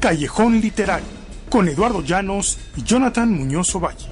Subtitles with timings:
[0.00, 1.08] Callejón Literario,
[1.50, 4.06] con Eduardo Llanos y Jonathan Muñoz Ovalle.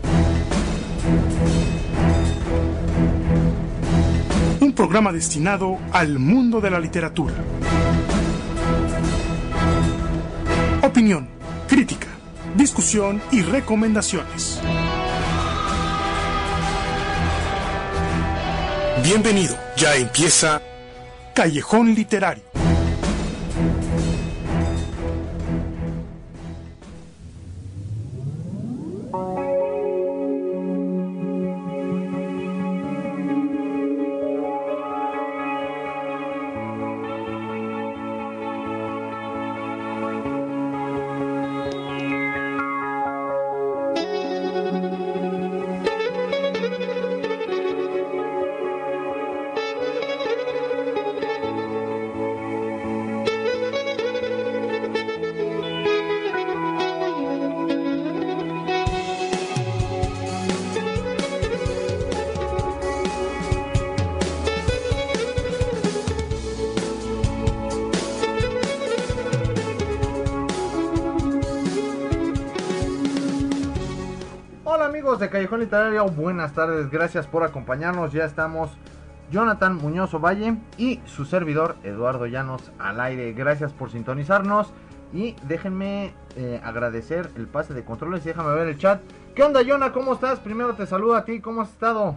[4.60, 7.34] Un programa destinado al mundo de la literatura.
[10.82, 11.28] Opinión,
[11.68, 12.08] crítica,
[12.56, 14.60] discusión y recomendaciones.
[19.04, 20.60] Bienvenido, ya empieza
[21.32, 22.42] Callejón Literario.
[75.58, 78.12] Literario, buenas tardes, gracias por acompañarnos.
[78.12, 78.76] Ya estamos
[79.30, 83.32] Jonathan Muñoz Valle y su servidor Eduardo Llanos al aire.
[83.32, 84.72] Gracias por sintonizarnos
[85.12, 89.00] y déjenme eh, agradecer el pase de controles y déjame ver el chat.
[89.34, 89.92] ¿Qué onda, Jonah?
[89.92, 90.40] ¿Cómo estás?
[90.40, 92.16] Primero te saludo a ti, ¿cómo has estado?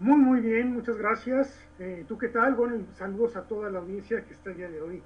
[0.00, 1.56] Muy, muy bien, muchas gracias.
[1.78, 2.54] Eh, ¿Tú qué tal?
[2.54, 5.02] Bueno, saludos a toda la audiencia que está el día de hoy.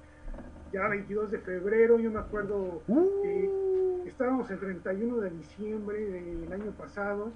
[0.73, 3.70] Ya 22 de febrero, yo me acuerdo uh.
[4.05, 7.31] Estábamos el 31 de diciembre del año pasado,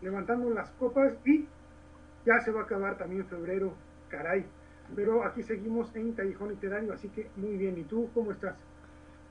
[0.00, 1.46] levantando las copas y
[2.24, 3.72] ya se va a acabar también febrero,
[4.08, 4.44] caray.
[4.94, 7.76] Pero aquí seguimos en Callejón Literario, así que muy bien.
[7.78, 8.54] ¿Y tú cómo estás?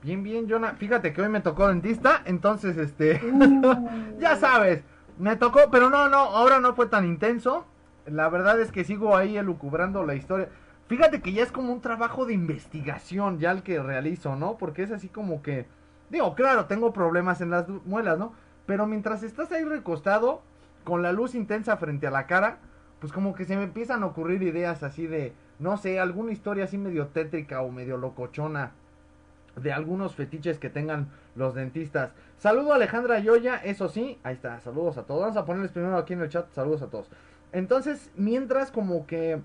[0.03, 0.73] Bien, bien, Jonah.
[0.73, 3.89] Fíjate que hoy me tocó dentista, entonces, este, uh.
[4.19, 4.83] ya sabes,
[5.17, 7.65] me tocó, pero no, no, ahora no fue tan intenso.
[8.05, 10.49] La verdad es que sigo ahí elucubrando la historia.
[10.87, 14.57] Fíjate que ya es como un trabajo de investigación ya el que realizo, ¿no?
[14.57, 15.65] Porque es así como que,
[16.09, 18.33] digo, claro, tengo problemas en las muelas, ¿no?
[18.65, 20.41] Pero mientras estás ahí recostado,
[20.83, 22.59] con la luz intensa frente a la cara,
[22.99, 26.65] pues como que se me empiezan a ocurrir ideas así de, no sé, alguna historia
[26.65, 28.71] así medio tétrica o medio locochona
[29.55, 32.11] de algunos fetiches que tengan los dentistas.
[32.37, 35.21] Saludo a Alejandra Yoya, eso sí, ahí está, saludos a todos.
[35.21, 37.09] Vamos a ponerles primero aquí en el chat, saludos a todos.
[37.51, 39.41] Entonces, mientras como que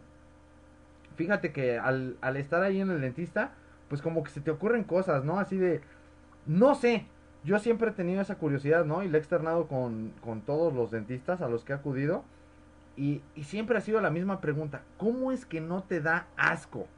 [1.20, 3.52] fíjate que al, al estar ahí en el dentista,
[3.88, 5.38] pues como que se te ocurren cosas, ¿no?
[5.38, 5.82] Así de,
[6.50, 7.06] no sé,
[7.44, 9.04] yo siempre he tenido esa curiosidad, ¿no?
[9.04, 12.24] Y la he externado con, con todos los dentistas a los que he acudido.
[12.96, 16.88] Y, y, siempre ha sido la misma pregunta, ¿cómo es que no te da asco?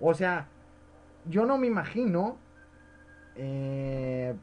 [0.00, 0.48] O sea,
[1.30, 2.36] yo no me imagino,
[3.36, 4.34] eh,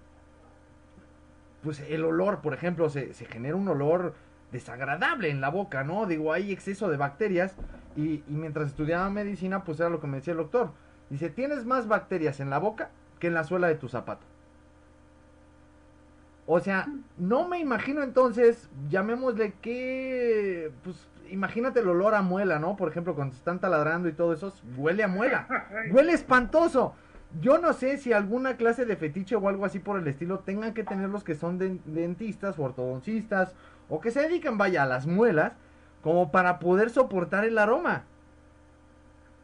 [1.61, 4.15] pues el olor, por ejemplo, se, se genera un olor
[4.53, 6.05] desagradable en la boca, ¿no?
[6.05, 7.57] Digo, hay exceso de bacterias
[7.97, 10.71] y, mientras estudiaba medicina, pues era lo que me decía el doctor.
[11.09, 12.89] Dice, tienes más bacterias en la boca
[13.19, 14.25] que en la suela de tu zapato.
[16.45, 16.87] O sea,
[17.17, 22.75] no me imagino entonces, llamémosle que, pues, imagínate el olor a muela, ¿no?
[22.75, 25.47] Por ejemplo, cuando están taladrando y todo eso, huele a muela.
[25.91, 26.95] Huele espantoso.
[27.39, 30.73] Yo no sé si alguna clase de fetiche o algo así por el estilo tengan
[30.73, 33.53] que tener los que son dentistas o ortodoncistas
[33.87, 35.53] o que se dediquen, vaya, a las muelas,
[36.01, 38.05] como para poder soportar el aroma.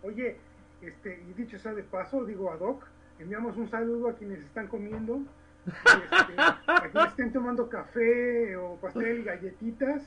[0.02, 0.38] Oye,
[0.82, 2.84] este, y dicho sea de paso, digo a Doc,
[3.20, 5.22] enviamos un saludo a quienes están comiendo,
[5.66, 10.04] este, a quienes estén tomando café o pastel galletitas,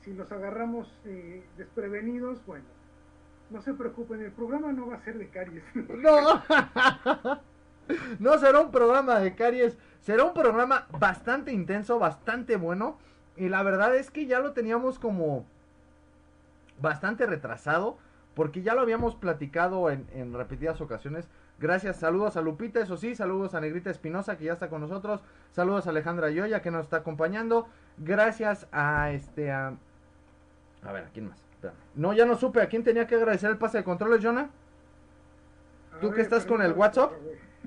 [0.00, 2.64] si los agarramos eh, desprevenidos, bueno,
[3.50, 5.64] no se preocupen, el programa no va a ser de caries.
[5.74, 6.42] No,
[8.18, 12.98] no será un programa de caries, será un programa bastante intenso, bastante bueno
[13.36, 15.44] y la verdad es que ya lo teníamos como
[16.80, 17.98] bastante retrasado.
[18.34, 21.28] Porque ya lo habíamos platicado en, repetidas ocasiones.
[21.60, 25.22] Gracias, saludos a Lupita, eso sí, saludos a Negrita Espinosa que ya está con nosotros.
[25.52, 27.68] Saludos a Alejandra Yoya que nos está acompañando.
[27.98, 29.74] Gracias a este a...
[30.82, 31.44] A ver, ¿a quién más?
[31.94, 32.60] No, ya no supe.
[32.60, 34.50] ¿A quién tenía que agradecer el pase de controles, Jonah?
[36.00, 37.12] ¿Tú que estás con el WhatsApp?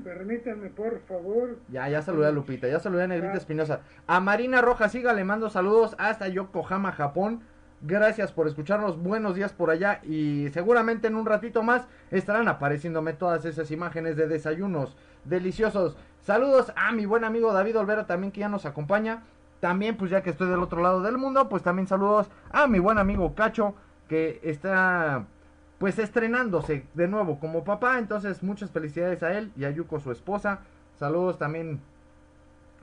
[0.03, 1.57] Permítanme, por favor.
[1.69, 3.81] Ya, ya saludé a Lupita, ya saludé a Negrita Espinosa.
[4.05, 7.41] A Marina Roja, siga, le mando saludos hasta Yokohama, Japón.
[7.81, 13.13] Gracias por escucharnos, buenos días por allá y seguramente en un ratito más estarán apareciéndome
[13.13, 15.95] todas esas imágenes de desayunos deliciosos.
[16.21, 19.21] Saludos a mi buen amigo David Olvera también que ya nos acompaña.
[19.59, 22.79] También pues ya que estoy del otro lado del mundo, pues también saludos a mi
[22.79, 23.75] buen amigo Cacho
[24.09, 25.25] que está
[25.77, 27.99] pues estrenándose de nuevo como papá.
[27.99, 30.61] Entonces, muchas felicidades a él y a Yuko, su esposa.
[30.95, 31.79] Saludos también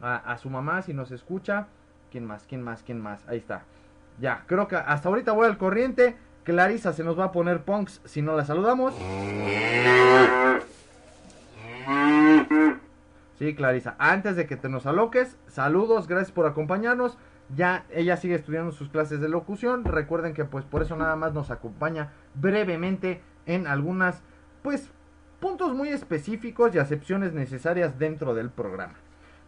[0.00, 1.66] a, a su mamá si nos escucha.
[2.12, 2.46] ¿Quién más?
[2.46, 2.84] ¿Quién más?
[2.84, 3.26] ¿Quién más?
[3.26, 3.64] Ahí está.
[4.20, 6.16] Ya, creo que hasta ahorita voy al corriente.
[6.44, 8.94] Clarisa se nos va a poner punks si no la saludamos.
[13.38, 13.96] Sí, Clarisa.
[13.98, 17.18] Antes de que te nos aloques, saludos, gracias por acompañarnos.
[17.54, 19.84] Ya ella sigue estudiando sus clases de locución.
[19.84, 24.22] Recuerden que pues por eso nada más nos acompaña brevemente en algunas
[24.62, 24.90] pues
[25.40, 28.94] puntos muy específicos y acepciones necesarias dentro del programa.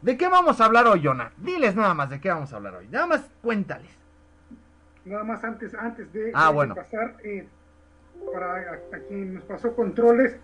[0.02, 1.32] ¿De qué vamos a hablar hoy, Jonah?
[1.38, 2.88] Diles nada más de qué vamos a hablar hoy.
[2.88, 4.05] Nada más cuéntales.
[5.06, 6.74] Nada más antes, antes de, Ah, de bueno.
[6.74, 7.48] pasar, eh,
[8.32, 10.36] para a, a quien nos pasó controles,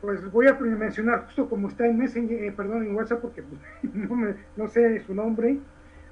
[0.00, 3.60] pues voy a mencionar justo como está en Messenger, eh, perdón, en WhatsApp porque pues,
[3.94, 5.58] no, me- no sé su nombre.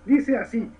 [0.04, 0.70] Dice así,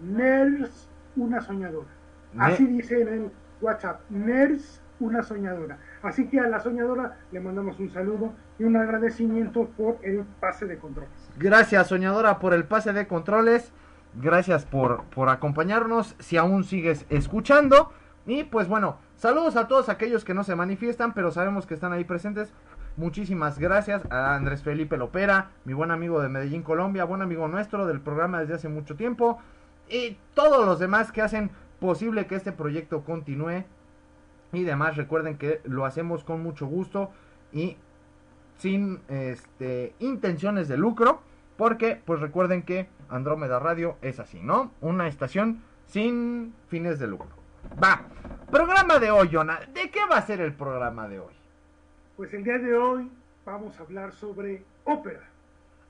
[0.00, 1.88] Ners una soñadora.
[2.32, 3.30] Ne- Así dice en el
[3.60, 5.78] WhatsApp, Ners una soñadora.
[6.02, 10.66] Así que a la soñadora le mandamos un saludo y un agradecimiento por el pase
[10.66, 11.10] de controles.
[11.38, 13.72] Gracias, soñadora, por el pase de controles.
[14.14, 16.14] Gracias por, por acompañarnos.
[16.18, 17.92] Si aún sigues escuchando.
[18.26, 21.92] Y pues bueno, saludos a todos aquellos que no se manifiestan, pero sabemos que están
[21.92, 22.52] ahí presentes.
[22.96, 27.86] Muchísimas gracias a Andrés Felipe Lopera, mi buen amigo de Medellín, Colombia, buen amigo nuestro
[27.86, 29.38] del programa desde hace mucho tiempo.
[29.88, 31.50] Y todos los demás que hacen
[31.80, 33.64] posible que este proyecto continúe.
[34.52, 37.10] Y demás, recuerden que lo hacemos con mucho gusto
[37.52, 37.78] y
[38.58, 41.22] sin este intenciones de lucro,
[41.56, 44.72] porque pues recuerden que Andrómeda Radio es así, ¿no?
[44.80, 47.28] Una estación sin fines de lucro.
[47.82, 48.02] Va,
[48.50, 49.60] programa de hoy, Jonah.
[49.72, 51.32] ¿De qué va a ser el programa de hoy?
[52.16, 53.10] Pues el día de hoy
[53.44, 55.22] vamos a hablar sobre ópera.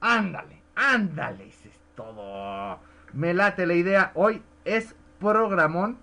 [0.00, 2.79] Ándale, ándale, eso es todo.
[3.12, 4.11] Me late la idea.
[4.14, 5.97] Hoy es programón.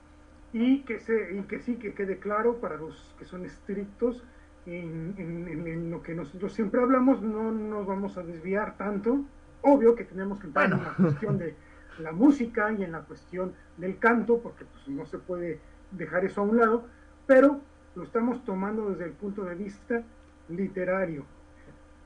[0.54, 4.24] y que se y que sí que quede claro para los que son estrictos
[4.66, 9.20] en, en- en- en lo que nosotros siempre hablamos no nos vamos a desviar tanto
[9.62, 10.84] obvio que tenemos que entrar Bueno.
[10.84, 11.56] en la cuestión de
[12.00, 15.60] la música y en la cuestión del canto porque pues no se puede
[15.92, 16.86] dejar eso a un lado
[17.28, 17.60] pero
[17.96, 20.04] lo estamos tomando desde el punto de vista
[20.48, 21.26] literario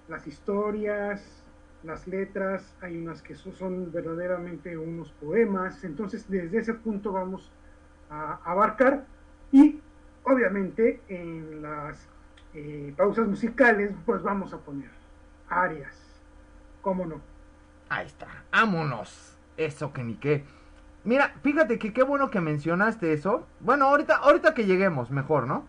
[0.08, 1.40] las historias
[1.84, 7.52] las letras, hay unas que so- son verdaderamente unos poemas, entonces desde ese punto vamos
[8.10, 9.06] a abarcar
[9.52, 9.82] y
[10.24, 12.08] obviamente en las
[12.54, 14.90] eh, pausas musicales pues vamos a poner
[15.50, 15.94] arias,
[16.82, 17.33] ¿cómo no?
[17.94, 19.38] Ahí está, vámonos.
[19.58, 20.44] Eso que ni qué.
[21.04, 23.46] Mira, fíjate que qué bueno que mencionaste eso.
[23.60, 25.66] Bueno, ahorita, ahorita que lleguemos, mejor, ¿no?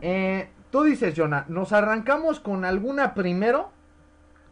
[0.00, 3.70] Eh, tú dices, Jonah, ¿nos arrancamos con alguna primero?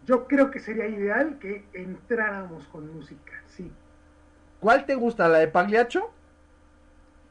[0.06, 3.70] Yo creo que sería ideal que entráramos con música, sí.
[4.60, 5.28] ¿Cuál te gusta?
[5.28, 6.10] ¿La de Pagliaccio?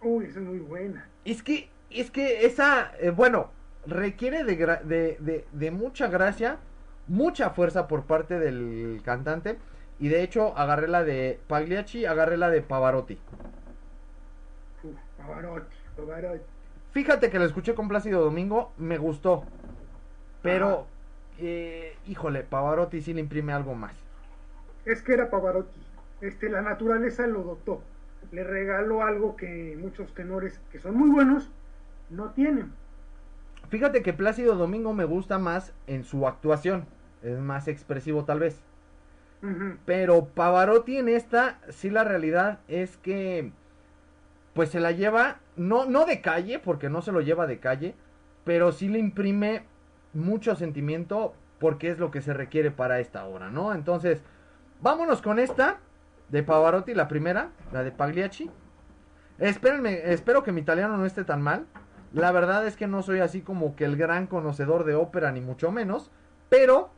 [0.02, 1.08] Uy, esa es muy buena.
[1.24, 3.52] Es que, es que esa, eh, bueno,
[3.86, 6.58] requiere de, de, de- de mucha gracia,
[7.12, 9.58] mucha fuerza por parte del cantante.
[10.00, 13.20] Y de hecho, agarré la de Pagliacci, agarré la de Pavarotti.
[15.18, 16.46] Pavarotti, Pavarotti.
[16.92, 19.44] Fíjate que la escuché con Plácido Domingo, me gustó.
[20.42, 20.88] Pero,
[21.38, 23.94] eh, híjole, Pavarotti sí le imprime algo más.
[24.86, 25.80] Es que era Pavarotti.
[26.22, 27.82] Este, la naturaleza lo dotó.
[28.32, 31.52] Le regaló algo que muchos tenores que son muy buenos
[32.10, 32.72] no tienen.
[33.70, 36.88] Fíjate que Plácido Domingo me gusta más en su actuación.
[37.24, 38.62] Es más expresivo tal vez.
[39.86, 43.52] Pero Pavarotti en esta, sí la realidad es que
[44.54, 47.96] pues se la lleva, no, no de calle, porque no se lo lleva de calle,
[48.44, 49.64] pero sí le imprime
[50.14, 53.74] mucho sentimiento porque es lo que se requiere para esta obra, ¿no?
[53.74, 54.22] Entonces,
[54.82, 55.80] vámonos con esta
[56.30, 58.50] de Pavarotti, la primera, la de Pagliacci.
[59.40, 61.66] Espérenme, espero que mi italiano no esté tan mal.
[62.14, 65.40] La verdad es que no soy así como que el gran conocedor de ópera, ni
[65.40, 66.12] mucho menos,
[66.50, 66.92] pero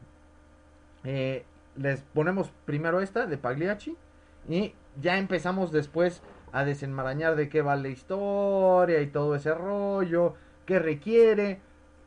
[1.04, 1.46] eh,
[1.76, 3.98] les ponemos primero esta de Pagliacci
[4.48, 10.36] y ya empezamos después a desenmarañar de qué va la historia y todo ese rollo,
[10.66, 11.60] qué requiere,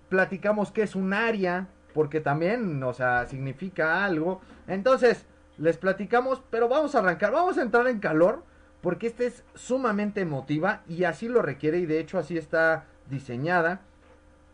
[0.09, 4.41] platicamos qué es un aria, porque también, o sea, significa algo.
[4.69, 5.27] Entonces,
[5.59, 8.45] les platicamos, pero vamos a arrancar, vamos a entrar en calor,
[8.83, 13.81] porque esta es sumamente emotiva y así lo requiere y de hecho así está diseñada.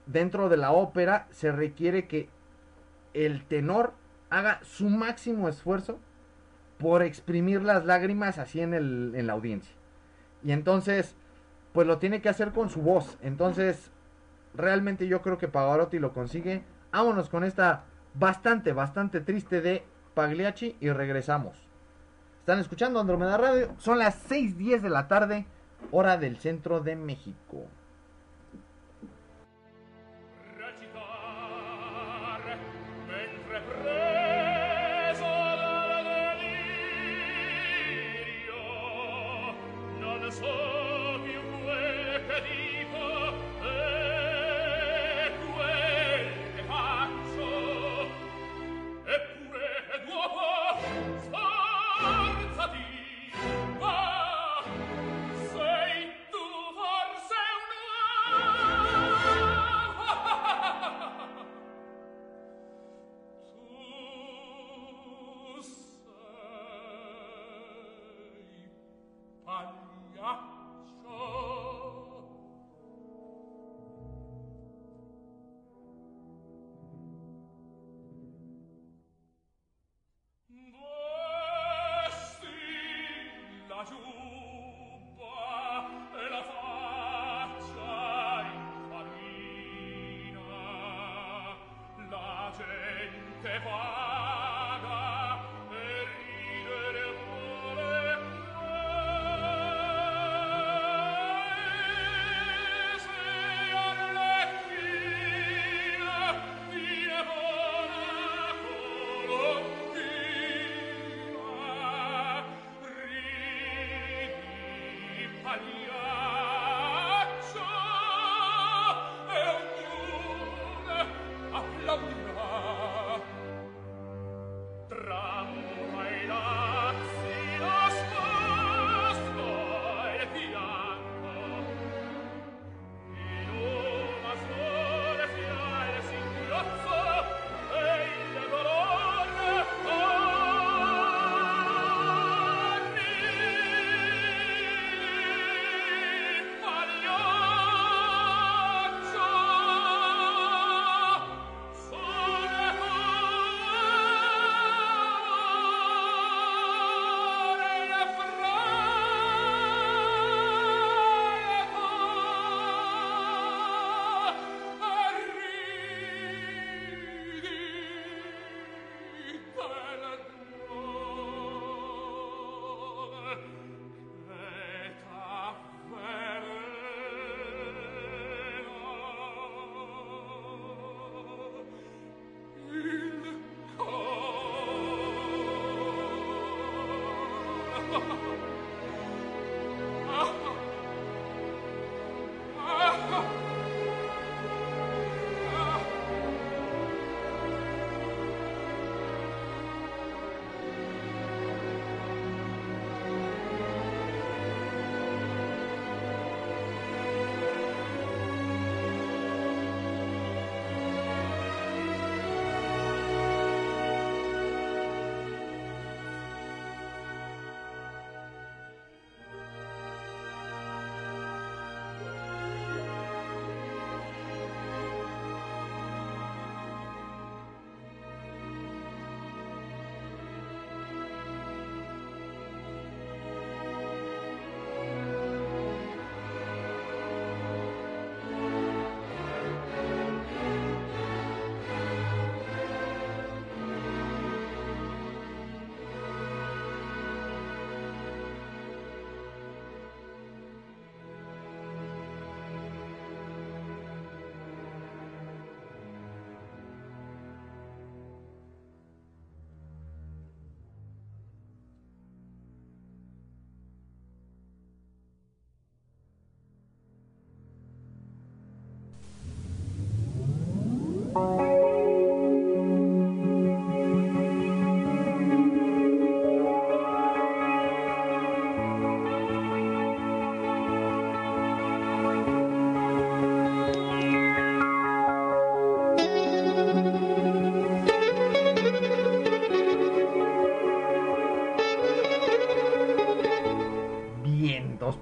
[0.06, 2.28] Dentro de la ópera se requiere que
[3.12, 3.92] el tenor
[4.32, 5.98] haga su máximo esfuerzo
[6.78, 9.74] por exprimir las lágrimas así en, el, en la audiencia.
[10.42, 11.14] Y entonces,
[11.72, 13.18] pues lo tiene que hacer con su voz.
[13.20, 13.90] Entonces,
[14.54, 16.64] realmente yo creo que Pavarotti lo consigue.
[16.92, 17.84] Vámonos con esta
[18.14, 19.84] bastante, bastante triste de
[20.14, 21.68] Pagliacci y regresamos.
[22.40, 23.74] Están escuchando Andromeda Radio.
[23.76, 25.46] Son las 6:10 de la tarde,
[25.90, 27.66] hora del centro de México.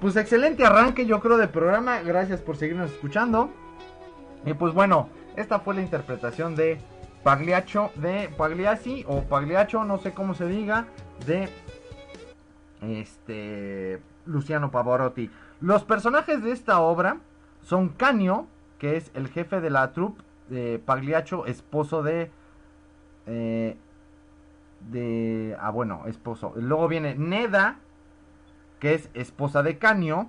[0.00, 2.00] Pues excelente arranque yo creo de programa.
[2.00, 3.50] Gracias por seguirnos escuchando.
[4.44, 5.08] Y pues bueno,
[5.40, 6.78] esta fue la interpretación de
[7.22, 10.86] Pagliaccio, de Pagliacci o Pagliaccio, no sé cómo se diga,
[11.26, 11.48] de
[12.82, 15.30] este Luciano Pavarotti.
[15.60, 17.18] Los personajes de esta obra
[17.62, 18.46] son Canio,
[18.78, 22.30] que es el jefe de la troupe de Pagliaccio, esposo de
[23.26, 23.76] eh,
[24.88, 26.54] de ah bueno, esposo.
[26.56, 27.76] Luego viene Neda,
[28.78, 30.28] que es esposa de Canio,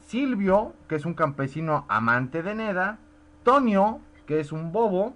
[0.00, 2.98] Silvio, que es un campesino amante de Neda,
[3.44, 5.14] Tonio, que es un bobo,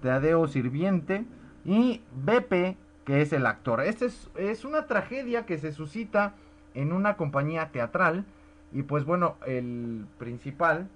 [0.00, 1.24] Teadeo sirviente,
[1.64, 3.80] y Bepe, que es el actor.
[3.80, 6.34] Esta es, una tragedia que se suscita
[6.74, 8.24] en una compañía teatral,
[8.72, 10.88] y pues bueno, el principal,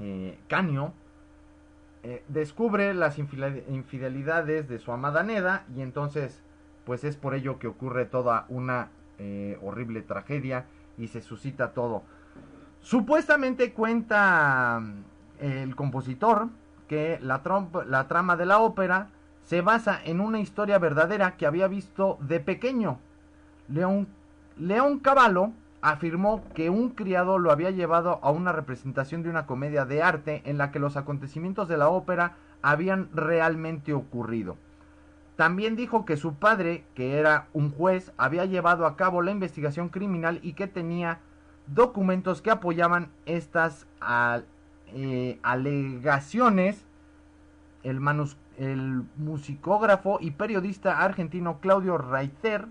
[0.00, 0.92] eh, Canio,
[2.02, 6.42] eh, descubre las infidelidades de su amada Neda, y entonces,
[6.84, 10.66] pues es por ello que ocurre toda una eh, horrible tragedia
[10.98, 12.02] y se suscita todo.
[12.80, 14.82] Supuestamente cuenta
[15.40, 16.48] el compositor
[16.88, 19.08] que la, trama de la ópera
[19.42, 22.98] se basa en una historia verdadera que había visto de pequeño.
[23.68, 24.08] León,
[24.58, 25.50] León Cavallo
[25.82, 30.42] afirmó que un criado lo había llevado a una representación de una comedia de arte
[30.44, 34.56] en la que los acontecimientos de la ópera habían realmente ocurrido.
[35.36, 39.90] También dijo que su padre, que era un juez, había llevado a cabo la investigación
[39.90, 41.20] criminal y que tenía
[41.66, 43.86] documentos que apoyaban estas
[44.94, 46.84] eh, alegaciones.
[47.82, 48.00] El
[48.58, 52.66] el musicógrafo y periodista argentino Claudio Reiter,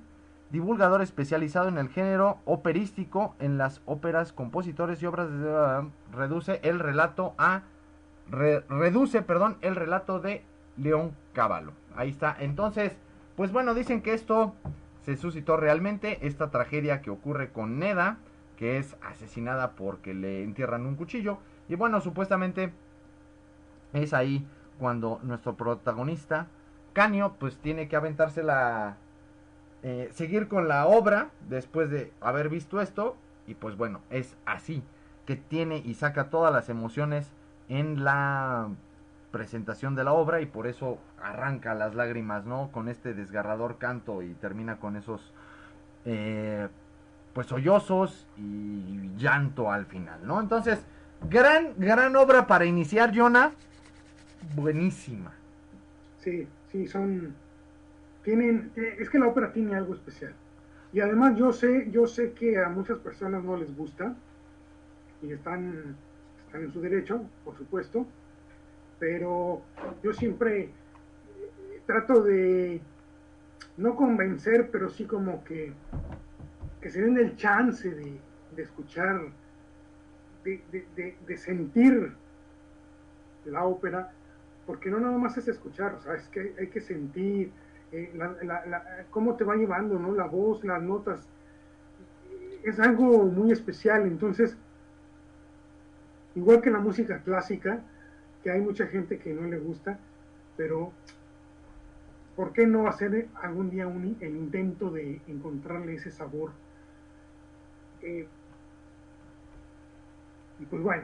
[0.49, 6.79] divulgador especializado en el género operístico, en las óperas, compositores y obras de reduce el
[6.79, 7.63] relato a
[8.29, 10.43] reduce, perdón, el relato de
[10.77, 11.71] León Cavallo.
[11.95, 12.35] Ahí está.
[12.39, 12.97] Entonces,
[13.35, 14.55] pues bueno, dicen que esto
[15.03, 18.17] se suscitó realmente esta tragedia que ocurre con Neda,
[18.57, 22.71] que es asesinada porque le entierran un cuchillo y bueno, supuestamente
[23.93, 24.45] es ahí
[24.79, 26.47] cuando nuestro protagonista
[26.93, 28.97] Canio pues tiene que aventarse la
[29.83, 33.15] eh, seguir con la obra después de haber visto esto
[33.47, 34.83] y pues bueno, es así
[35.25, 37.31] que tiene y saca todas las emociones
[37.69, 38.69] en la
[39.31, 42.71] presentación de la obra y por eso arranca las lágrimas, ¿no?
[42.71, 45.33] Con este desgarrador canto y termina con esos
[46.05, 46.69] eh,
[47.33, 50.39] pues sollozos y llanto al final, ¿no?
[50.39, 50.85] Entonces,
[51.29, 53.51] gran, gran obra para iniciar, Jonah.
[54.55, 55.33] Buenísima.
[56.19, 57.33] Sí, sí, son
[58.25, 60.33] tienen, eh, es que la ópera tiene algo especial.
[60.91, 64.15] Y además yo sé, yo sé que a muchas personas no les gusta
[65.21, 65.95] y están,
[66.45, 68.05] están en su derecho, por supuesto,
[68.97, 69.61] pero
[70.03, 70.69] yo siempre eh,
[71.85, 72.81] trato de
[73.77, 75.71] no convencer, pero sí como que,
[76.81, 78.19] que se den el chance de,
[78.57, 79.19] escuchar,
[80.45, 82.13] de, sentir
[83.45, 84.11] la ópera,
[84.65, 87.51] porque no nada más es escuchar, o sea, es que hay que sentir,
[87.91, 88.11] eh,
[89.09, 90.13] cómo te va llevando, ¿no?
[90.13, 91.27] La voz, las notas,
[92.63, 94.07] es algo muy especial.
[94.07, 94.57] Entonces,
[96.35, 97.81] igual que la música clásica,
[98.43, 99.99] que hay mucha gente que no le gusta,
[100.57, 100.91] pero
[102.35, 106.51] ¿por qué no hacer algún día un, el intento de encontrarle ese sabor?
[108.01, 108.27] Eh,
[110.59, 111.03] y pues bueno,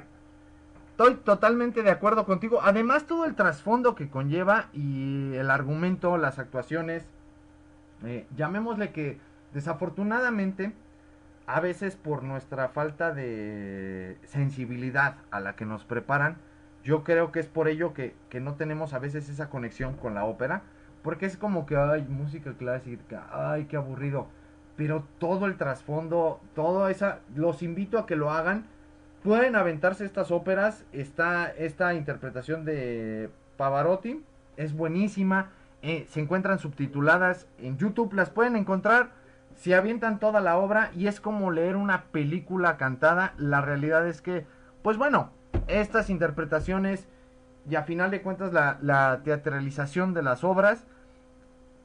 [0.92, 2.60] Estoy totalmente de acuerdo contigo.
[2.62, 7.08] Además, todo el trasfondo que conlleva y el argumento, las actuaciones,
[8.06, 9.18] eh, llamémosle que
[9.52, 10.74] desafortunadamente,
[11.48, 16.38] a veces por nuestra falta de sensibilidad a la que nos preparan,
[16.84, 20.14] yo creo que es por ello que, que no tenemos a veces esa conexión con
[20.14, 20.62] la ópera,
[21.02, 24.28] porque es como que, ay, música clásica, ay, qué aburrido.
[24.76, 28.66] Pero todo el trasfondo, toda esa, los invito a que lo hagan
[29.24, 30.84] pueden aventarse estas óperas.
[30.94, 34.24] Está esta interpretación de Pavarotti,
[34.58, 35.52] es buenísima.
[35.82, 39.12] Eh, se encuentran subtituladas en YouTube, las pueden encontrar.
[39.56, 43.34] Se avientan toda la obra y es como leer una película cantada.
[43.38, 44.46] La realidad es que,
[44.82, 45.32] pues bueno,
[45.68, 47.08] estas interpretaciones
[47.70, 50.86] y a final de cuentas la, la teatralización de las obras,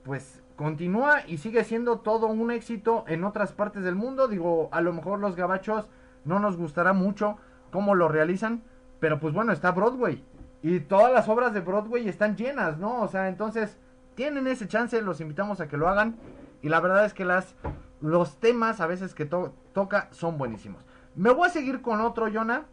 [0.04, 4.28] pues continúa y sigue siendo todo un éxito en otras partes del mundo.
[4.28, 5.86] Digo, a lo mejor los gabachos
[6.26, 7.38] no nos gustará mucho
[7.70, 8.62] cómo lo realizan,
[9.00, 10.22] pero pues bueno, está Broadway.
[10.62, 13.02] Y todas las obras de Broadway están llenas, ¿no?
[13.02, 13.78] O sea, entonces
[14.14, 16.16] tienen ese chance, los invitamos a que lo hagan.
[16.62, 17.54] Y la verdad es que las,
[18.00, 20.84] los temas a veces que toca son buenísimos.
[21.14, 22.64] Me voy a seguir con otro, Jonah.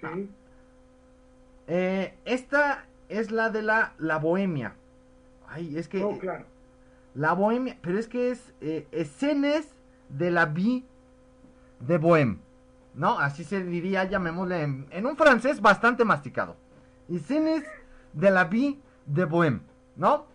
[0.00, 0.30] Sí.
[1.66, 4.74] Eh, esta es la de la, la bohemia.
[5.48, 6.02] Ay, es que...
[6.02, 6.46] Oh, claro.
[7.14, 9.74] La bohemia, pero es que es eh, escenas
[10.08, 10.84] de la vie
[11.86, 12.38] de Bohème,
[12.94, 13.18] ¿no?
[13.18, 16.56] Así se diría, llamémosle en, un francés bastante masticado.
[17.08, 17.64] Y cines
[18.12, 19.62] de la vie de Bohème,
[19.96, 20.26] ¿no?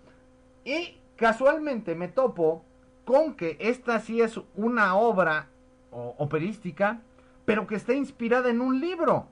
[0.66, 2.64] Y casualmente me topo
[3.06, 5.48] con que esta sí es una obra
[5.92, 7.02] operística,
[7.46, 9.28] pero que está inspirada en un libro.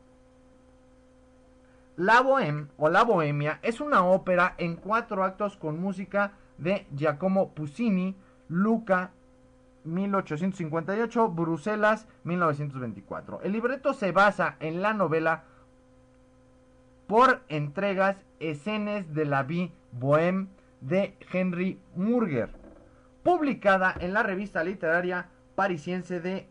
[1.98, 7.54] La Bohème o La Bohemia es una ópera en cuatro actos con música de Giacomo
[7.54, 8.16] Puccini,
[8.48, 9.12] Luca
[9.86, 13.42] 1858, Bruselas 1924.
[13.44, 15.44] El libreto se basa en la novela
[17.08, 20.50] por entregas Escenes de la vie bohème
[20.82, 22.50] de Henry Murger,
[23.24, 26.48] publicada en la revista literaria parisiense de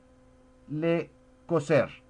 [0.69, 1.11] Le
[1.47, 2.03] Corsaire.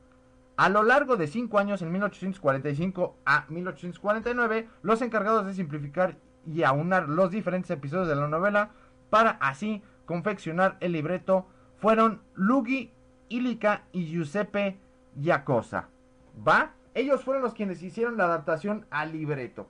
[0.56, 6.62] A lo largo de cinco años, en 1845 a 1849, los encargados de simplificar y
[6.62, 8.70] aunar los diferentes episodios de la novela
[9.10, 11.46] para así confeccionar el libreto
[11.78, 12.92] fueron Luigi
[13.28, 14.78] Ilica y Giuseppe
[15.20, 15.88] Giacosa.
[16.46, 16.72] ¿Va?
[16.94, 19.66] Ellos fueron los quienes hicieron la adaptación al libreto.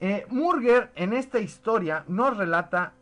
[0.00, 2.94] Eh, Murger en esta historia nos relata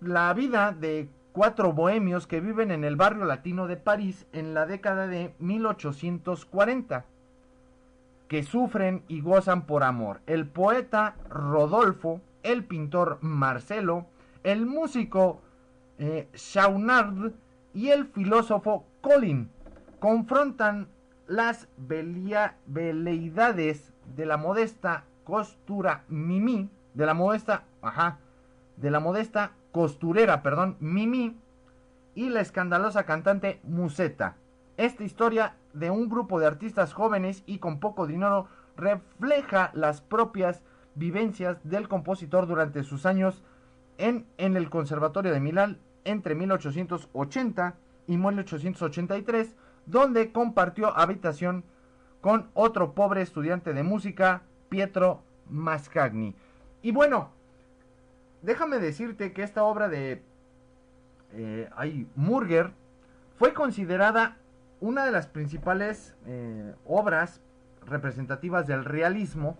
[0.00, 4.64] la vida de cuatro bohemios que viven en el barrio latino de París en la
[4.64, 7.04] década de 1840,
[8.28, 10.20] que sufren y gozan por amor.
[10.26, 14.06] El poeta Rodolfo, el pintor Marcelo,
[14.46, 15.42] el músico
[15.98, 17.32] eh, Chaunard
[17.74, 19.50] y el filósofo Colin
[19.98, 20.86] confrontan
[21.26, 22.62] las veleidades
[24.14, 28.20] de la modesta costura Mimi, de la modesta, ajá,
[28.76, 31.36] de la modesta costurera, perdón, Mimi,
[32.14, 34.36] y la escandalosa cantante Museta.
[34.76, 40.62] Esta historia de un grupo de artistas jóvenes y con poco dinero refleja las propias
[40.94, 43.42] vivencias del compositor durante sus años
[43.98, 47.74] en, el Conservatorio de Milán entre 1880
[48.06, 49.56] y 1883,
[49.86, 51.64] donde compartió habitación
[52.20, 56.34] con otro pobre estudiante de música, Pietro Mascagni.
[56.82, 57.30] Y bueno,
[58.42, 60.22] déjame decirte que esta obra de
[61.32, 62.72] eh, Murger
[63.36, 64.38] fue considerada
[64.80, 67.40] una de las principales eh, obras
[67.86, 69.56] representativas del realismo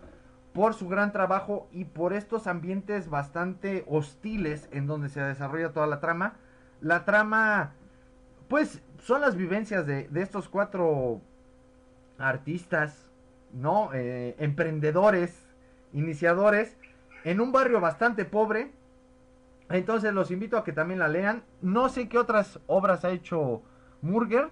[0.56, 5.86] por su gran trabajo y por estos ambientes bastante hostiles en donde se desarrolla toda
[5.86, 6.36] la trama.
[6.80, 7.74] La trama,
[8.48, 11.20] pues, son las vivencias de, estos cuatro
[12.16, 13.10] artistas,
[13.52, 13.90] ¿no?
[13.92, 15.46] Eh, emprendedores,
[15.92, 16.78] iniciadores,
[17.24, 18.72] en un barrio bastante pobre.
[19.68, 21.42] Entonces los invito a que también la lean.
[21.60, 23.60] No sé qué otras obras ha hecho
[24.00, 24.48] Murger,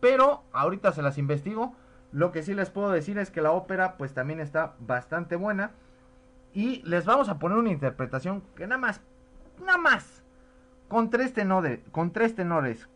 [0.00, 1.76] pero ahorita se las investigo.
[2.12, 5.72] Lo que sí les puedo decir es que la ópera pues también está bastante buena.
[6.52, 9.00] Y les vamos a poner una interpretación que nada más,
[9.64, 10.22] nada más,
[10.88, 12.88] con tres tenores, con tres tenores,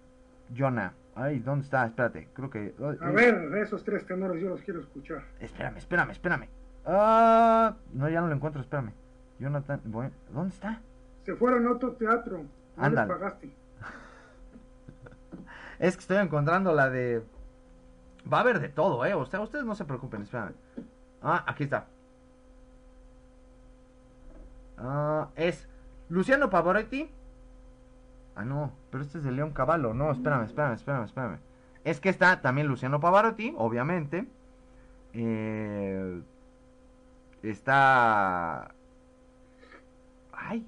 [0.54, 0.92] Jonah.
[1.14, 1.86] Ay, ¿dónde está?
[1.86, 2.74] Espérate, creo que...
[3.00, 5.24] A ver, esos tres tenores yo los quiero escuchar.
[5.40, 6.48] Espérame, espérame, espérame.
[6.84, 8.92] Ah, no, ya no lo encuentro, espérame.
[9.38, 10.82] Jonathan, ¿dónde está?
[11.24, 12.44] Se fueron a otro teatro.
[12.76, 13.46] No les pagaste.
[15.78, 17.22] es que estoy encontrando la de
[18.32, 19.14] Va a haber de todo, ¿eh?
[19.14, 20.54] O sea, ustedes no se preocupen, espérame.
[21.22, 21.86] Ah, aquí está.
[24.78, 25.68] Ah, es
[26.08, 27.10] Luciano Pavarotti.
[28.34, 29.94] Ah, no, pero este es de León Cavallo.
[29.94, 31.38] No, espérame, espérame, espérame, espérame.
[31.84, 34.26] Es que está también Luciano Pavarotti, obviamente.
[35.12, 36.20] Eh,
[37.42, 38.72] está...
[40.32, 40.66] Ay,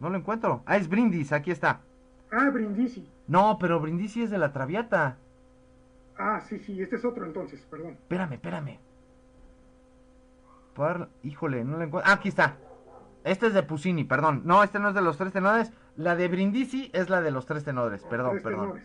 [0.00, 0.62] no lo encuentro.
[0.64, 1.80] Ah, es Brindis, aquí está.
[2.30, 3.06] Ah, Brindisi.
[3.26, 5.16] No, pero Brindisi es de la Traviata.
[6.24, 7.94] Ah, sí, sí, este es otro entonces, perdón.
[7.94, 8.78] Espérame, espérame.
[10.72, 11.08] Por...
[11.24, 12.08] Híjole, no lo encuentro.
[12.08, 12.58] Ah, aquí está.
[13.24, 14.42] Este es de Pusini, perdón.
[14.44, 15.72] No, este no es de los tres tenores.
[15.96, 18.80] La de Brindisi es la de los tres tenores, perdón, perdón.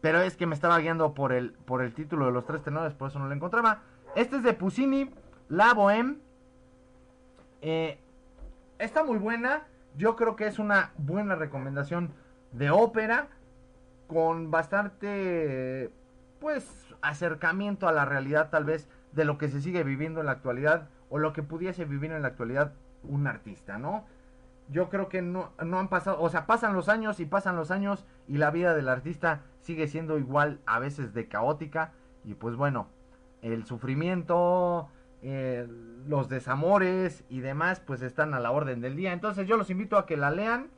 [0.00, 2.94] Pero es que me estaba guiando por el, por el título de los tres tenores,
[2.94, 3.82] por eso no lo encontraba.
[4.16, 5.10] Este es de Pusini,
[5.50, 6.16] La Bohème.
[7.60, 7.98] Eh,
[8.78, 9.66] está muy buena.
[9.96, 12.10] Yo creo que es una buena recomendación
[12.52, 13.28] de ópera.
[14.08, 15.90] Con bastante
[16.44, 20.32] pues acercamiento a la realidad tal vez de lo que se sigue viviendo en la
[20.32, 24.04] actualidad o lo que pudiese vivir en la actualidad un artista, ¿no?
[24.68, 27.70] Yo creo que no, no han pasado, o sea, pasan los años y pasan los
[27.70, 31.92] años y la vida del artista sigue siendo igual a veces de caótica
[32.24, 32.88] y pues bueno,
[33.40, 34.90] el sufrimiento,
[35.22, 35.66] eh,
[36.06, 39.14] los desamores y demás pues están a la orden del día.
[39.14, 40.68] Entonces yo los invito a que la lean,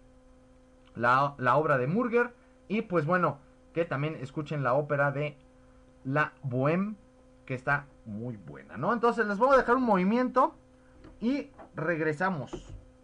[0.95, 2.35] la, la obra de Murger
[2.69, 3.41] y pues bueno,
[3.75, 5.37] que también escuchen la ópera de
[6.07, 6.95] la Bohème,
[7.45, 8.93] que está muy buena, ¿no?
[8.93, 10.55] Entonces les voy a dejar un movimiento
[11.21, 12.53] y regresamos.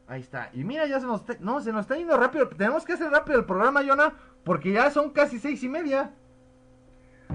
[0.07, 0.51] Ahí está.
[0.53, 2.49] Y mira, ya se nos está, no, se nos está yendo rápido.
[2.49, 6.15] Tenemos que hacer rápido el programa, Jonah, porque ya son casi seis y media.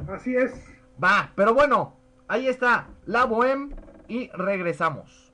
[0.09, 0.53] Así es.
[1.03, 1.95] Va, pero bueno,
[2.27, 3.75] ahí está la Bohème
[4.07, 5.26] y regresamos.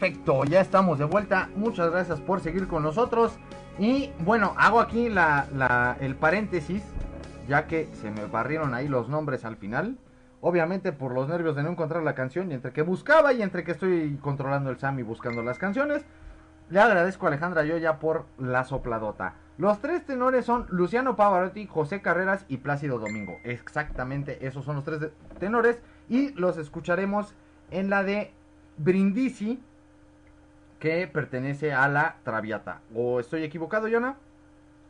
[0.00, 1.50] Perfecto, ya estamos de vuelta.
[1.56, 3.38] Muchas gracias por seguir con nosotros.
[3.78, 6.82] Y bueno, hago aquí la, el paréntesis,
[7.46, 9.98] ya que se me barrieron ahí los nombres al final.
[10.40, 13.62] Obviamente por los nervios de no encontrar la canción y entre que buscaba y entre
[13.62, 16.02] que estoy controlando el SAM y buscando las canciones.
[16.70, 19.34] Le agradezco a Alejandra Yoya por la sopladota.
[19.58, 23.36] Los tres tenores son Luciano Pavarotti, José Carreras y Plácido Domingo.
[23.44, 25.82] Exactamente, esos son los tres tenores.
[26.08, 27.34] Y los escucharemos
[27.70, 28.32] en la de
[28.78, 29.62] Brindisi,
[30.80, 32.80] que pertenece a la Traviata.
[32.94, 34.16] ¿O estoy equivocado, Yona?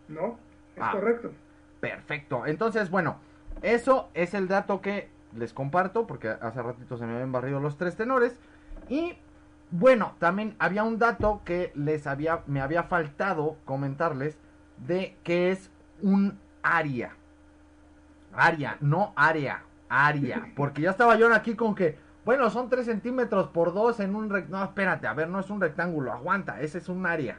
[0.09, 0.38] No,
[0.76, 1.33] es ah, correcto.
[1.81, 2.46] Perfecto.
[2.46, 3.18] Entonces, bueno,
[3.61, 7.76] eso es el dato que les comparto, porque hace ratito se me habían barrido los
[7.76, 8.38] tres tenores.
[8.88, 9.18] Y
[9.70, 14.38] bueno, también había un dato que les había, me había faltado comentarles
[14.79, 15.70] de que es
[16.03, 17.16] un aria.
[18.33, 20.53] Aria, no área, aria.
[20.57, 24.28] Porque ya estaba yo aquí con que bueno, son 3 centímetros por 2 en un
[24.30, 24.59] rectángulo.
[24.59, 27.38] No, espérate, a ver, no es un rectángulo, aguanta, ese es un área.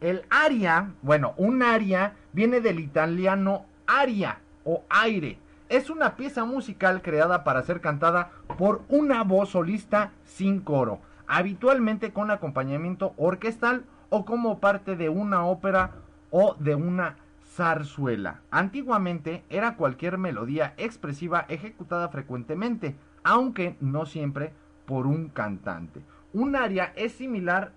[0.00, 5.38] El área, bueno, un área viene del italiano aria o aire.
[5.68, 12.12] es una pieza musical creada para ser cantada por una voz solista sin coro, habitualmente
[12.12, 15.92] con acompañamiento orquestal o como parte de una ópera
[16.30, 17.16] o de una
[17.54, 18.40] zarzuela.
[18.50, 24.52] Antiguamente era cualquier melodía expresiva ejecutada frecuentemente, aunque no siempre
[24.86, 26.00] por un cantante.
[26.32, 27.72] Un aria es similar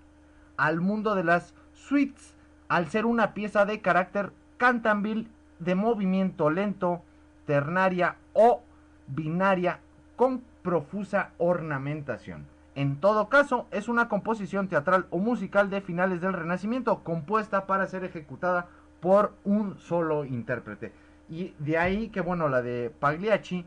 [0.58, 2.36] al mundo de las suites,
[2.68, 5.30] al ser una pieza de carácter cantambil
[5.60, 7.02] de movimiento lento,
[7.46, 8.62] ternaria o
[9.08, 9.80] binaria
[10.16, 12.46] con profusa ornamentación.
[12.76, 17.88] En todo caso, es una composición teatral o musical de finales del Renacimiento, compuesta para
[17.88, 18.68] ser ejecutada
[19.00, 20.92] por un solo intérprete.
[21.30, 23.66] Y de ahí que, bueno, la de Pagliacci,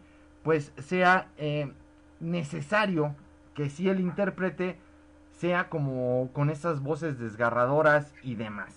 [0.48, 1.70] pues sea eh,
[2.20, 3.14] necesario
[3.52, 4.78] que si el intérprete
[5.32, 8.74] sea como con esas voces desgarradoras y demás.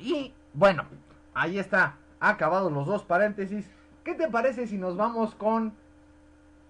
[0.00, 0.86] Y bueno,
[1.34, 3.70] ahí está, acabados los dos paréntesis.
[4.02, 5.72] ¿Qué te parece si nos vamos con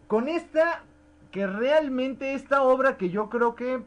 [0.09, 0.83] con esta
[1.31, 3.83] que realmente esta obra que yo creo que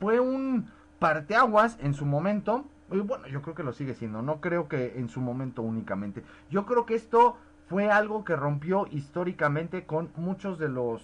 [0.00, 4.40] fue un parteaguas en su momento, y bueno, yo creo que lo sigue siendo, no
[4.40, 6.24] creo que en su momento únicamente.
[6.50, 7.36] Yo creo que esto
[7.68, 11.02] fue algo que rompió históricamente con muchos de los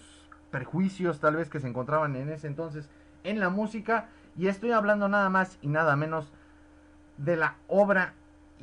[0.50, 2.88] perjuicios tal vez que se encontraban en ese entonces
[3.22, 6.32] en la música y estoy hablando nada más y nada menos
[7.18, 8.14] de la obra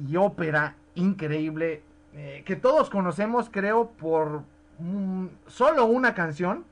[0.08, 1.84] y ópera increíble
[2.14, 4.44] eh, que todos conocemos creo por
[5.48, 6.66] solo una canción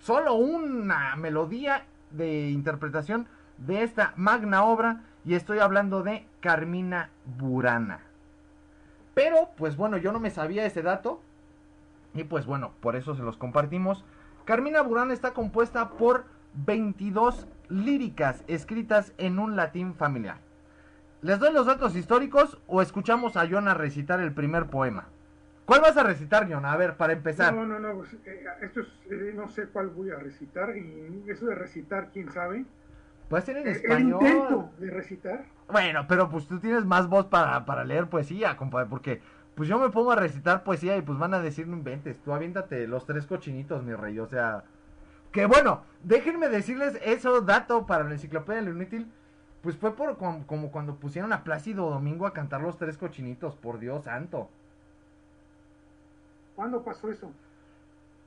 [0.00, 3.26] solo una melodía de interpretación
[3.58, 8.09] de esta magna obra y estoy hablando de Carmina Burana.
[9.14, 11.20] Pero, pues bueno, yo no me sabía ese dato
[12.14, 14.04] y pues bueno, por eso se los compartimos.
[14.44, 20.38] Carmina Burana está compuesta por 22 líricas escritas en un latín familiar.
[21.22, 25.08] ¿Les doy los datos históricos o escuchamos a Jonah recitar el primer poema?
[25.66, 26.72] ¿Cuál vas a recitar, Jonah?
[26.72, 27.54] A ver, para empezar.
[27.54, 31.24] No, no, no, pues, eh, esto es, eh, no sé cuál voy a recitar y
[31.28, 32.64] eso de recitar, quién sabe.
[33.30, 34.20] Puede ser en Eh, español.
[34.22, 35.44] El intento de recitar.
[35.70, 39.22] Bueno, pero pues tú tienes más voz para, para leer poesía, compadre, porque
[39.54, 42.32] pues yo me pongo a recitar poesía y pues van a decir no inventes, tú
[42.32, 44.64] aviéntate los tres cochinitos, mi rey, o sea...
[45.32, 49.12] Que bueno, déjenme decirles eso, dato para la enciclopedia de lo inútil,
[49.62, 53.54] pues fue por como, como cuando pusieron a Plácido Domingo a cantar los tres cochinitos,
[53.54, 54.50] por Dios santo.
[56.56, 57.30] ¿Cuándo pasó eso?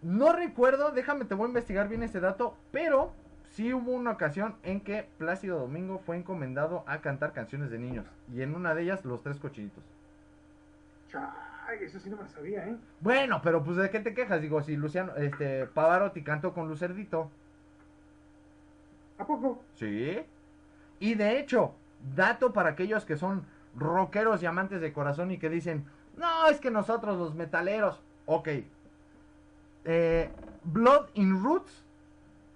[0.01, 3.11] No recuerdo, déjame, te voy a investigar bien ese dato, pero
[3.53, 8.05] sí hubo una ocasión en que Plácido Domingo fue encomendado a cantar canciones de niños,
[8.33, 9.83] y en una de ellas los tres cochinitos.
[11.07, 12.75] Chay, eso sí no me lo sabía, ¿eh?
[12.99, 17.29] Bueno, pero pues de qué te quejas, digo, si Luciano, este, Pavarotti cantó con Lucerdito.
[19.19, 19.63] ¿A poco?
[19.75, 20.19] Sí.
[20.99, 21.75] Y de hecho,
[22.15, 25.85] dato para aquellos que son rockeros y amantes de corazón y que dicen,
[26.17, 28.49] no, es que nosotros los metaleros, ok.
[29.85, 30.29] Eh,
[30.63, 31.83] Blood in Roots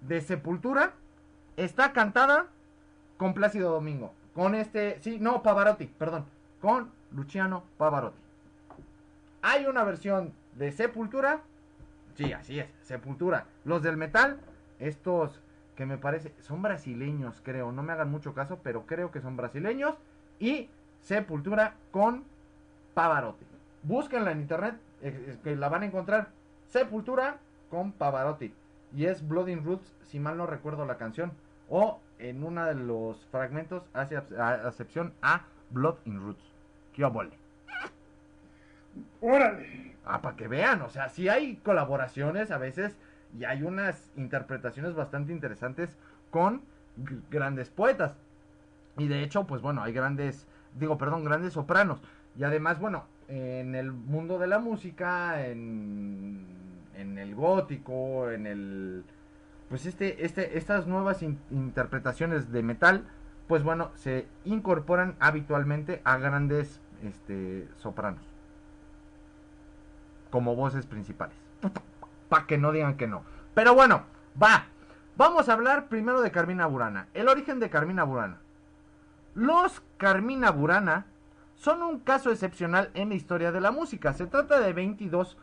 [0.01, 0.93] de Sepultura
[1.55, 2.47] está cantada
[3.17, 4.13] con Plácido Domingo.
[4.33, 6.25] Con este, sí, no, Pavarotti, perdón,
[6.61, 8.19] con Luciano Pavarotti.
[9.41, 11.41] Hay una versión de Sepultura,
[12.15, 13.45] sí, así es, Sepultura.
[13.65, 14.39] Los del metal,
[14.79, 15.41] estos
[15.75, 19.37] que me parece, son brasileños, creo, no me hagan mucho caso, pero creo que son
[19.37, 19.95] brasileños.
[20.39, 20.69] Y
[21.01, 22.23] Sepultura con
[22.93, 23.45] Pavarotti.
[23.83, 24.75] Búsquenla en internet,
[25.43, 26.29] que la van a encontrar.
[26.67, 27.37] Sepultura
[27.69, 28.53] con Pavarotti.
[28.95, 31.31] Y es Blood in Roots, si mal no recuerdo la canción.
[31.69, 36.43] O en uno de los fragmentos hace acepción a Blood in Roots.
[36.93, 37.37] ¿Qué obole?
[39.21, 39.95] Órale.
[40.05, 42.97] Ah, para que vean, o sea, sí hay colaboraciones a veces
[43.37, 45.97] y hay unas interpretaciones bastante interesantes
[46.31, 46.61] con
[47.29, 48.15] grandes poetas.
[48.97, 50.47] Y de hecho, pues bueno, hay grandes,
[50.79, 52.01] digo, perdón, grandes sopranos.
[52.37, 56.45] Y además, bueno, en el mundo de la música, en,
[56.97, 59.03] en el gótico, en el...
[59.69, 63.05] Pues este, este, estas nuevas in- interpretaciones de metal,
[63.47, 68.21] pues bueno, se incorporan habitualmente a grandes este, sopranos
[70.29, 71.35] como voces principales.
[72.29, 73.23] Para que no digan que no.
[73.53, 74.03] Pero bueno,
[74.41, 74.65] va.
[75.15, 77.07] Vamos a hablar primero de Carmina Burana.
[77.13, 78.37] El origen de Carmina Burana.
[79.33, 81.05] Los Carmina Burana
[81.55, 84.13] son un caso excepcional en la historia de la música.
[84.13, 85.37] Se trata de 22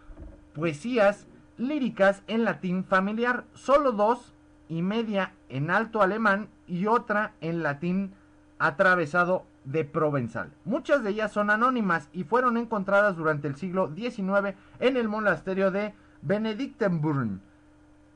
[0.55, 1.27] poesías
[1.57, 4.35] líricas en latín familiar, solo dos
[4.69, 8.15] y media en alto alemán y otra en latín
[8.59, 10.51] atravesado de provenzal.
[10.65, 15.71] Muchas de ellas son anónimas y fueron encontradas durante el siglo XIX en el monasterio
[15.71, 17.41] de Benedictenburg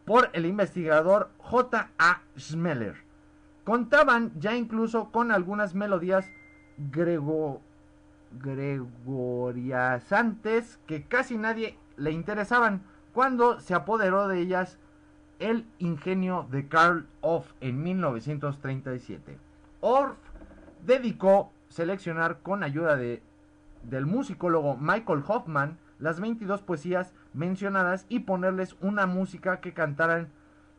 [0.05, 1.91] por el investigador J.
[1.99, 2.23] A.
[2.39, 2.97] Schmeller.
[3.65, 6.31] Contaban ya incluso con algunas melodías
[6.79, 7.61] grego
[8.41, 12.83] gregoriasantes que casi nadie le interesaban
[13.19, 14.79] cuando se apoderó de ellas
[15.41, 19.37] el ingenio de Karl Orff en 1937.
[19.81, 20.17] Orff
[20.87, 23.21] dedicó seleccionar con ayuda de,
[23.83, 30.29] del musicólogo Michael Hoffman las 22 poesías mencionadas y ponerles una música que cantaran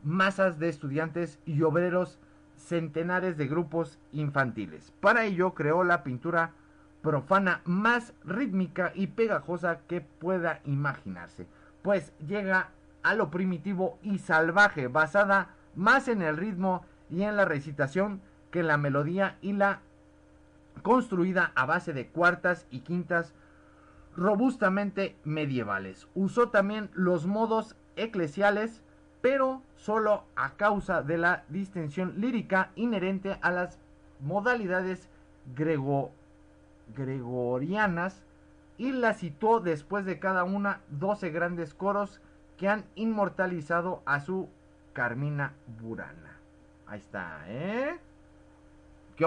[0.05, 2.19] masas de estudiantes y obreros
[2.55, 4.93] centenares de grupos infantiles.
[5.01, 6.53] Para ello creó la pintura
[7.01, 11.47] profana más rítmica y pegajosa que pueda imaginarse,
[11.81, 12.69] pues llega
[13.03, 18.21] a lo primitivo y salvaje, basada más en el ritmo y en la recitación
[18.51, 19.81] que en la melodía y la
[20.81, 23.33] construida a base de cuartas y quintas
[24.15, 26.07] robustamente medievales.
[26.15, 28.81] Usó también los modos eclesiales,
[29.21, 33.79] pero solo a causa de la distinción lírica inherente a las
[34.19, 35.09] modalidades
[36.95, 38.23] gregorianas
[38.79, 42.21] y la situó después de cada una 12 grandes coros
[42.57, 44.49] que han inmortalizado a su
[44.93, 46.39] Carmina Burana.
[46.87, 47.99] Ahí está, ¿eh?
[49.17, 49.25] ¡Qué!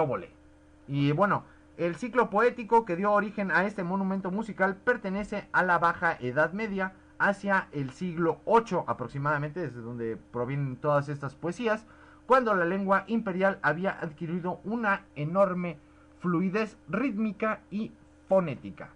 [0.87, 1.43] Y bueno,
[1.77, 6.51] el ciclo poético que dio origen a este monumento musical pertenece a la Baja Edad
[6.51, 11.85] Media, hacia el siglo VIII aproximadamente, desde donde provienen todas estas poesías,
[12.25, 15.77] cuando la lengua imperial había adquirido una enorme
[16.19, 17.91] fluidez rítmica y
[18.27, 18.89] fonética.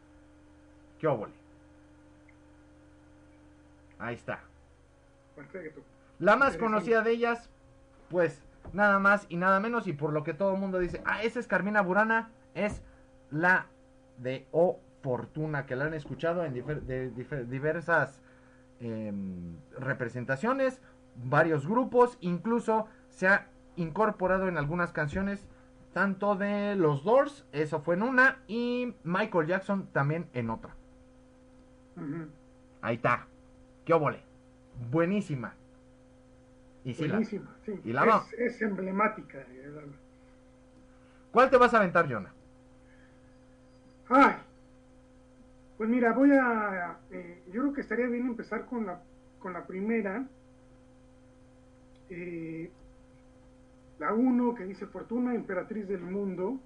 [0.99, 1.33] ¡Qué óvole!
[3.99, 4.41] Ahí está.
[5.35, 5.81] Perfecto.
[6.19, 7.49] La más conocida de ellas,
[8.09, 8.43] pues
[8.73, 11.39] nada más y nada menos, y por lo que todo el mundo dice, ah, esa
[11.39, 12.81] es Carmina Burana, es
[13.29, 13.67] la
[14.17, 18.21] de O Fortuna, que la han escuchado en de diversas
[18.79, 20.81] em, representaciones,
[21.15, 25.47] varios grupos, incluso se ha incorporado en algunas canciones,
[25.93, 30.76] tanto de los Doors, eso fue en una, y Michael Jackson también en otra.
[32.81, 33.25] Ahí está.
[33.85, 34.19] ¡Qué óvole!
[34.91, 35.53] Buenísima.
[36.83, 37.73] Y Buenísima, sí.
[37.83, 39.45] Y la es, es emblemática.
[41.31, 42.31] ¿Cuál te vas a aventar, Jonah?
[44.09, 44.35] Ay,
[45.77, 46.97] pues mira, voy a.
[47.11, 49.01] Eh, yo creo que estaría bien empezar con la,
[49.39, 50.25] con la primera.
[52.09, 52.71] Eh,
[53.99, 56.59] la 1 que dice Fortuna, emperatriz del mundo.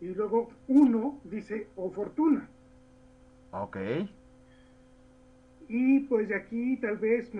[0.00, 2.48] Y luego 1 dice O Fortuna.
[3.52, 3.76] Ok.
[5.68, 7.30] Y pues de aquí tal vez,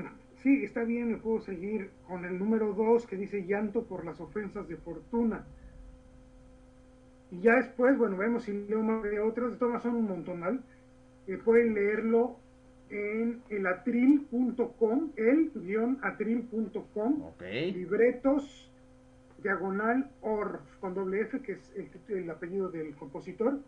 [0.43, 4.21] sí, está bien, me puedo seguir con el número 2 que dice Llanto por las
[4.21, 5.45] ofensas de Fortuna.
[7.31, 10.61] Y ya después, bueno, vemos si leo más de otras, de todas son un montonal.
[11.27, 12.37] Eh, pueden leerlo
[12.91, 18.71] en el atril.com, el-atril.com, libretos,
[19.43, 23.61] diagonal orf, con doble F, que es el, el, apellido del compositor.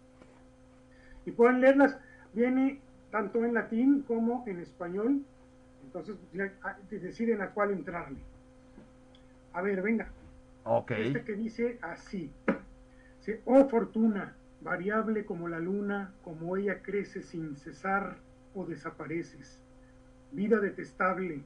[1.25, 1.97] Y pueden leerlas,
[2.35, 2.81] viene
[3.11, 5.23] tanto en latín como en español,
[5.85, 8.19] entonces ya ah, deciden a cuál entrarle.
[9.53, 10.11] A ver, venga.
[10.65, 11.09] Okay.
[11.09, 12.33] Este que dice así.
[13.45, 18.17] Oh fortuna, variable como la luna, como ella crece sin cesar
[18.55, 19.61] o desapareces.
[20.33, 21.43] Vida detestable,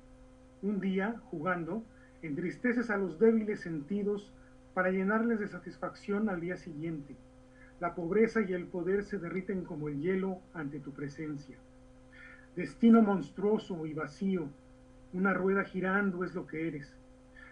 [0.62, 1.82] un día, jugando,
[2.22, 4.32] entristeces a los débiles sentidos
[4.74, 7.16] para llenarles de satisfacción al día siguiente.
[7.78, 11.56] La pobreza y el poder se derriten como el hielo ante tu presencia.
[12.56, 14.48] Destino monstruoso y vacío,
[15.12, 16.96] una rueda girando es lo que eres.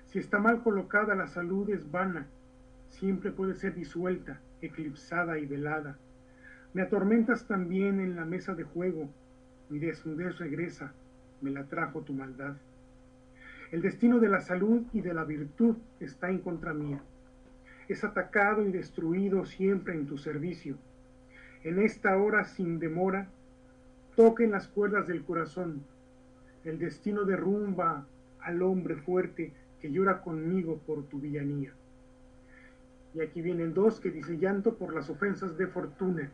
[0.06, 2.26] Si está mal colocada, la salud es vana,
[2.88, 5.98] siempre puede ser disuelta, eclipsada y velada.
[6.72, 9.10] Me atormentas también en la mesa de juego,
[9.68, 10.92] mi desnudez regresa,
[11.42, 12.56] me la trajo tu maldad.
[13.72, 17.02] El destino de la salud y de la virtud está en contra mía.
[17.88, 20.76] Es atacado y destruido siempre en tu servicio.
[21.62, 23.28] En esta hora sin demora,
[24.16, 25.82] toquen las cuerdas del corazón.
[26.64, 28.06] El destino derrumba
[28.40, 31.72] al hombre fuerte que llora conmigo por tu villanía.
[33.14, 36.30] Y aquí vienen dos que dice llanto por las ofensas de fortuna.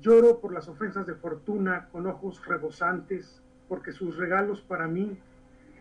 [0.00, 5.18] Lloro por las ofensas de fortuna con ojos rebosantes, porque sus regalos para mí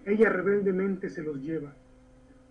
[0.05, 1.73] ella rebeldemente se los lleva.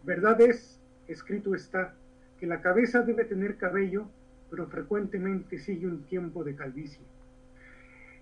[0.03, 1.95] Verdad es, escrito está,
[2.39, 4.07] que la cabeza debe tener cabello,
[4.51, 7.05] pero frecuentemente sigue un tiempo de calvicie.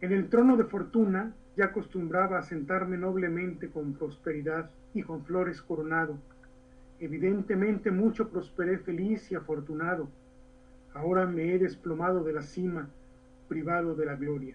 [0.00, 5.62] En el trono de fortuna ya acostumbraba a sentarme noblemente con prosperidad y con flores
[5.62, 6.18] coronado,
[7.02, 10.08] Evidentemente mucho prosperé feliz y afortunado.
[10.94, 12.88] Ahora me he desplomado de la cima,
[13.48, 14.54] privado de la gloria.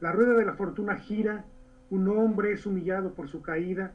[0.00, 1.44] La rueda de la fortuna gira,
[1.90, 3.92] un hombre es humillado por su caída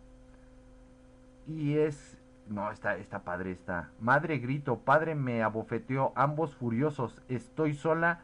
[1.49, 2.19] Y es.
[2.49, 3.89] No, está, está padre, está.
[4.01, 7.23] Madre grito, padre me abofeteó, ambos furiosos.
[7.29, 8.21] Estoy sola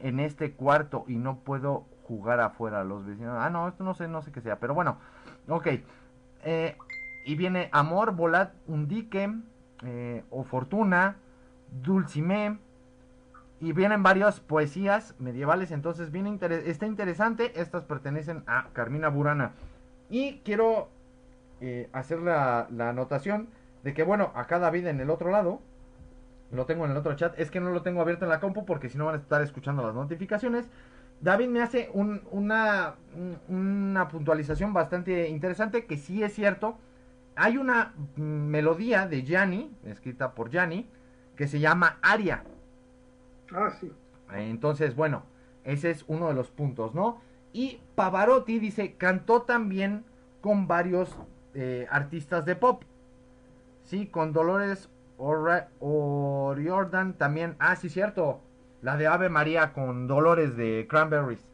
[0.00, 2.84] en este cuarto y no puedo jugar afuera.
[2.84, 3.36] Los vecinos.
[3.38, 4.58] Ah, no, esto no sé, no sé qué sea.
[4.58, 4.98] Pero bueno,
[5.48, 5.68] ok.
[6.44, 6.76] Eh,
[7.24, 9.32] y viene Amor, Volad, Undique,
[9.84, 11.16] eh, O Fortuna,
[11.82, 12.58] Dulcimé.
[13.58, 15.70] Y vienen varias poesías medievales.
[15.70, 17.58] Entonces, viene interes- está interesante.
[17.58, 19.52] Estas pertenecen a Carmina Burana.
[20.10, 20.88] Y quiero
[21.60, 23.48] eh, hacer la, la anotación
[23.82, 25.62] de que, bueno, acá David en el otro lado,
[26.56, 28.64] lo tengo en el otro chat, es que no lo tengo abierto en la compu
[28.64, 30.68] porque si no van a estar escuchando las notificaciones.
[31.20, 36.78] David me hace un- una, un- una puntualización bastante interesante que sí es cierto.
[37.36, 40.86] Hay una melodía de Gianni, escrita por Gianni,
[41.36, 42.44] que se llama Aria.
[43.52, 43.92] Ah, sí.
[44.32, 45.22] Entonces, bueno,
[45.64, 47.20] ese es uno de los puntos, ¿no?
[47.52, 50.04] Y Pavarotti dice, cantó también
[50.40, 51.16] con varios
[51.54, 52.82] eh, artistas de pop.
[53.84, 57.56] Sí, con Dolores O'Ra- O'Riordan también.
[57.58, 58.40] Ah, sí, cierto.
[58.82, 61.44] La de Ave María con Dolores de Cranberries.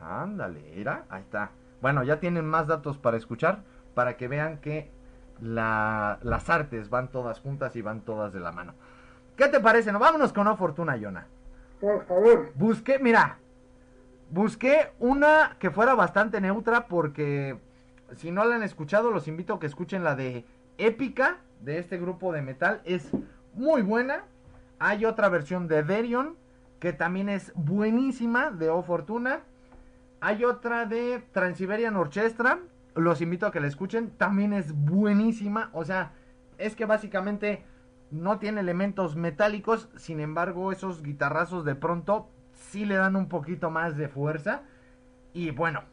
[0.00, 1.04] Ándale, era.
[1.08, 1.50] Ahí está.
[1.80, 3.62] Bueno, ya tienen más datos para escuchar,
[3.94, 4.90] para que vean que
[5.40, 8.74] la- las artes van todas juntas y van todas de la mano.
[9.36, 9.92] ¿Qué te parece?
[9.92, 11.26] No, vámonos con O Fortuna, Yona.
[11.80, 12.52] Por favor.
[12.54, 13.38] Busqué, mira,
[14.30, 17.58] busqué una que fuera bastante neutra porque
[18.16, 20.44] si no la han escuchado, los invito a que escuchen la de
[20.78, 22.80] Épica de este grupo de metal.
[22.84, 23.10] Es
[23.54, 24.24] muy buena.
[24.78, 26.36] Hay otra versión de Derion
[26.80, 29.40] que también es buenísima de O Fortuna.
[30.20, 32.58] Hay otra de Transiberian Orchestra.
[32.94, 34.10] Los invito a que la escuchen.
[34.10, 35.70] También es buenísima.
[35.72, 36.12] O sea,
[36.58, 37.64] es que básicamente
[38.10, 39.88] no tiene elementos metálicos.
[39.96, 44.62] Sin embargo, esos guitarrazos de pronto sí le dan un poquito más de fuerza.
[45.32, 45.84] Y bueno,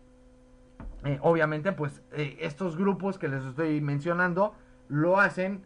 [1.05, 4.55] eh, obviamente, pues eh, estos grupos que les estoy mencionando
[4.89, 5.63] lo hacen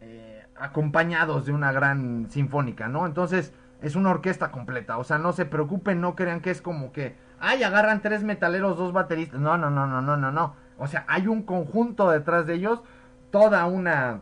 [0.00, 3.06] eh, acompañados de una gran sinfónica, ¿no?
[3.06, 6.92] Entonces es una orquesta completa, o sea, no se preocupen, no crean que es como
[6.92, 10.86] que, ay, agarran tres metaleros, dos bateristas, no, no, no, no, no, no, no, o
[10.86, 12.82] sea, hay un conjunto detrás de ellos,
[13.30, 14.20] toda una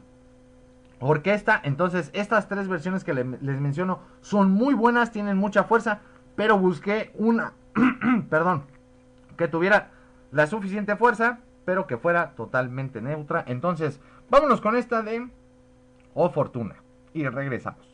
[1.00, 6.00] orquesta, entonces estas tres versiones que le- les menciono son muy buenas, tienen mucha fuerza,
[6.36, 7.52] pero busqué una,
[8.30, 8.64] perdón,
[9.36, 9.90] que tuviera
[10.32, 13.42] la suficiente fuerza, pero que fuera totalmente neutra.
[13.46, 14.00] Entonces,
[14.34, 15.28] vámonos con esta de
[16.12, 16.74] O Fortuna.
[17.12, 17.93] Y regresamos.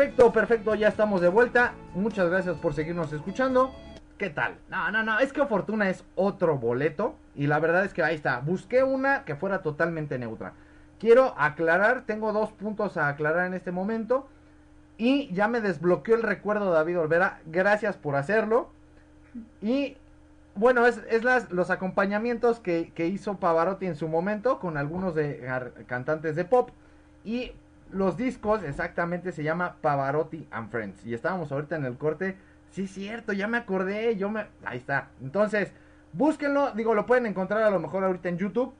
[0.00, 1.74] Perfecto, perfecto, ya estamos de vuelta.
[1.94, 3.70] Muchas gracias por seguirnos escuchando.
[4.16, 4.56] ¿Qué tal?
[4.70, 7.16] No, no, no, es que Fortuna es otro boleto.
[7.34, 8.40] Y la verdad es que ahí está.
[8.40, 10.54] Busqué una que fuera totalmente neutra.
[10.98, 14.26] Quiero aclarar, tengo dos puntos a aclarar en este momento.
[14.96, 17.40] Y ya me desbloqueó el recuerdo David Olvera.
[17.44, 18.70] Gracias por hacerlo.
[19.60, 19.98] Y
[20.54, 21.02] bueno, es,
[21.50, 25.46] los acompañamientos que hizo Pavarotti en su momento con algunos de
[25.86, 26.70] cantantes de pop.
[27.22, 27.52] Y
[27.92, 31.04] los discos exactamente se llama Pavarotti and Friends.
[31.06, 32.36] Y estábamos ahorita en el corte.
[32.70, 34.16] Sí, cierto, ya me acordé.
[34.16, 34.46] Yo me.
[34.64, 35.08] Ahí está.
[35.20, 35.72] Entonces,
[36.12, 36.72] búsquenlo.
[36.72, 38.74] Digo, lo pueden encontrar a lo mejor ahorita en YouTube.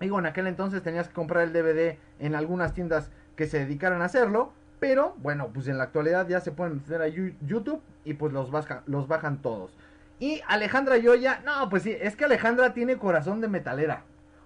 [0.00, 4.02] Digo, en aquel entonces tenías que comprar el DVD en algunas tiendas que se dedicaran
[4.02, 4.52] a hacerlo.
[4.80, 8.50] Pero bueno, pues en la actualidad ya se pueden meter a YouTube y pues los,
[8.86, 9.76] los bajan todos.
[10.20, 14.02] Y Alejandra Yoya, no, pues sí, es que Alejandra tiene corazón de metalera.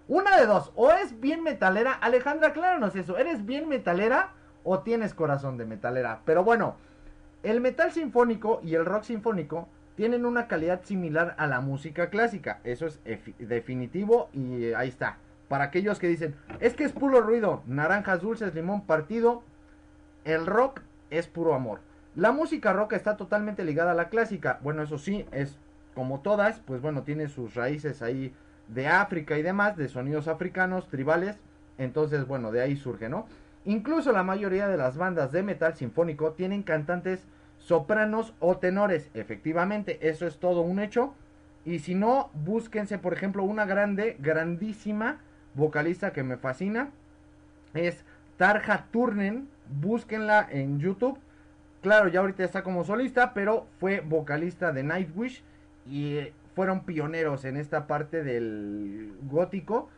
[0.08, 4.32] Una de dos, o es bien metalera, Alejandra, acláranos eso, ¿eres bien metalera
[4.64, 6.22] o tienes corazón de metalera?
[6.24, 6.76] Pero bueno,
[7.42, 12.60] el metal sinfónico y el rock sinfónico tienen una calidad similar a la música clásica,
[12.64, 13.00] eso es
[13.38, 15.18] definitivo y ahí está.
[15.48, 19.42] Para aquellos que dicen, es que es puro ruido, naranjas dulces, limón partido,
[20.24, 20.80] el rock
[21.10, 21.80] es puro amor.
[22.16, 24.58] La música rock está totalmente ligada a la clásica.
[24.62, 25.58] Bueno, eso sí, es
[25.94, 28.34] como todas, pues bueno, tiene sus raíces ahí
[28.74, 31.36] de África y demás, de sonidos africanos, tribales.
[31.78, 33.26] Entonces, bueno, de ahí surge, ¿no?
[33.64, 37.26] Incluso la mayoría de las bandas de metal sinfónico tienen cantantes
[37.58, 39.10] sopranos o tenores.
[39.14, 41.14] Efectivamente, eso es todo un hecho.
[41.64, 45.18] Y si no, búsquense, por ejemplo, una grande, grandísima
[45.54, 46.90] vocalista que me fascina.
[47.74, 48.04] Es
[48.36, 49.48] Tarja Turnen.
[49.68, 51.18] Búsquenla en YouTube.
[51.82, 55.42] Claro, ya ahorita está como solista, pero fue vocalista de Nightwish.
[55.86, 59.88] Y eh, fueron pioneros en esta parte del gótico.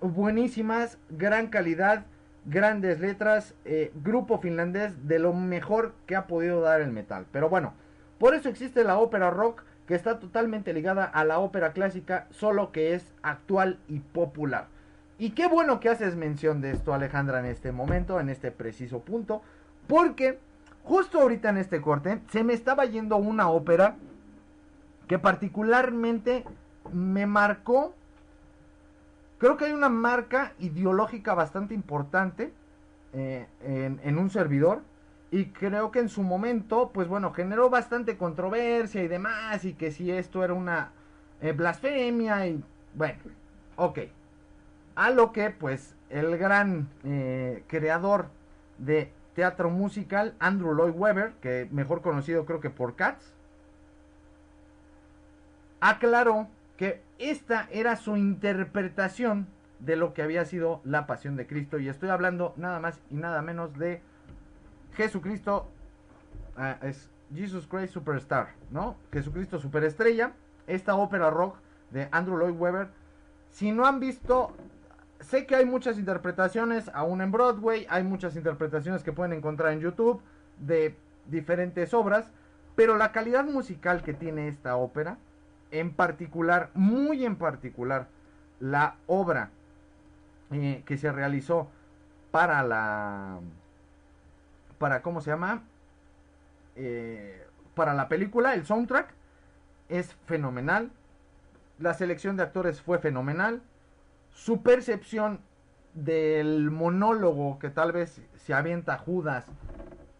[0.00, 2.04] Buenísimas, gran calidad,
[2.46, 3.54] grandes letras.
[3.64, 7.26] Eh, grupo finlandés de lo mejor que ha podido dar el metal.
[7.32, 7.74] Pero bueno,
[8.18, 12.70] por eso existe la ópera rock que está totalmente ligada a la ópera clásica, solo
[12.72, 14.66] que es actual y popular.
[15.18, 19.00] Y qué bueno que haces mención de esto, Alejandra, en este momento, en este preciso
[19.00, 19.42] punto,
[19.86, 20.38] porque
[20.84, 23.96] justo ahorita en este corte se me estaba yendo una ópera
[25.06, 26.44] que particularmente
[26.92, 27.94] me marcó.
[29.38, 32.52] Creo que hay una marca ideológica bastante importante
[33.12, 34.80] eh, en, un servidor
[35.30, 39.90] y creo que en su momento, pues bueno, generó bastante controversia y demás, y que
[39.90, 40.92] si esto era una
[41.40, 42.62] eh, blasfemia, y
[42.94, 43.18] bueno,
[43.76, 43.98] ok.
[44.94, 48.26] A lo que, pues, el gran eh, creador
[48.76, 53.34] de teatro musical, Andrew Lloyd Webber, que mejor conocido creo que por Cats,
[55.82, 59.48] aclaró que esta era su interpretación
[59.80, 63.16] de lo que había sido la pasión de Cristo, y estoy hablando nada más y
[63.16, 64.00] nada menos de
[64.94, 65.68] Jesucristo
[66.56, 68.96] ah, es Jesus Christ Superstar, ¿no?
[69.12, 70.32] Jesucristo Superestrella,
[70.68, 71.56] esta ópera rock
[71.90, 72.88] de Andrew Lloyd Webber.
[73.50, 74.52] Si no han visto,
[75.18, 79.80] sé que hay muchas interpretaciones aún en Broadway, hay muchas interpretaciones que pueden encontrar en
[79.80, 80.22] YouTube
[80.58, 80.94] de
[81.26, 82.30] diferentes obras,
[82.76, 85.18] pero la calidad musical que tiene esta ópera,
[85.72, 88.06] en particular, muy en particular,
[88.60, 89.50] la obra
[90.52, 91.68] eh, que se realizó
[92.30, 93.40] para la
[94.78, 95.62] para, ¿cómo se llama?
[96.76, 99.14] Eh, para la película, el soundtrack
[99.88, 100.90] es fenomenal.
[101.78, 103.62] La selección de actores fue fenomenal.
[104.32, 105.40] Su percepción
[105.94, 109.46] del monólogo que tal vez se avienta Judas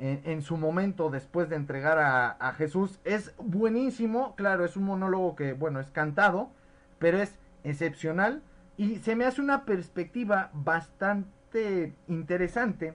[0.05, 4.35] en, su momento después de entregar a, a, Jesús es buenísimo.
[4.35, 6.51] Claro, es un monólogo que, bueno, es cantado,
[6.99, 8.43] pero es excepcional.
[8.77, 12.95] Y se me hace una perspectiva bastante interesante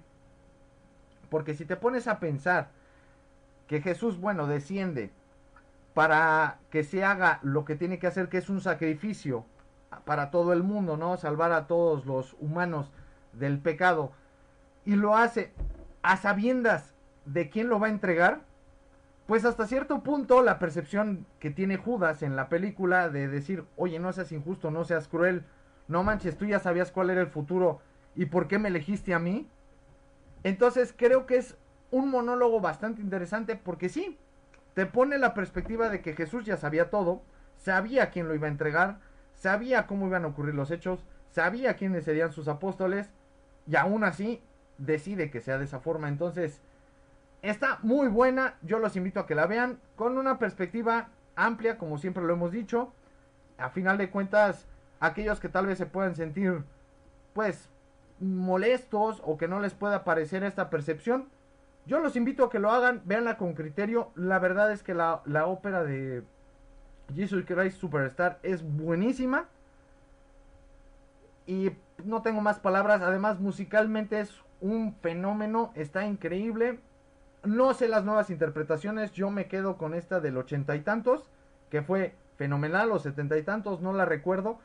[1.30, 2.70] porque si te pones a pensar
[3.68, 5.12] que Jesús, bueno, desciende
[5.94, 9.46] para que se haga lo que tiene que hacer, que es un sacrificio
[10.06, 11.18] para todo el mundo, ¿no?
[11.18, 12.92] Salvar a todos los humanos
[13.34, 14.12] del pecado.
[14.86, 15.52] Y lo hace
[16.02, 16.94] a sabiendas
[17.28, 18.42] de quién lo va a entregar.
[19.28, 24.00] Pues hasta cierto punto la percepción que tiene Judas en la película de decir, oye,
[24.00, 25.44] no seas injusto, no seas cruel,
[25.88, 27.82] no manches, tú ya sabías cuál era el futuro
[28.16, 29.48] y por qué me elegiste a mí,
[30.44, 31.58] entonces creo que es
[31.92, 34.18] un monólogo bastante interesante porque sí,
[34.74, 37.22] te pone la perspectiva de que Jesús ya sabía todo,
[37.58, 39.00] sabía quién lo iba a entregar,
[39.36, 43.10] sabía cómo iban a ocurrir los hechos, sabía quiénes serían sus apóstoles
[43.68, 44.42] y aún así
[44.78, 46.08] decide que sea de esa forma.
[46.08, 46.62] Entonces,
[47.42, 51.98] está muy buena, yo los invito a que la vean con una perspectiva amplia, como
[51.98, 52.92] siempre lo hemos dicho.
[53.58, 54.68] A final de cuentas,
[55.00, 56.64] aquellos que tal vez se puedan sentir
[57.34, 57.70] pues
[58.20, 61.30] molestos o que no les pueda parecer esta percepción,
[61.88, 64.12] yo los invito a que lo hagan, véanla con criterio.
[64.16, 66.24] La verdad es que la, la ópera de
[67.16, 69.46] Jesus Christ Superstar es buenísima.
[71.46, 71.72] Y
[72.04, 73.02] no tengo más palabras.
[73.02, 75.72] Además, musicalmente es un fenómeno.
[75.76, 76.80] Está increíble.
[77.48, 79.12] No sé las nuevas interpretaciones.
[79.14, 81.30] Yo me quedo con esta del ochenta y tantos.
[81.70, 82.92] Que fue fenomenal.
[82.92, 83.82] O setenta y tantos.
[83.82, 84.60] No la recuerdo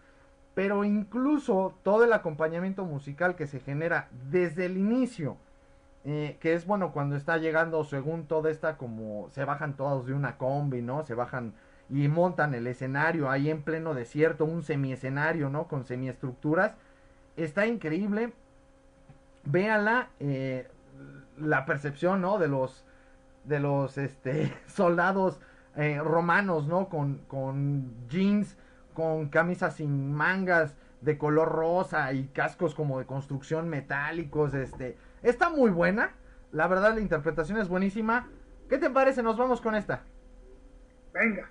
[0.54, 5.36] pero incluso todo el acompañamiento musical que se genera desde el inicio,
[6.04, 10.14] eh, que es bueno cuando está llegando según toda esta como se bajan todos de
[10.14, 11.04] una combi, ¿no?
[11.04, 11.54] Se bajan
[11.88, 15.68] y montan el escenario ahí en pleno desierto, un semiescenario, ¿no?
[15.68, 16.74] Con semiestructuras.
[17.36, 18.32] Está increíble.
[19.44, 20.68] Véanla, eh,
[21.38, 22.38] la percepción, ¿no?
[22.38, 22.84] De los,
[23.44, 25.40] de los, este, soldados
[25.76, 26.88] eh, romanos, ¿no?
[26.88, 28.56] Con, con jeans,
[28.94, 35.50] con camisas sin mangas de color rosa y cascos como de construcción metálicos, este, está
[35.50, 36.12] muy buena.
[36.52, 38.28] La verdad la interpretación es buenísima.
[38.68, 39.22] ¿Qué te parece?
[39.22, 40.02] Nos vamos con esta.
[41.12, 41.50] Venga.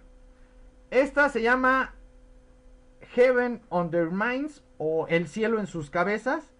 [0.90, 1.94] Esta se llama
[3.14, 6.54] Heaven on their minds o El cielo en sus cabezas.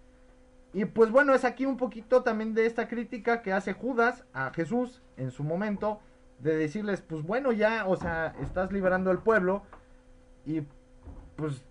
[0.72, 4.50] Y pues bueno, es aquí un poquito también de esta crítica que hace Judas a
[4.50, 6.00] Jesús en su momento,
[6.38, 9.62] de decirles, pues bueno, ya, o sea, estás liberando al pueblo
[10.44, 10.62] y
[11.36, 11.62] pues,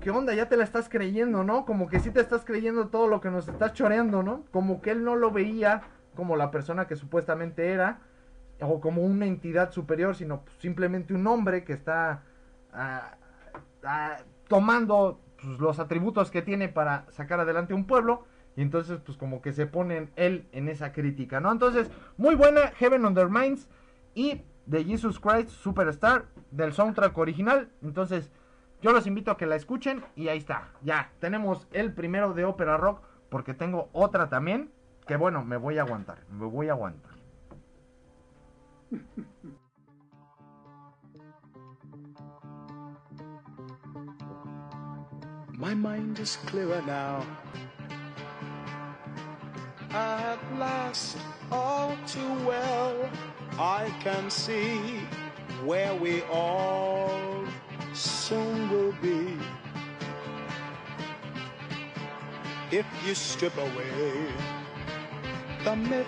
[0.00, 0.34] ¿qué onda?
[0.34, 1.64] Ya te la estás creyendo, ¿no?
[1.64, 4.44] Como que sí te estás creyendo todo lo que nos estás choreando, ¿no?
[4.50, 5.82] Como que él no lo veía
[6.14, 8.00] como la persona que supuestamente era,
[8.60, 12.22] o como una entidad superior, sino simplemente un hombre que está
[12.72, 13.16] ah,
[13.84, 14.16] ah,
[14.48, 18.24] tomando pues, los atributos que tiene para sacar adelante un pueblo.
[18.56, 21.52] Y entonces, pues como que se pone él en esa crítica, ¿no?
[21.52, 23.68] Entonces, muy buena Heaven on Their Minds
[24.14, 27.70] y de Jesus Christ Superstar del soundtrack original.
[27.82, 28.32] Entonces,
[28.80, 30.70] yo los invito a que la escuchen y ahí está.
[30.82, 34.70] Ya, tenemos el primero de ópera rock porque tengo otra también
[35.06, 37.12] que bueno, me voy a aguantar, me voy a aguantar.
[45.58, 47.24] My mind is clearer now.
[49.90, 51.16] At last,
[51.50, 53.08] all too well,
[53.58, 55.00] I can see
[55.64, 57.42] where we all
[57.94, 59.38] soon will be.
[62.70, 64.26] If you strip away
[65.64, 66.06] the myth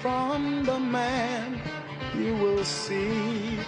[0.00, 1.60] from the man,
[2.16, 3.58] you will see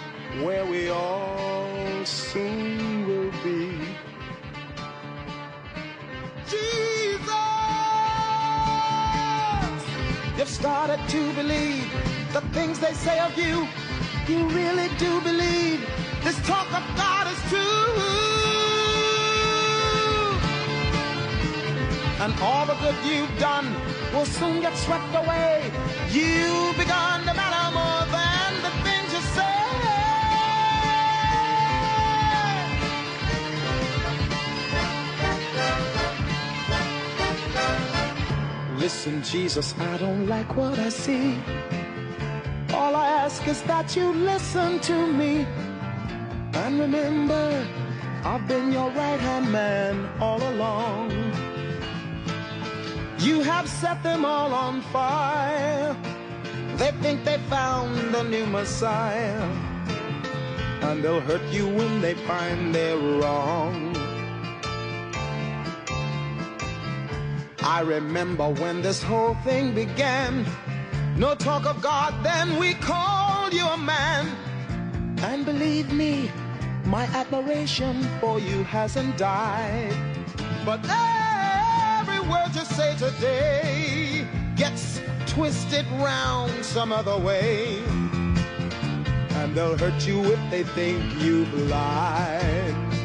[0.41, 3.78] where we all soon will be.
[6.49, 7.29] Jesus!
[10.37, 11.85] You've started to believe
[12.33, 13.67] the things they say of you.
[14.27, 15.79] You really do believe
[16.23, 17.79] this talk of God is true.
[22.23, 23.67] And all the good you've done
[24.13, 25.71] will soon get swept away.
[26.11, 27.98] You've begun to matter more
[38.79, 41.37] Listen, Jesus, I don't like what I see.
[42.73, 45.45] All I ask is that you listen to me.
[46.53, 47.67] And remember,
[48.23, 51.11] I've been your right hand man all along.
[53.19, 55.93] You have set them all on fire.
[56.77, 59.43] They think they found a new Messiah.
[60.83, 63.98] And they'll hurt you when they find they're wrong.
[67.69, 70.43] I remember when this whole thing began.
[71.15, 74.25] No talk of God, then we called you a man.
[75.19, 76.31] And believe me,
[76.85, 79.95] my admiration for you hasn't died.
[80.65, 87.83] But every word you say today gets twisted round some other way.
[89.37, 92.98] And they'll hurt you if they think you've lied.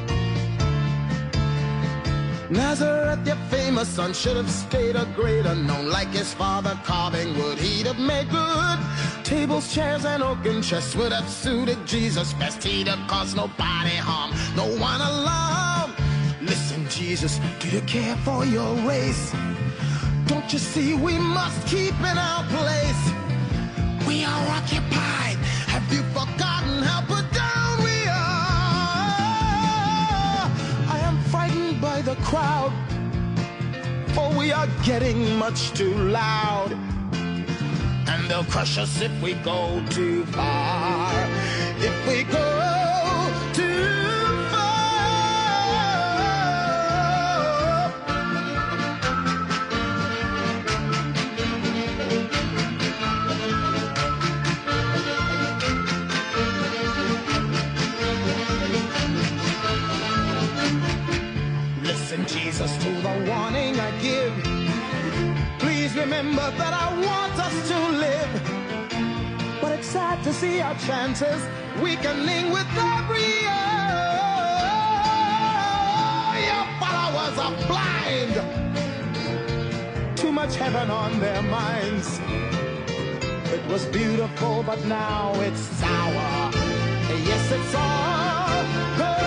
[2.51, 5.89] Nazareth, your famous son, should have stayed a greater known.
[5.89, 8.79] Like his father carving wood, he'd have made good.
[9.25, 12.63] Tables, chairs, and oaken chests would have suited Jesus best.
[12.63, 15.95] He'd have caused nobody harm, no one alarm.
[16.43, 19.33] Listen, Jesus, do you care for your race?
[20.27, 23.13] Don't you see we must keep in our place?
[24.07, 25.24] We are occupied.
[32.05, 32.73] The crowd,
[34.09, 36.73] for we are getting much too loud.
[38.07, 41.11] And they'll crush us if we go too far.
[41.79, 42.54] If we go
[62.17, 64.33] Listen, Jesus, to the warning I give.
[65.59, 69.61] Please remember that I want us to live.
[69.61, 71.43] But it's sad to see our chances
[71.83, 73.67] weakening with every year.
[76.51, 78.35] Your followers are blind.
[80.17, 82.21] Too much heaven on their minds.
[83.53, 86.53] It was beautiful, but now it's sour.
[87.27, 89.24] Yes, it's all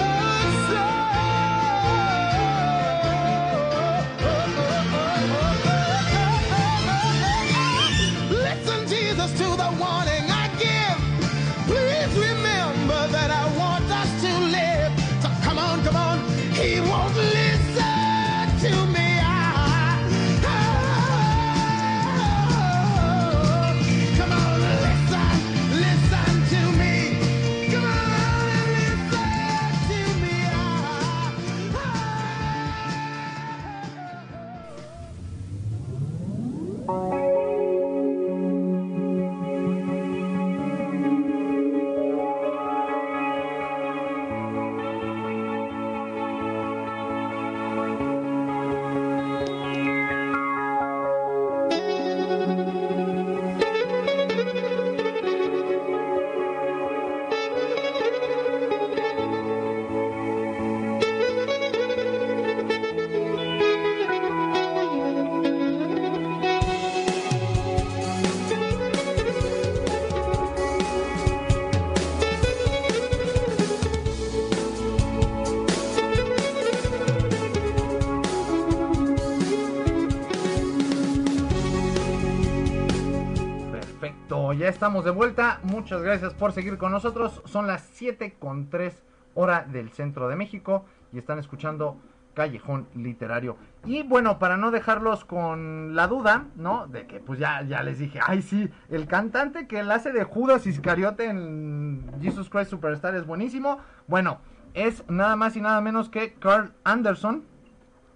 [85.88, 87.42] Muchas gracias por seguir con nosotros.
[87.46, 90.84] Son las 7 con 3 hora del centro de México
[91.14, 91.96] y están escuchando
[92.34, 93.56] Callejón Literario.
[93.86, 96.88] Y bueno, para no dejarlos con la duda, ¿no?
[96.88, 100.26] De que pues ya, ya les dije, ay sí, el cantante que él hace de
[100.26, 103.78] Judas Iscariote en Jesus Christ Superstar es buenísimo.
[104.08, 104.40] Bueno,
[104.74, 107.46] es nada más y nada menos que Carl Anderson,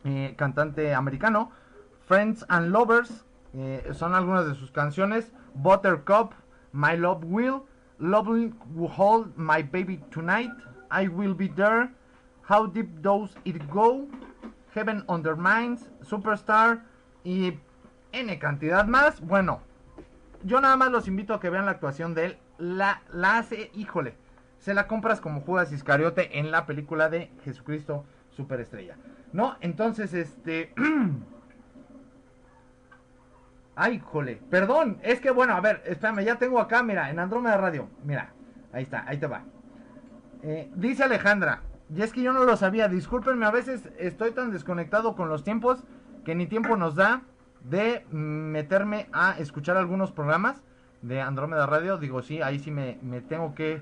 [0.04, 1.52] eh, cantante americano.
[2.06, 5.32] Friends and Lovers eh, son algunas de sus canciones.
[5.54, 6.34] Buttercup,
[6.74, 7.66] My Love Will,
[8.00, 10.52] Lovely Will Hold My Baby Tonight,
[10.90, 11.90] I Will Be There,
[12.50, 14.08] How Deep Does It Go,
[14.74, 16.84] Heaven Undermines, Superstar
[17.24, 17.60] y
[18.12, 19.22] N cantidad más.
[19.22, 19.62] Bueno,
[20.44, 22.38] yo nada más los invito a que vean la actuación de él.
[22.58, 24.16] La, la hace, híjole,
[24.60, 28.98] se la compras como Judas Iscariote en la película de Jesucristo Superestrella.
[29.34, 29.58] ¿No?
[29.62, 30.74] Entonces, este...
[33.76, 34.42] Ay, jole.
[34.50, 37.90] Perdón, es que bueno, a ver, espérame, ya tengo acá, mira, en Andrómeda Radio.
[38.04, 38.34] Mira,
[38.74, 39.44] ahí está, ahí te va.
[40.44, 41.62] Eh, dice Alejandra,
[41.94, 45.44] y es que yo no lo sabía, discúlpenme, a veces estoy tan desconectado con los
[45.44, 45.84] tiempos
[46.26, 47.22] que ni tiempo nos da
[47.64, 50.64] de meterme a escuchar algunos programas
[51.02, 51.98] de Andrómeda Radio.
[51.98, 53.82] Digo, sí, ahí sí me, me tengo que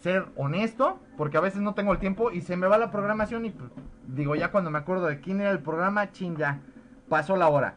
[0.00, 3.44] ser honesto, porque a veces no tengo el tiempo y se me va la programación
[3.44, 3.70] y pues,
[4.06, 6.60] digo, ya cuando me acuerdo de quién era el programa, ching, ya
[7.08, 7.74] pasó la hora.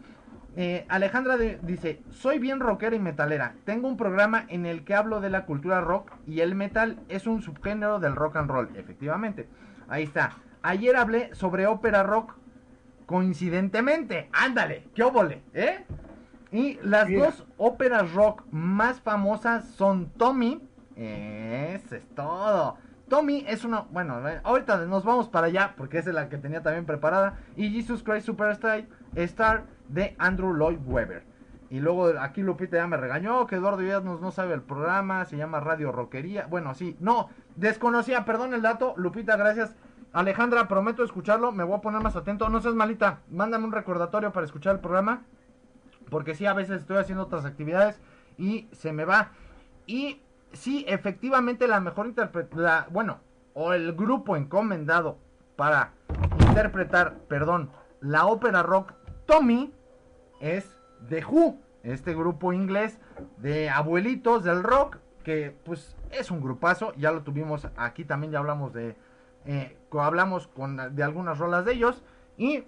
[0.58, 3.56] Eh, Alejandra dice, soy bien rockera y metalera.
[3.64, 7.26] Tengo un programa en el que hablo de la cultura rock y el metal es
[7.26, 9.48] un subgénero del rock and roll, efectivamente.
[9.88, 10.34] Ahí está.
[10.62, 12.36] Ayer hablé sobre ópera rock
[13.06, 14.30] coincidentemente.
[14.34, 15.86] Ándale, qué óvole, ¿eh?
[16.52, 20.62] Y las dos óperas rock más famosas son Tommy.
[20.96, 22.78] Eso es todo.
[23.08, 26.62] Tommy es una, bueno, ahorita nos vamos para allá porque esa es la que tenía
[26.62, 27.40] también preparada.
[27.56, 28.86] Y Jesus Christ Superstar
[29.16, 31.24] Star de Andrew Lloyd Webber.
[31.70, 35.38] Y luego aquí Lupita ya me regañó que Eduardo ya no sabe el programa, se
[35.38, 36.46] llama Radio Roquería.
[36.48, 38.94] Bueno, sí, no, desconocía, perdón el dato.
[38.98, 39.74] Lupita, gracias.
[40.12, 42.50] Alejandra, prometo escucharlo, me voy a poner más atento.
[42.50, 45.22] No seas malita, mándame un recordatorio para escuchar el programa.
[46.10, 48.02] Porque sí, a veces estoy haciendo otras actividades
[48.38, 49.32] y se me va.
[49.88, 50.22] Y
[50.52, 53.20] sí, efectivamente la mejor interpretación, bueno,
[53.54, 55.20] o el grupo encomendado
[55.56, 55.94] para
[56.40, 57.70] interpretar, perdón,
[58.02, 58.92] la ópera rock
[59.26, 59.74] Tommy
[60.42, 60.78] es
[61.08, 63.00] The Who, este grupo inglés
[63.38, 68.40] de abuelitos del rock, que pues es un grupazo, ya lo tuvimos aquí también, ya
[68.40, 68.96] hablamos de,
[69.46, 72.04] eh, hablamos con, de algunas rolas de ellos,
[72.38, 72.64] y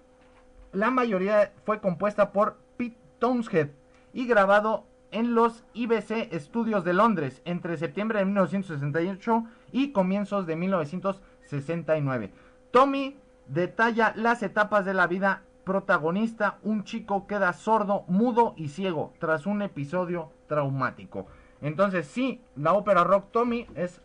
[0.72, 3.72] la mayoría fue compuesta por Pete Townshend
[4.14, 10.56] y grabado en los IBC Studios de Londres entre septiembre de 1968 y comienzos de
[10.56, 12.32] 1969.
[12.72, 13.16] Tommy
[13.48, 19.45] detalla las etapas de la vida protagonista, un chico queda sordo, mudo y ciego tras
[19.45, 21.28] un episodio traumático.
[21.61, 24.01] Entonces sí, la ópera rock Tommy es,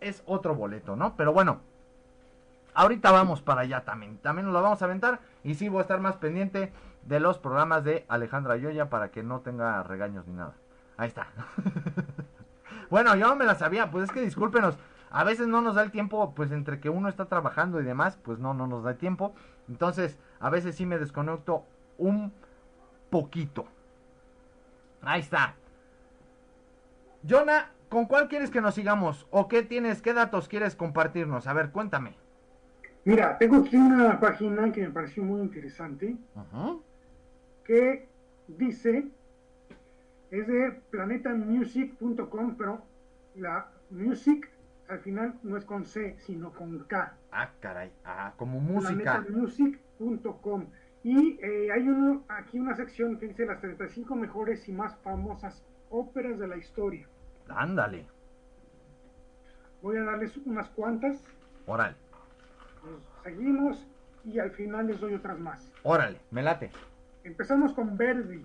[0.00, 1.16] es otro boleto, ¿no?
[1.16, 1.60] Pero bueno,
[2.74, 4.18] ahorita vamos para allá también.
[4.18, 7.38] También nos lo vamos a aventar y sí voy a estar más pendiente de los
[7.38, 10.54] programas de Alejandra Yoya para que no tenga regaños ni nada.
[10.98, 11.28] Ahí está.
[12.90, 14.76] bueno, yo no me la sabía, pues es que discúlpenos.
[15.10, 18.18] A veces no nos da el tiempo, pues entre que uno está trabajando y demás,
[18.22, 19.34] pues no, no nos da tiempo.
[19.68, 21.64] Entonces, a veces sí me desconecto
[21.98, 22.32] un
[23.10, 23.66] poquito.
[25.02, 25.54] Ahí está.
[27.28, 29.26] Jonah, ¿con cuál quieres que nos sigamos?
[29.30, 31.46] ¿O qué tienes, qué datos quieres compartirnos?
[31.46, 32.14] A ver, cuéntame.
[33.04, 36.16] Mira, tengo aquí una página que me pareció muy interesante.
[37.64, 38.06] Que
[38.46, 39.08] dice,
[40.30, 42.82] es de planetamusic.com, pero
[43.34, 44.50] la music
[44.88, 47.14] al final no es con C, sino con K.
[47.30, 47.92] Ah, caray.
[48.04, 49.24] Ah, como música.
[49.28, 50.66] Music.com.
[51.04, 55.64] Y eh, hay uno, aquí una sección que dice las 35 mejores y más famosas
[55.90, 57.06] óperas de la historia.
[57.48, 58.06] Ándale.
[59.82, 61.22] Voy a darles unas cuantas.
[61.66, 61.96] Órale.
[63.22, 63.86] seguimos
[64.24, 65.70] y al final les doy otras más.
[65.82, 66.70] Órale, me late.
[67.24, 68.44] Empezamos con Verdi,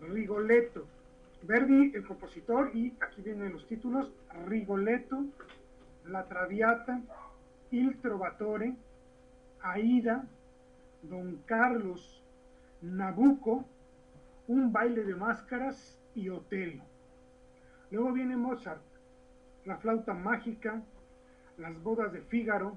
[0.00, 0.86] Rigoletto,
[1.44, 4.12] Verdi, el compositor, y aquí vienen los títulos,
[4.46, 5.24] Rigoletto,
[6.06, 7.00] La Traviata,
[7.70, 8.74] Il Trovatore,
[9.60, 10.24] Aida,
[11.02, 12.22] Don Carlos,
[12.80, 13.64] Nabucco,
[14.46, 16.82] Un baile de máscaras y Otelo.
[17.90, 18.82] Luego viene Mozart,
[19.64, 20.82] La flauta mágica,
[21.58, 22.76] Las bodas de Fígaro,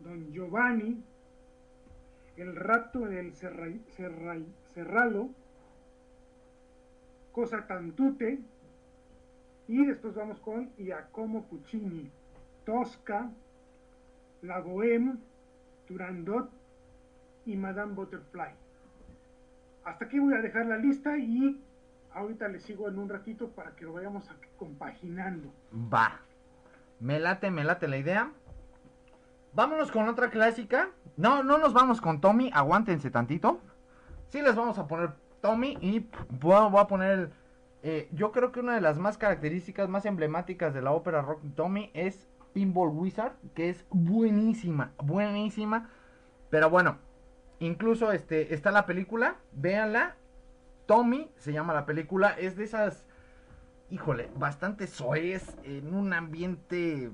[0.00, 1.02] Don Giovanni,
[2.36, 5.30] El rato del Serralo,
[7.32, 8.40] Cosa Tantute.
[9.68, 12.10] Y después vamos con Giacomo Puccini,
[12.66, 13.30] Tosca,
[14.42, 15.18] La Bohème,
[15.86, 16.50] Turandot
[17.46, 18.50] y Madame Butterfly.
[19.84, 21.60] Hasta aquí voy a dejar la lista y
[22.12, 24.28] ahorita le sigo en un ratito para que lo vayamos
[24.58, 25.52] compaginando.
[25.72, 26.20] Va.
[27.00, 28.30] Me late, me late la idea.
[29.54, 30.90] Vámonos con otra clásica.
[31.16, 32.50] No, no nos vamos con Tommy.
[32.52, 33.60] Aguántense tantito.
[34.28, 35.10] Sí les vamos a poner
[35.42, 36.08] Tommy y
[36.40, 37.30] voy, a poner...
[37.82, 41.42] eh, yo creo que una de las más características, más emblemáticas de la ópera rock
[41.54, 45.90] Tommy es Pinball Wizard, que es buenísima, buenísima.
[46.48, 46.96] Pero bueno,
[47.58, 50.16] incluso este está la película, véanla.
[50.86, 53.04] Tommy se llama la película, es de esas
[53.92, 57.10] híjole, bastante soez, en un ambiente,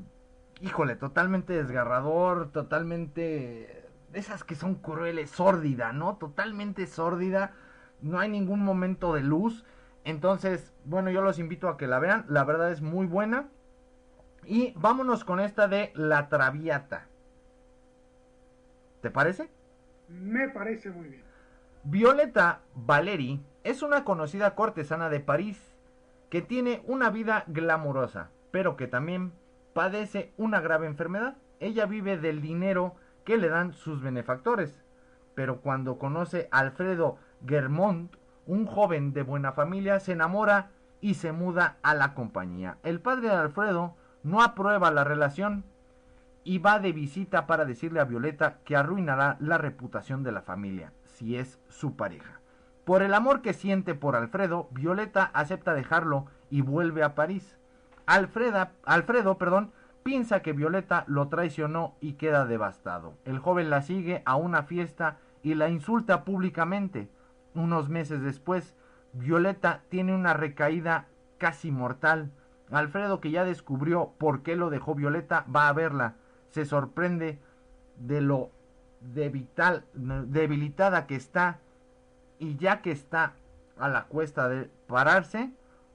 [0.60, 6.18] híjole, totalmente desgarrador, totalmente esas que son crueles, sórdida, ¿no?
[6.18, 7.52] Totalmente sórdida,
[8.00, 9.64] no hay ningún momento de luz.
[10.04, 13.48] Entonces, bueno, yo los invito a que la vean, la verdad es muy buena.
[14.44, 17.06] Y vámonos con esta de La Traviata.
[19.02, 19.50] ¿Te parece?
[20.08, 21.22] Me parece muy bien.
[21.84, 25.76] Violeta Valeri es una conocida cortesana de París
[26.30, 29.32] que tiene una vida glamurosa, pero que también
[29.74, 31.36] padece una grave enfermedad.
[31.60, 34.82] Ella vive del dinero que le dan sus benefactores,
[35.34, 38.12] pero cuando conoce a Alfredo Germont,
[38.46, 40.70] un joven de buena familia, se enamora
[41.00, 42.78] y se muda a la compañía.
[42.82, 45.64] El padre de Alfredo no aprueba la relación
[46.44, 50.92] y va de visita para decirle a Violeta que arruinará la reputación de la familia
[51.04, 52.40] si es su pareja.
[52.84, 57.58] Por el amor que siente por Alfredo, Violeta acepta dejarlo y vuelve a París.
[58.06, 63.12] Alfreda, Alfredo, perdón, piensa que Violeta lo traicionó y queda devastado.
[63.26, 67.10] El joven la sigue a una fiesta y la insulta públicamente.
[67.58, 68.76] Unos meses después,
[69.12, 71.08] Violeta tiene una recaída
[71.38, 72.30] casi mortal.
[72.70, 76.14] Alfredo, que ya descubrió por qué lo dejó Violeta, va a verla.
[76.50, 77.40] Se sorprende
[77.96, 78.52] de lo
[79.00, 81.58] devital- debilitada que está
[82.38, 83.34] y ya que está
[83.76, 85.50] a la cuesta de pararse,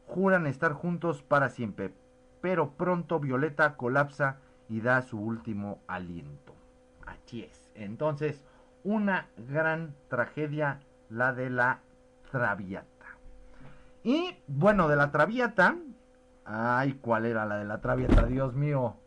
[0.05, 1.93] juran estar juntos para siempre.
[2.41, 6.53] Pero pronto Violeta colapsa y da su último aliento.
[7.05, 7.71] Así es.
[7.73, 8.43] Entonces,
[8.83, 10.81] una gran tragedia,
[11.13, 11.79] la de la
[12.31, 12.87] Traviata.
[14.03, 15.75] Y bueno, de la Traviata.
[16.45, 18.25] Ay, ¿cuál era la de la Traviata?
[18.25, 18.97] Dios mío,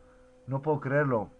[0.47, 1.31] no puedo creerlo.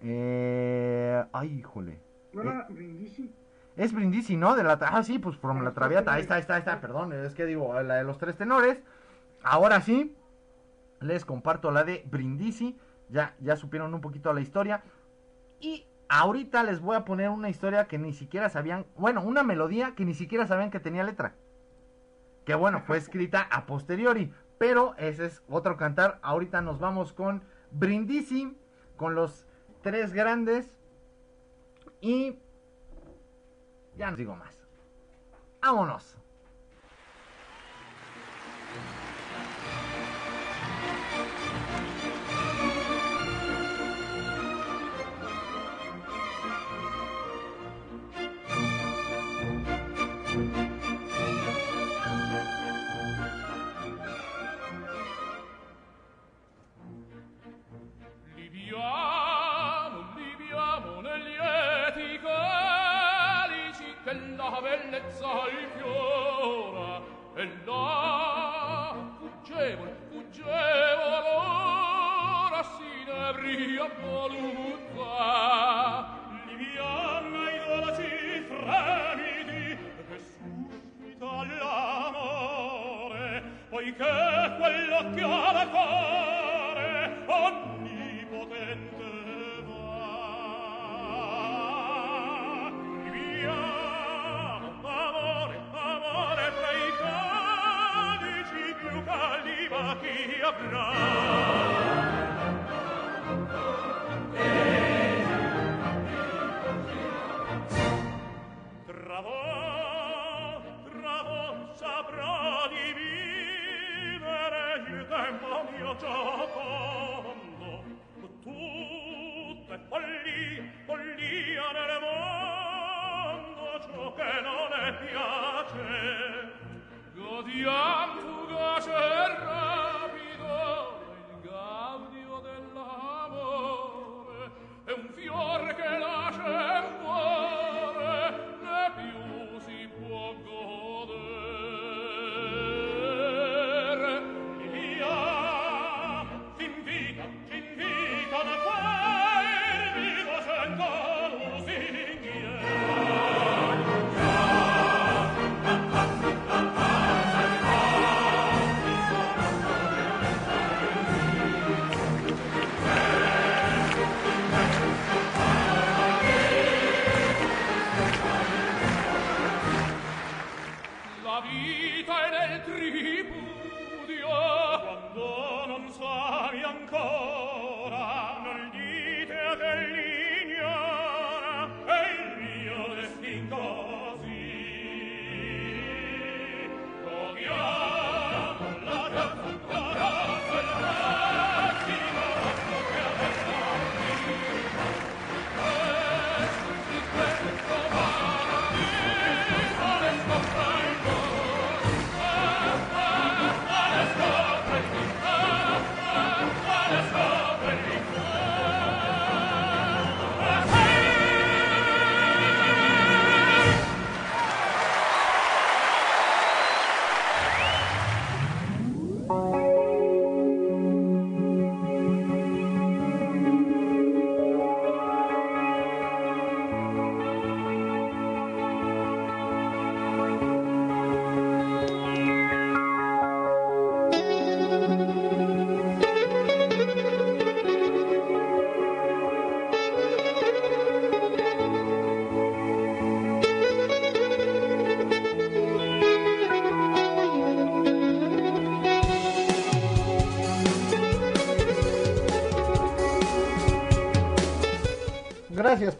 [0.00, 2.00] Eh, ay, híjole.
[2.32, 3.32] ¿No era Brindisi?
[3.76, 4.56] Es Brindisi, ¿no?
[4.56, 6.14] De la ah, sí, pues from la Traviata.
[6.14, 7.12] Ahí está, ahí está, ahí está, perdón.
[7.12, 8.82] Es que digo, la de los tres tenores.
[9.42, 10.16] Ahora sí,
[11.00, 12.78] les comparto la de Brindisi.
[13.10, 14.82] Ya, ya supieron un poquito la historia.
[15.60, 18.84] Y ahorita les voy a poner una historia que ni siquiera sabían.
[18.96, 21.36] Bueno, una melodía que ni siquiera sabían que tenía letra.
[22.44, 24.34] Que bueno, fue escrita a posteriori.
[24.58, 26.18] Pero ese es otro cantar.
[26.20, 28.58] Ahorita nos vamos con Brindisi.
[28.96, 29.46] Con los
[29.82, 30.76] tres grandes.
[32.00, 32.38] Y
[33.96, 34.66] ya no digo más.
[35.62, 36.19] Vámonos.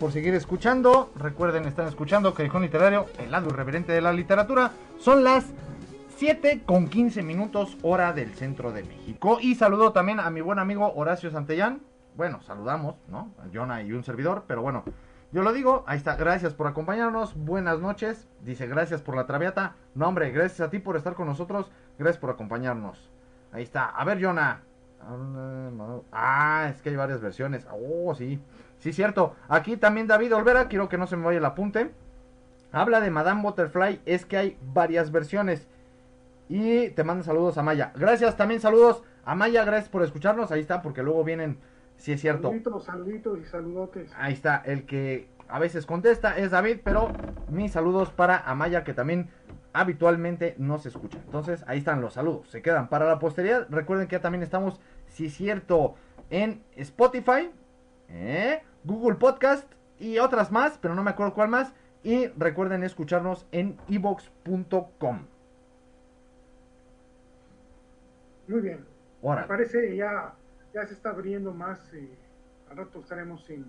[0.00, 1.12] Por seguir escuchando.
[1.14, 4.72] Recuerden, están escuchando Callejón Literario, el lado irreverente de la literatura.
[4.98, 5.52] Son las
[6.16, 9.38] 7 con 15 minutos, hora del centro de México.
[9.40, 11.82] Y saludo también a mi buen amigo Horacio Santellán.
[12.16, 13.32] Bueno, saludamos, ¿no?
[13.38, 14.84] A Jonah y un servidor, pero bueno,
[15.32, 19.76] yo lo digo, ahí está, gracias por acompañarnos, buenas noches, dice gracias por la traviata,
[19.94, 23.12] no hombre, gracias a ti por estar con nosotros, gracias por acompañarnos,
[23.52, 24.62] ahí está, a ver Jonah,
[26.12, 28.40] ah, es que hay varias versiones, oh sí,
[28.78, 31.92] sí cierto, aquí también David Olvera, quiero que no se me vaya el apunte,
[32.72, 35.68] habla de Madame Butterfly, es que hay varias versiones,
[36.48, 39.04] y te mando saludos a Maya, gracias, también saludos.
[39.24, 41.58] A Maya, gracias por escucharnos, ahí está, porque luego vienen.
[41.96, 42.48] Sí, es cierto.
[42.48, 44.12] Saluditos, saluditos y saludotes.
[44.16, 47.12] Ahí está, el que a veces contesta es David, pero
[47.48, 49.30] mis saludos para Amaya, que también
[49.72, 51.18] habitualmente no se escucha.
[51.24, 52.48] Entonces, ahí están los saludos.
[52.48, 53.66] Se quedan para la posteridad.
[53.70, 55.94] Recuerden que ya también estamos, sí es cierto,
[56.30, 57.50] en Spotify,
[58.08, 58.62] ¿eh?
[58.84, 61.72] Google Podcast y otras más, pero no me acuerdo cuál más.
[62.02, 65.26] Y recuerden escucharnos en evox.com.
[68.48, 68.84] Muy bien.
[69.22, 69.42] Ahora.
[69.42, 70.34] Me parece ya
[70.74, 71.92] ya se está abriendo más.
[71.92, 72.08] Eh,
[72.70, 73.64] al rato estaremos sin.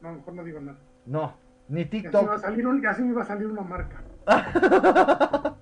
[0.00, 0.78] No, mejor no digo nada.
[1.06, 1.34] No,
[1.72, 2.32] ni TikTok.
[2.32, 4.02] Ya, salir me iba a salir una marca.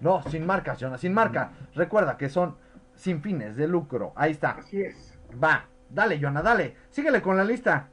[0.00, 1.52] no, sin marca, Jonas, sin marca.
[1.74, 2.56] Recuerda que son
[2.96, 4.12] sin fines de lucro.
[4.16, 4.50] Ahí está.
[4.58, 5.16] Así es.
[5.42, 6.74] Va, dale, Joana, dale.
[6.90, 7.88] Síguele con la lista.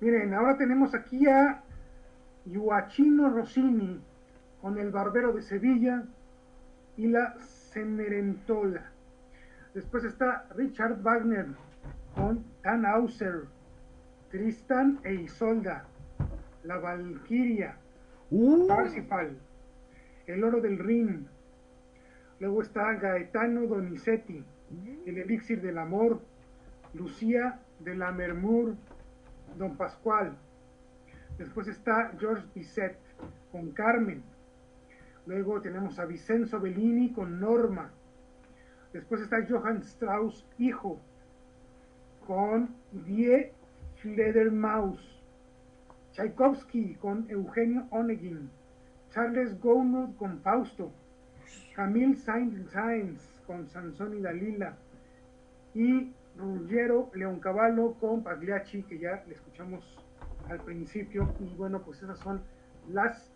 [0.00, 1.62] Miren, ahora tenemos aquí a
[2.44, 4.00] Yuachino Rossini
[4.60, 6.02] con El Barbero de Sevilla
[6.96, 8.90] y la Cenerentola.
[9.74, 11.46] Después está Richard Wagner
[12.16, 13.44] con Tannhauser,
[14.30, 15.84] Tristan e Isolda,
[16.66, 17.76] La Valquiria,
[18.30, 18.66] uh.
[18.66, 19.38] Parsifal,
[20.26, 21.28] El Oro del Rin.
[22.40, 24.44] Luego está Gaetano Donizetti,
[25.06, 26.20] El Elixir del Amor,
[26.92, 28.74] Lucía de la Mermur,
[29.56, 30.36] Don Pascual.
[31.38, 32.98] Después está George Bizet
[33.52, 34.22] con Carmen.
[35.26, 37.92] Luego tenemos a Vicenzo Bellini con Norma.
[38.92, 41.00] Después está Johann Strauss, hijo,
[42.26, 43.52] con Die
[43.96, 45.15] Fledermaus.
[46.16, 48.48] Tchaikovsky con Eugenio Onegin.
[49.12, 50.90] Charles Gounod con Fausto.
[51.74, 54.78] Camille Saint-Saëns con Sansón y Dalila.
[55.74, 59.84] Y Ruggiero Leoncavallo con Pagliacci, que ya le escuchamos
[60.48, 61.34] al principio.
[61.38, 62.40] Y bueno, pues esas son
[62.88, 63.30] las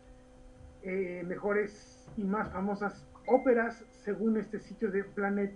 [0.83, 5.53] eh, mejores y más famosas óperas según este sitio de Planet,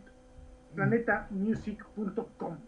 [0.75, 2.59] planetamusic.com.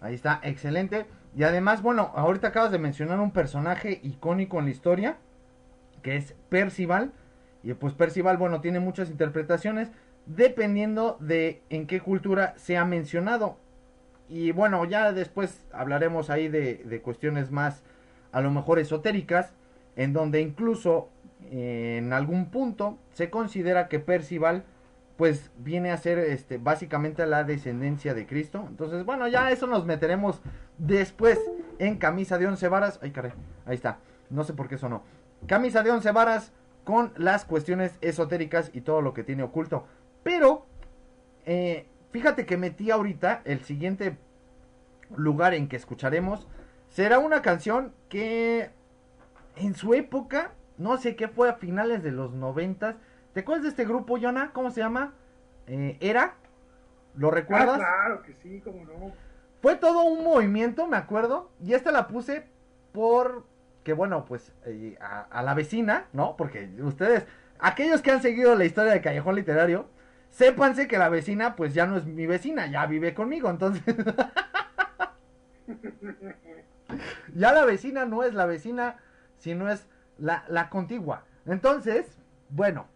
[0.00, 1.06] Ahí está, excelente.
[1.34, 5.16] Y además, bueno, ahorita acabas de mencionar un personaje icónico en la historia,
[6.02, 7.12] que es Percival.
[7.62, 9.90] Y pues Percival, bueno, tiene muchas interpretaciones,
[10.26, 13.56] dependiendo de en qué cultura se ha mencionado.
[14.28, 17.82] Y bueno, ya después hablaremos ahí de, de cuestiones más,
[18.32, 19.52] a lo mejor esotéricas,
[19.96, 21.08] en donde incluso
[21.50, 24.64] en algún punto se considera que Percival
[25.16, 28.64] pues viene a ser este básicamente la descendencia de Cristo.
[28.68, 30.40] Entonces, bueno, ya eso nos meteremos
[30.82, 31.38] después
[31.78, 32.98] en camisa de once varas.
[33.02, 33.32] Ay, caray,
[33.66, 33.98] ahí está.
[34.30, 35.02] No sé por qué eso no.
[35.46, 36.52] Camisa de once varas
[36.84, 39.86] con las cuestiones esotéricas y todo lo que tiene oculto.
[40.22, 40.66] Pero,
[41.46, 44.18] eh, fíjate que metí ahorita el siguiente
[45.16, 46.48] lugar en que escucharemos.
[46.88, 48.70] Será una canción que
[49.56, 52.96] en su época no sé qué fue a finales de los noventas.
[53.34, 54.52] ¿Te acuerdas de este grupo, Jonah?
[54.52, 55.14] ¿Cómo se llama?
[55.66, 56.34] Eh, ¿Era?
[57.14, 57.80] ¿Lo recuerdas?
[57.80, 59.12] Ah, claro que sí, cómo no.
[59.62, 61.50] Fue todo un movimiento, me acuerdo.
[61.64, 62.44] Y esta la puse
[62.92, 63.46] por
[63.82, 66.36] que bueno, pues eh, a, la vecina, ¿no?
[66.36, 67.26] Porque ustedes,
[67.58, 69.86] aquellos que han seguido la historia de Callejón Literario,
[70.30, 73.82] sépanse que la vecina, pues ya no es mi vecina, ya vive conmigo, entonces.
[77.34, 78.96] ya la vecina no es la vecina,
[79.38, 79.86] sino es
[80.18, 81.24] la, la contigua.
[81.46, 82.06] Entonces,
[82.50, 82.86] bueno,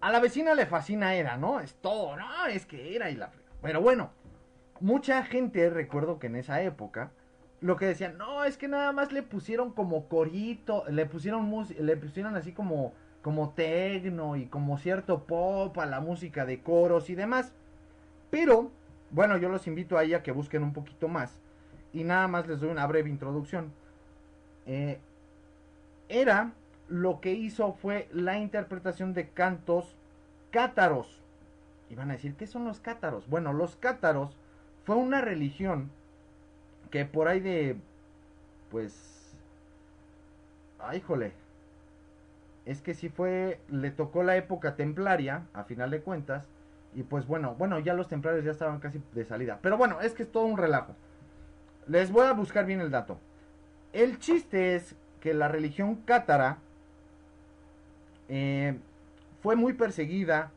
[0.00, 1.60] a la vecina le fascina Era, ¿no?
[1.60, 3.30] Es todo, no, es que era y la...
[3.60, 4.10] Pero bueno,
[4.80, 7.12] mucha gente, recuerdo que en esa época,
[7.60, 11.96] lo que decían, no, es que nada más le pusieron como corito, le pusieron le
[11.96, 12.92] pusieron así como,
[13.22, 17.52] como tecno y como cierto pop a la música de coros y demás.
[18.30, 18.72] Pero,
[19.10, 21.40] bueno, yo los invito a ella que busquen un poquito más.
[21.92, 23.72] Y nada más les doy una breve introducción.
[24.66, 24.98] Eh,
[26.08, 26.52] era
[26.88, 29.96] lo que hizo fue la interpretación de cantos
[30.50, 31.22] cátaros.
[31.88, 33.28] Y van a decir, ¿qué son los cátaros?
[33.28, 34.36] Bueno, los cátaros
[34.84, 35.90] fue una religión
[36.90, 37.76] que por ahí de,
[38.70, 39.34] pues,
[40.78, 41.32] ay, jole,
[42.66, 46.46] es que si fue, le tocó la época templaria, a final de cuentas,
[46.94, 49.58] y pues bueno, bueno, ya los templarios ya estaban casi de salida.
[49.62, 50.94] Pero bueno, es que es todo un relajo.
[51.86, 53.18] Les voy a buscar bien el dato.
[53.92, 56.58] El chiste es que la religión cátara
[58.28, 58.78] eh,
[59.42, 60.50] fue muy perseguida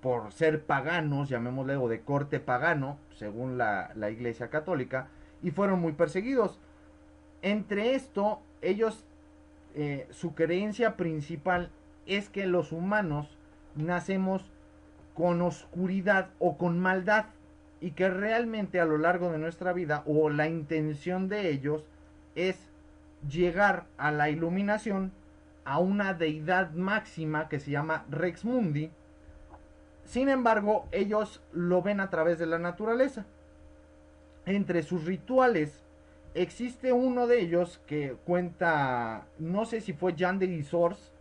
[0.00, 5.08] por ser paganos, llamémosle, o de corte pagano, según la, la Iglesia Católica,
[5.42, 6.58] y fueron muy perseguidos.
[7.42, 9.04] Entre esto, ellos,
[9.74, 11.70] eh, su creencia principal
[12.06, 13.36] es que los humanos
[13.74, 14.50] nacemos
[15.14, 17.26] con oscuridad o con maldad
[17.80, 21.84] y que realmente a lo largo de nuestra vida o la intención de ellos
[22.34, 22.56] es
[23.28, 25.12] llegar a la iluminación
[25.64, 28.90] a una deidad máxima que se llama Rex Mundi.
[30.04, 33.24] Sin embargo, ellos lo ven a través de la naturaleza.
[34.44, 35.82] Entre sus rituales
[36.34, 41.12] existe uno de ellos que cuenta, no sé si fue Jan de Guisors,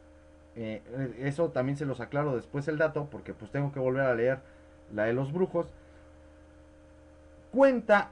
[0.56, 0.82] eh,
[1.20, 4.40] eso también se los aclaro después el dato, porque pues tengo que volver a leer
[4.94, 5.68] la de los brujos.
[7.52, 8.12] Cuenta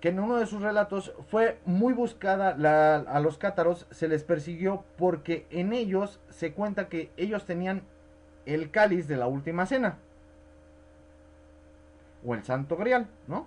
[0.00, 4.22] que en uno de sus relatos fue muy buscada la, a los cátaros, se les
[4.22, 7.82] persiguió porque en ellos se cuenta que ellos tenían
[8.44, 9.98] el cáliz de la última cena.
[12.24, 13.46] O el santo grial, ¿no?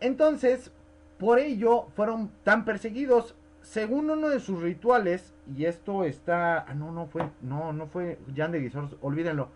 [0.00, 0.70] Entonces,
[1.18, 3.34] por ello fueron tan perseguidos.
[3.62, 6.60] Según uno de sus rituales, y esto está.
[6.60, 7.28] Ah, no, no fue.
[7.42, 9.48] No, no fue Jan de Guisors, olvídenlo.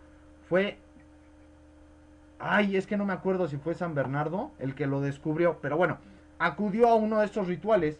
[0.47, 0.77] Fue.
[2.37, 5.59] Ay, es que no me acuerdo si fue San Bernardo el que lo descubrió.
[5.61, 5.97] Pero bueno,
[6.37, 7.99] acudió a uno de estos rituales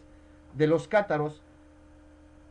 [0.54, 1.42] de los cátaros.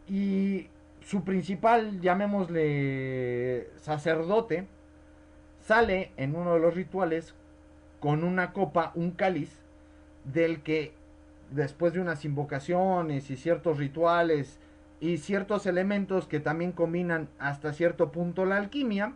[0.08, 0.68] Y
[1.02, 4.68] su principal, llamémosle sacerdote,
[5.66, 7.34] sale en uno de los rituales
[8.00, 9.62] con una copa, un cáliz,
[10.26, 10.94] del que
[11.52, 14.60] después de unas invocaciones y ciertos rituales
[15.00, 19.14] y ciertos elementos que también combinan hasta cierto punto la alquimia,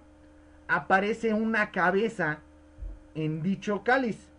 [0.68, 2.40] aparece una cabeza
[3.16, 4.30] en dicho cáliz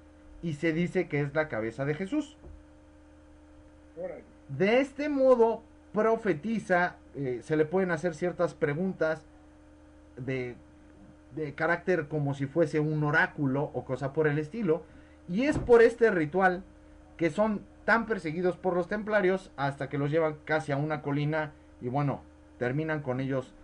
[0.42, 2.36] y se dice que es la cabeza de Jesús.
[4.48, 5.62] De este modo
[5.92, 9.24] profetiza, eh, se le pueden hacer ciertas preguntas
[10.16, 10.54] de,
[11.38, 14.82] de carácter como si fuese un oráculo o cosa por el estilo,
[15.28, 16.64] y es por este ritual
[17.16, 21.52] que son tan perseguidos por los templarios hasta que los llevan casi a una colina
[21.80, 22.22] y bueno,
[22.58, 23.54] terminan con ellos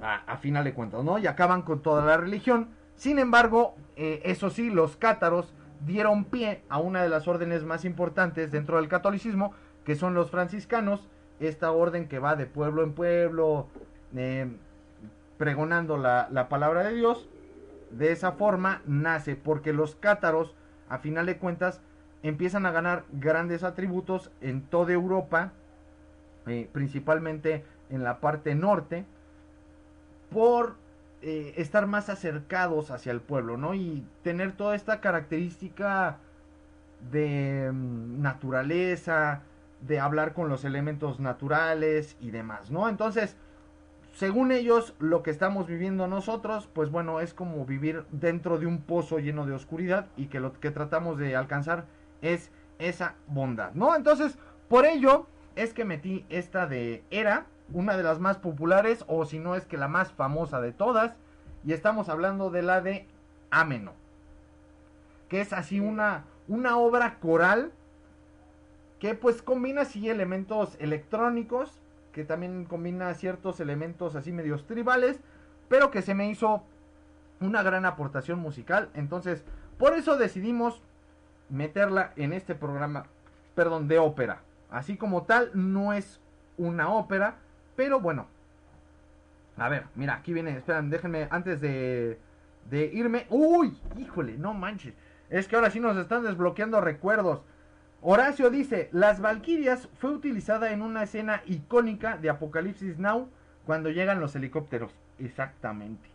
[0.00, 1.18] a, final de cuentas, ¿no?
[1.18, 2.68] Y acaban con toda la religión.
[2.94, 5.54] Sin embargo, eh, eso sí, los cátaros
[5.86, 9.52] dieron pie a una de las órdenes más importantes dentro del catolicismo,
[9.84, 11.08] que son los franciscanos,
[11.40, 13.68] esta orden que va de pueblo en pueblo,
[14.14, 14.46] eh,
[15.38, 17.28] pregonando la, la palabra de Dios.
[17.90, 20.54] De esa forma nace, porque los cátaros,
[20.88, 21.80] a final de cuentas,
[22.24, 25.52] empiezan a ganar grandes atributos en toda Europa,
[26.46, 29.04] eh, principalmente en la parte norte,
[30.30, 30.76] por
[31.22, 33.74] eh, estar más acercados hacia el pueblo, ¿no?
[33.74, 36.16] Y tener toda esta característica
[37.12, 39.42] de mm, naturaleza,
[39.82, 42.88] de hablar con los elementos naturales y demás, ¿no?
[42.88, 43.36] Entonces,
[44.14, 48.80] según ellos, lo que estamos viviendo nosotros, pues bueno, es como vivir dentro de un
[48.80, 51.86] pozo lleno de oscuridad y que lo que tratamos de alcanzar
[52.22, 53.96] es esa bondad, ¿no?
[53.96, 54.38] Entonces,
[54.68, 55.26] por ello
[55.56, 59.66] es que metí esta de Era, una de las más populares, o si no es
[59.66, 61.16] que la más famosa de todas,
[61.64, 63.08] y estamos hablando de la de
[63.50, 63.94] Ameno,
[65.28, 67.72] que es así una, una obra coral
[69.00, 71.80] que pues combina así elementos electrónicos,
[72.14, 75.20] que también combina ciertos elementos así medios tribales,
[75.68, 76.62] pero que se me hizo
[77.40, 79.44] una gran aportación musical, entonces
[79.78, 80.80] por eso decidimos
[81.50, 83.06] meterla en este programa,
[83.56, 84.42] perdón, de ópera.
[84.70, 86.20] Así como tal, no es
[86.56, 87.36] una ópera,
[87.74, 88.28] pero bueno.
[89.56, 92.18] A ver, mira, aquí viene, esperan, déjenme, antes de,
[92.70, 93.26] de irme.
[93.28, 93.78] ¡Uy!
[93.98, 94.94] Híjole, no manches.
[95.30, 97.42] Es que ahora sí nos están desbloqueando recuerdos.
[98.06, 103.28] Horacio dice, Las Valquirias fue utilizada en una escena icónica de Apocalipsis Now
[103.64, 104.92] cuando llegan los helicópteros.
[105.18, 106.14] Exactamente.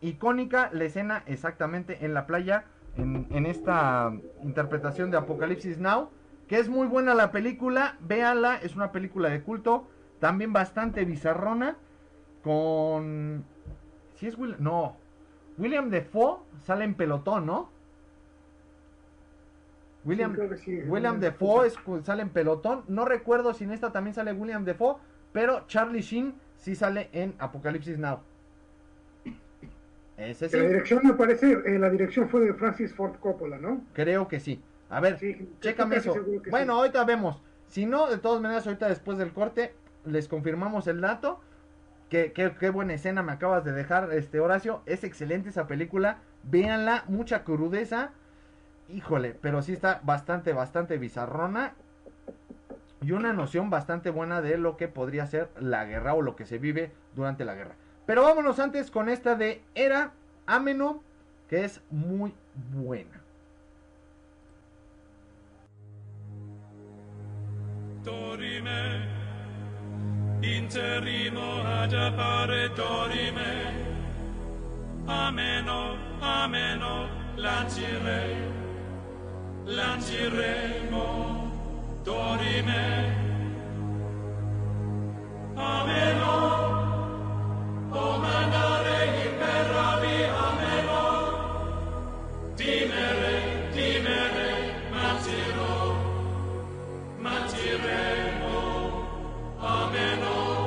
[0.00, 2.64] icónica la escena exactamente en la playa,
[2.96, 4.12] en, esta
[4.42, 6.10] interpretación de Apocalipsis Now,
[6.48, 9.88] que es muy buena la película, véanla, es una película de culto,
[10.20, 11.76] también bastante bizarrona,
[12.42, 13.44] con...
[14.14, 14.62] Si es William...
[14.62, 14.96] No,
[15.58, 17.75] William Defoe sale en pelotón, ¿no?
[20.06, 20.36] William,
[20.86, 21.68] William Defoe
[22.04, 22.84] sale en pelotón.
[22.86, 24.96] No recuerdo si en esta también sale William Defoe,
[25.32, 28.20] pero Charlie Sheen sí sale en Apocalipsis Now.
[30.16, 33.82] Ese La dirección me parece, eh, la dirección fue de Francis Ford Coppola, ¿no?
[33.92, 34.62] Creo que sí.
[34.88, 35.18] A ver,
[35.60, 36.14] chécame eso.
[36.50, 37.42] Bueno, ahorita vemos.
[37.66, 39.74] Si no, de todas maneras, ahorita después del corte,
[40.04, 41.40] les confirmamos el dato.
[42.08, 44.82] Qué, qué, qué buena escena me acabas de dejar, este Horacio.
[44.86, 46.18] Es excelente esa película.
[46.44, 48.12] Véanla, mucha crudeza.
[48.88, 51.74] Híjole, pero sí está bastante, bastante bizarrona.
[53.02, 56.46] Y una noción bastante buena de lo que podría ser la guerra o lo que
[56.46, 57.74] se vive durante la guerra.
[58.06, 60.12] Pero vámonos antes con esta de Era
[60.46, 61.02] Ameno,
[61.48, 62.34] que es muy
[62.72, 63.20] buena.
[72.76, 73.72] dorime
[75.06, 77.08] ameno ameno
[79.66, 81.06] lanciremo
[82.04, 82.84] dorime
[85.56, 86.36] ameno
[87.90, 91.04] o mandare imperavi ameno
[92.56, 93.36] dimere
[93.74, 94.50] dimere
[94.92, 95.74] manciro
[97.26, 98.58] Matiremo,
[99.58, 100.65] ameno.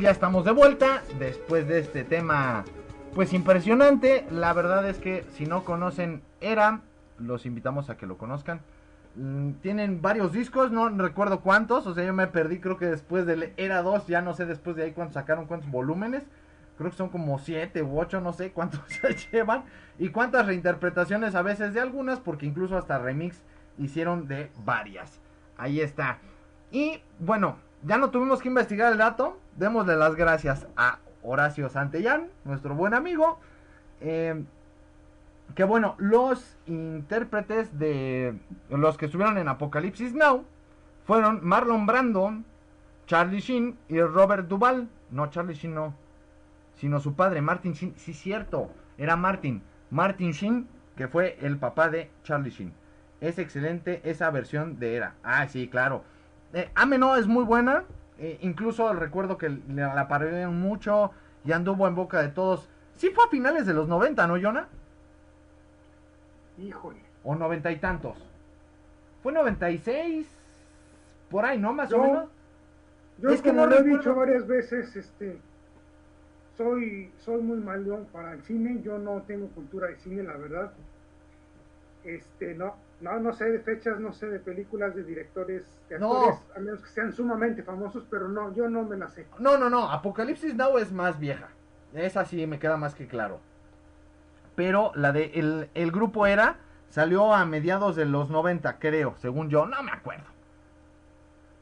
[0.00, 2.64] Ya estamos de vuelta después de este tema
[3.14, 4.26] pues impresionante.
[4.30, 6.82] La verdad es que si no conocen Era,
[7.18, 8.60] los invitamos a que lo conozcan.
[9.16, 13.26] Mm, Tienen varios discos, no recuerdo cuántos, o sea, yo me perdí, creo que después
[13.26, 16.22] del Era 2, ya no sé después de ahí cuántos sacaron, cuántos volúmenes,
[16.76, 19.64] creo que son como 7 u 8, no sé cuántos se llevan,
[19.98, 23.42] y cuántas reinterpretaciones a veces de algunas, porque incluso hasta remix
[23.78, 25.20] hicieron de varias.
[25.56, 26.18] Ahí está.
[26.70, 32.28] Y bueno, ya no tuvimos que investigar el dato, démosle las gracias a Horacio Santellán,
[32.44, 33.38] nuestro buen amigo.
[34.00, 34.44] Eh,
[35.54, 38.38] que bueno, los intérpretes de
[38.70, 40.44] los que estuvieron en Apocalipsis Now
[41.04, 42.34] fueron Marlon Brando,
[43.06, 44.88] Charlie Sheen y Robert Duvall.
[45.10, 45.94] No, Charlie Sheen no,
[46.74, 47.94] sino su padre, Martin Sheen.
[47.96, 49.62] Sí, cierto, era Martin.
[49.90, 52.72] Martin Sheen, que fue el papá de Charlie Sheen.
[53.20, 55.14] Es excelente esa versión de Era.
[55.24, 56.04] Ah, sí, claro.
[56.52, 57.84] Eh, Ame no es muy buena.
[58.18, 61.12] Eh, incluso recuerdo que la parodiaron mucho
[61.44, 62.68] y anduvo en boca de todos.
[62.96, 64.68] Sí fue a finales de los 90, ¿no, Jonah?
[66.58, 67.00] Híjole.
[67.22, 68.16] O noventa y tantos.
[69.22, 70.26] Fue 96.
[71.30, 71.72] Por ahí, ¿no?
[71.72, 72.28] Más o menos.
[73.18, 75.38] Yo Es que como no lo he dicho varias veces, este,
[76.56, 80.72] soy, soy muy malón para el cine, yo no tengo cultura de cine, la verdad.
[82.04, 86.12] Este, no, no, no sé de fechas, no sé de películas, de directores, de No.
[86.12, 89.26] actores, a menos que sean sumamente famosos, pero no, yo no me la sé.
[89.38, 89.90] No, no, no.
[89.90, 91.48] Apocalipsis Now es más vieja.
[91.94, 93.40] Esa sí me queda más que claro.
[94.56, 96.56] Pero la de el, el grupo era
[96.88, 100.24] salió a mediados de los 90, creo, según yo, no me acuerdo.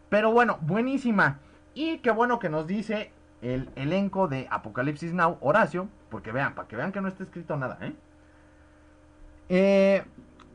[0.08, 1.38] Pero bueno, buenísima.
[1.74, 3.10] Y qué bueno que nos dice
[3.42, 7.56] el elenco de Apocalipsis Now, Horacio, porque vean, para que vean que no está escrito
[7.56, 7.92] nada, ¿eh?
[9.48, 10.04] Eh,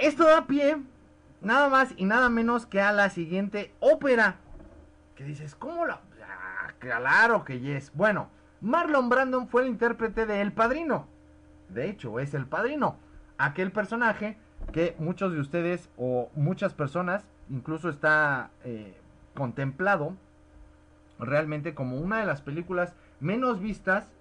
[0.01, 0.77] esto da pie
[1.41, 4.37] nada más y nada menos que a la siguiente ópera.
[5.15, 6.01] Que dices, ¿cómo la...?
[6.23, 7.91] Ah, claro que yes.
[7.93, 8.29] Bueno,
[8.61, 11.07] Marlon Brandon fue el intérprete de El Padrino.
[11.69, 12.97] De hecho, es El Padrino.
[13.37, 14.37] Aquel personaje
[14.71, 18.95] que muchos de ustedes o muchas personas incluso está eh,
[19.35, 20.15] contemplado
[21.19, 24.11] realmente como una de las películas menos vistas,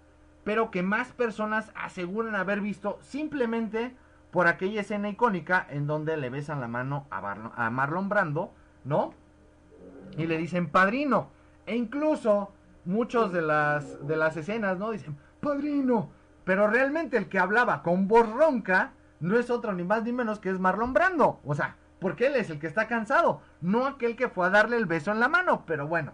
[0.44, 3.94] pero que más personas aseguran haber visto simplemente
[4.31, 8.52] por aquella escena icónica en donde le besan la mano a, a Marlon Brando,
[8.85, 9.12] ¿no?
[10.16, 11.31] Y le dicen padrino.
[11.66, 12.52] E incluso
[12.85, 14.90] muchos de las, de las escenas, ¿no?
[14.90, 16.11] Dicen, padrino.
[16.44, 20.40] Pero realmente el que hablaba con voz ronca no es otro ni más ni menos
[20.40, 21.40] que es Marlon Brando.
[21.44, 24.77] O sea, porque él es el que está cansado, no aquel que fue a darle
[24.77, 25.65] el beso en la mano.
[25.66, 26.12] Pero bueno,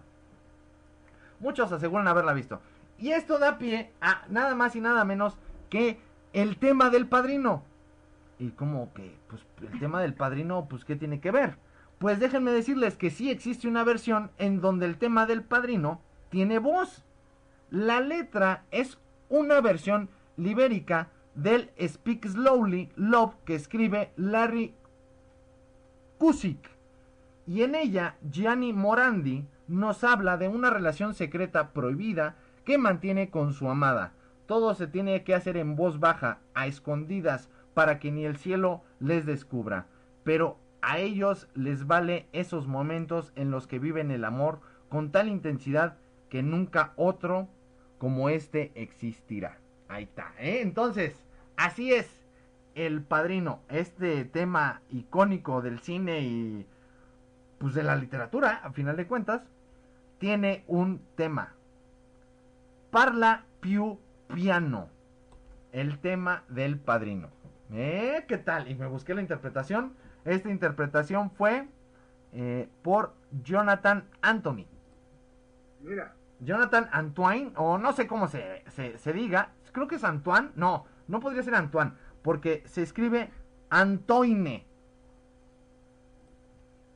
[1.39, 2.61] muchos aseguran haberla visto.
[2.99, 5.37] Y esto da pie a nada más y nada menos
[5.69, 5.99] que
[6.33, 7.63] el tema del padrino.
[8.39, 11.57] Y como que, pues el tema del padrino, pues ¿qué tiene que ver?
[11.99, 16.59] Pues déjenme decirles que sí existe una versión en donde el tema del padrino tiene
[16.59, 17.03] voz.
[17.71, 18.99] La letra es
[19.29, 24.73] una versión libérica del Speak Slowly Love que escribe Larry
[26.17, 26.69] Kusik.
[27.47, 32.35] Y en ella Gianni Morandi nos habla de una relación secreta prohibida
[32.65, 34.13] que mantiene con su amada.
[34.45, 38.81] Todo se tiene que hacer en voz baja, a escondidas, para que ni el cielo
[38.99, 39.85] les descubra.
[40.23, 45.27] Pero a ellos les vale esos momentos en los que viven el amor con tal
[45.27, 47.47] intensidad que nunca otro
[47.99, 49.59] como este existirá.
[49.89, 50.61] Ahí está, ¿eh?
[50.63, 51.23] Entonces,
[51.55, 52.25] así es.
[52.73, 56.65] El Padrino, este tema icónico del cine y
[57.59, 59.43] pues de la literatura, a final de cuentas,
[60.17, 61.53] tiene un tema.
[62.89, 63.99] Parla più
[64.33, 64.89] piano.
[65.71, 67.36] El tema del padrino.
[67.71, 68.25] ¿Eh?
[68.27, 68.69] ¿Qué tal?
[68.69, 69.93] Y me busqué la interpretación.
[70.25, 71.67] Esta interpretación fue
[72.33, 73.13] eh, por
[73.43, 74.65] Jonathan Anthony.
[75.81, 79.51] Mira, Jonathan Antoine, o no sé cómo se, se, se diga.
[79.71, 80.51] Creo que es Antoine.
[80.55, 81.93] No, no podría ser Antoine.
[82.21, 83.31] Porque se escribe
[83.69, 84.65] Antoine.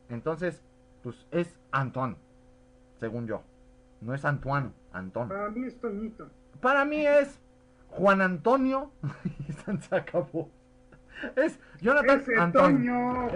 [0.10, 0.62] Entonces,
[1.04, 2.16] pues es Antoine.
[3.00, 3.44] Según yo.
[4.02, 5.30] No es Antoine, Antón.
[5.30, 6.28] para mí es Toñito.
[6.60, 7.40] Para mí es
[7.90, 8.92] Juan Antonio.
[9.48, 10.50] y se acabó.
[11.36, 12.34] Es Jonathan Ese.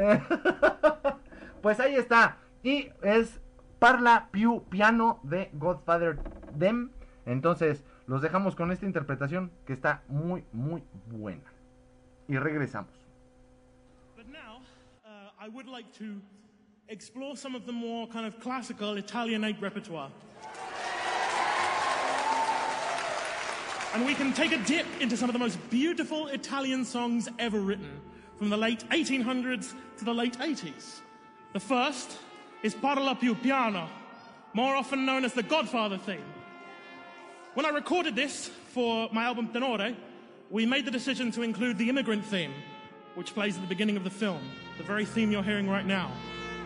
[0.01, 0.21] Eh,
[1.61, 2.37] pues ahí está.
[2.63, 3.39] Y es
[3.79, 6.19] Parla Piu Piano de Godfather
[6.55, 6.91] Dem.
[7.25, 11.43] Entonces, los dejamos con esta interpretación que está muy, muy buena.
[12.27, 12.91] Y regresamos.
[14.15, 14.61] But now,
[15.05, 16.21] uh, I would like to
[16.87, 20.11] explore some of the more kind of classical Italianate repertoire.
[23.95, 27.61] And we can take a dip into some of the most beautiful Italian songs ever
[27.61, 28.01] written,
[28.37, 30.99] from the late 1800s to the late 80s.
[31.53, 32.17] The first
[32.61, 33.87] is Parla più piano,
[34.53, 36.25] more often known as the Godfather theme.
[37.53, 39.95] When I recorded this for my album Tenore,
[40.49, 42.51] we made the decision to include the immigrant theme,
[43.13, 44.41] which plays at the beginning of the film,
[44.77, 46.11] the very theme you're hearing right now,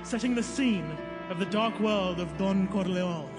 [0.01, 0.97] setting the scene
[1.29, 3.29] of the dark world of Don Corleone.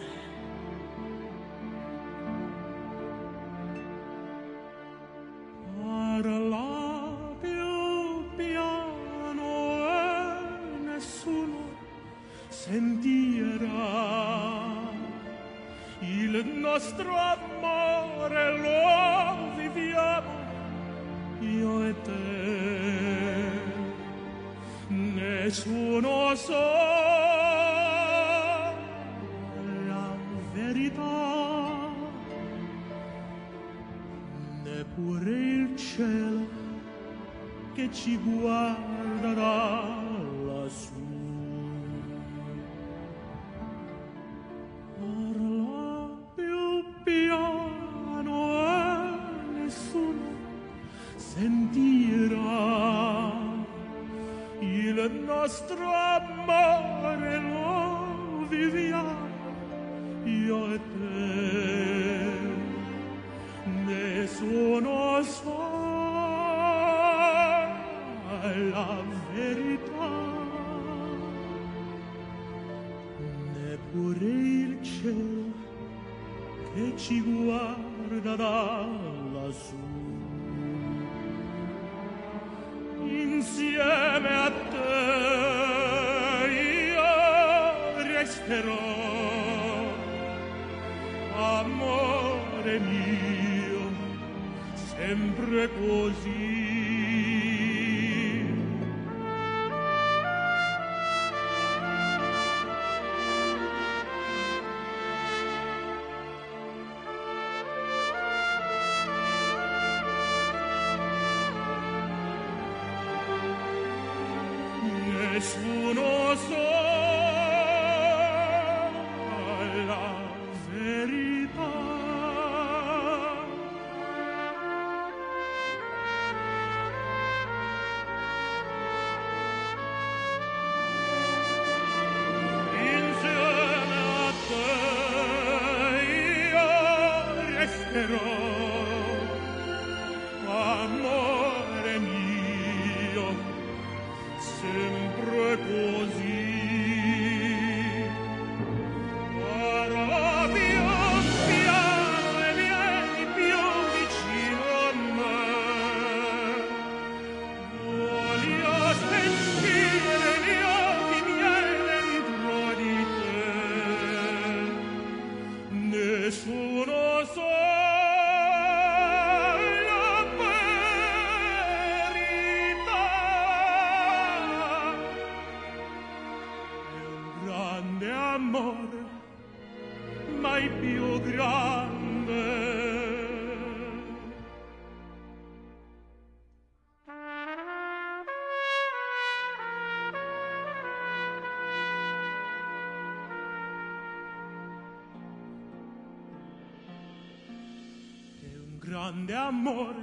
[198.90, 200.02] Grande amore,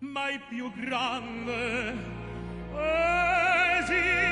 [0.00, 1.94] mai più grande.
[2.74, 4.25] Eh, Esiste.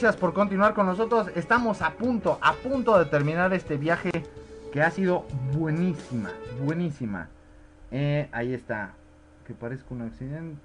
[0.00, 1.26] Gracias por continuar con nosotros.
[1.34, 4.12] Estamos a punto, a punto de terminar este viaje
[4.72, 5.24] que ha sido
[5.56, 6.30] buenísima,
[6.62, 7.28] buenísima.
[7.90, 8.92] Eh, ahí está.
[9.44, 10.60] Que parezca un accidente.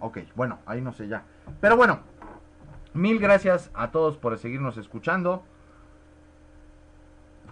[0.00, 1.22] Ok, bueno, ahí no sé ya.
[1.60, 2.00] Pero bueno,
[2.94, 5.44] mil gracias a todos por seguirnos escuchando.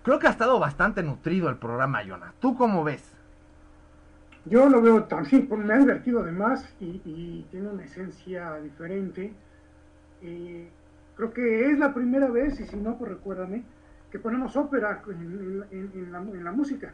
[0.03, 2.35] Creo que ha estado bastante nutrido el programa, Yona.
[2.41, 3.12] ¿Tú cómo ves?
[4.45, 9.33] Yo lo veo también, me ha divertido además y, y tiene una esencia diferente.
[10.24, 10.68] Eh,
[11.16, 13.62] creo que es la primera vez, y si no, pues recuérdame,
[14.10, 16.92] que ponemos ópera en, en- en la, en la música,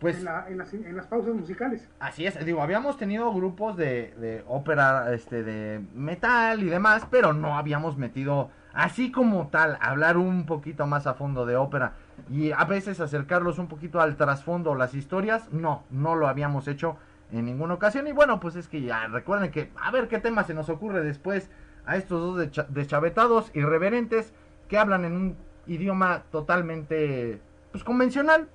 [0.00, 1.88] Pues en, la- en las, en las pausas musicales.
[2.00, 7.32] así es, digo, habíamos tenido grupos de, de ópera, este, de metal y demás, pero
[7.32, 11.92] no habíamos metido así como tal, hablar un poquito más a fondo de ópera
[12.30, 16.96] y a veces acercarlos un poquito al trasfondo, las historias, no, no lo habíamos hecho
[17.32, 20.44] en ninguna ocasión y bueno, pues es que ya recuerden que a ver qué tema
[20.44, 21.50] se nos ocurre después
[21.86, 24.32] a estos dos deschavetados irreverentes
[24.68, 25.36] que hablan en un
[25.66, 27.40] idioma totalmente
[27.72, 28.48] pues convencional,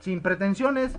[0.00, 0.96] sin pretensiones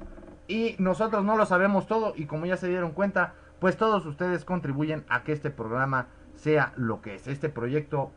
[0.47, 4.45] y nosotros no lo sabemos todo y como ya se dieron cuenta, pues todos ustedes
[4.45, 8.11] contribuyen a que este programa sea lo que es, este proyecto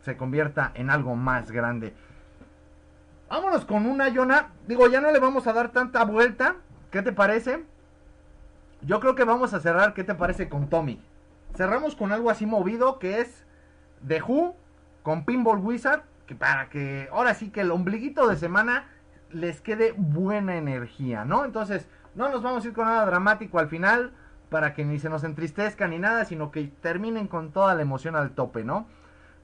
[0.00, 1.94] se convierta en algo más grande.
[3.28, 4.48] Vámonos con una, Yona.
[4.66, 6.56] Digo, ya no le vamos a dar tanta vuelta.
[6.90, 7.64] ¿Qué te parece?
[8.82, 11.00] Yo creo que vamos a cerrar, ¿qué te parece con Tommy?
[11.56, 13.44] Cerramos con algo así movido que es
[14.06, 14.56] The Who
[15.02, 18.88] con Pinball Wizard, que para que ahora sí que el ombliguito de semana
[19.30, 21.44] les quede buena energía, ¿no?
[21.44, 24.12] Entonces, no nos vamos a ir con nada dramático al final
[24.48, 28.16] para que ni se nos entristezca ni nada, sino que terminen con toda la emoción
[28.16, 28.86] al tope, ¿no?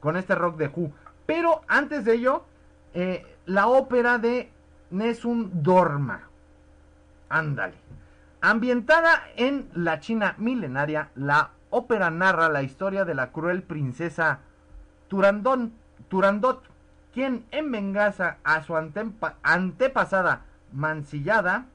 [0.01, 0.93] Con este rock de Who.
[1.27, 2.45] Pero antes de ello,
[2.93, 4.53] eh, la ópera de
[4.91, 6.29] Nessun Dorma.
[7.29, 7.75] Ándale.
[8.41, 14.41] Ambientada en la China milenaria, la ópera narra la historia de la cruel princesa
[15.09, 15.73] Turandón,
[16.09, 16.63] Turandot,
[17.13, 21.67] quien en venganza a su antepa- antepasada mancillada,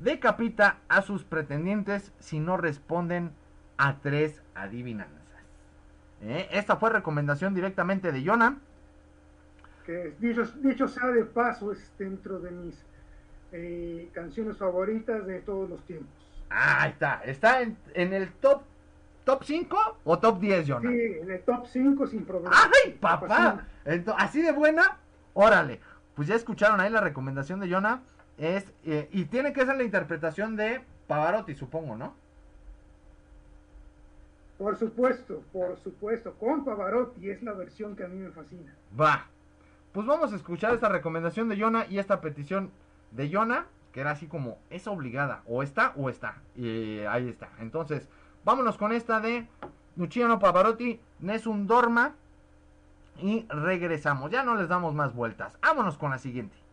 [0.00, 3.32] decapita a sus pretendientes si no responden
[3.78, 5.20] a tres adivinanzas.
[6.22, 8.58] Eh, Esta fue recomendación directamente de Jonah.
[9.86, 12.84] que dicho, dicho sea de paso, es dentro de mis
[13.52, 16.08] eh, canciones favoritas de todos los tiempos.
[16.50, 17.20] Ah, ahí está.
[17.24, 18.62] ¿Está en, en el top
[19.24, 20.90] top 5 o top 10, Jonah?
[20.90, 22.54] Sí, en el top 5 sin problema.
[22.84, 23.26] ¡Ay, papá!
[23.26, 23.68] fascina.
[23.84, 24.98] Ento- así de buena,
[25.32, 25.80] órale.
[26.14, 28.02] Pues ya escucharon ahí la recomendación de Jonah.
[28.38, 32.14] Es, eh, y tiene que ser la interpretación de Pavarotti, supongo, ¿no?
[34.58, 38.72] Por supuesto, por supuesto, con Pavarotti es la versión que a mí me fascina.
[38.98, 39.26] Va.
[39.92, 42.70] Pues vamos a escuchar esta recomendación de Jonah y esta petición
[43.10, 46.36] de Jonah, que era así como, es obligada, o está o está.
[46.56, 47.48] Y ahí está.
[47.60, 48.08] Entonces,
[48.44, 49.46] vámonos con esta de
[49.96, 52.14] Luciano Pavarotti, Nessun Dorma.
[53.20, 54.30] Y regresamos.
[54.32, 55.56] Ya no les damos más vueltas.
[55.62, 56.63] Vámonos con la siguiente.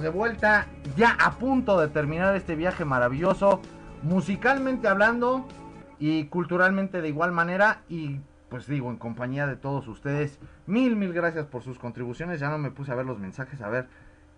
[0.00, 0.66] De vuelta,
[0.96, 3.60] ya a punto de terminar este viaje maravilloso,
[4.02, 5.46] musicalmente hablando
[5.98, 11.12] y culturalmente de igual manera y pues digo, en compañía de todos ustedes, mil, mil
[11.12, 13.88] gracias por sus contribuciones, ya no me puse a ver los mensajes, a ver,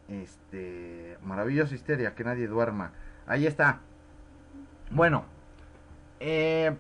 [0.09, 2.93] este, maravillosa histeria, que nadie duerma,
[3.27, 3.81] ahí está.
[4.91, 5.25] Bueno,
[6.19, 6.75] eh,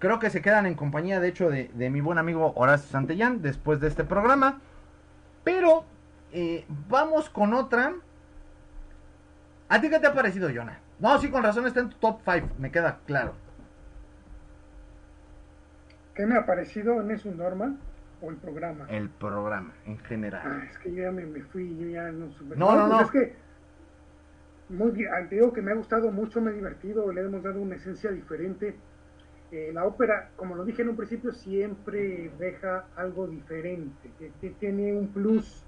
[0.00, 3.40] creo que se quedan en compañía, de hecho, de, de mi buen amigo Horacio Santellán
[3.40, 4.60] después de este programa,
[5.44, 5.84] pero
[6.32, 7.94] eh, vamos con otra.
[9.68, 10.80] ¿A ti qué te ha parecido, Jonah?
[10.98, 13.34] No, sí, con razón está en tu top 5, me queda claro.
[16.14, 17.78] ¿Qué me ha parecido en eso normal
[18.20, 18.86] o el programa?
[18.88, 20.42] El programa, en general.
[20.44, 22.56] Ah, es que yo ya me, me fui, yo ya no supe.
[22.56, 23.00] No, no, pues no.
[23.02, 23.36] Es que,
[24.70, 27.42] muy bien, ah, te digo que me ha gustado mucho, me he divertido, le hemos
[27.42, 28.74] dado una esencia diferente.
[29.52, 34.50] Eh, la ópera, como lo dije en un principio, siempre deja algo diferente, que, que
[34.50, 35.64] tiene un plus,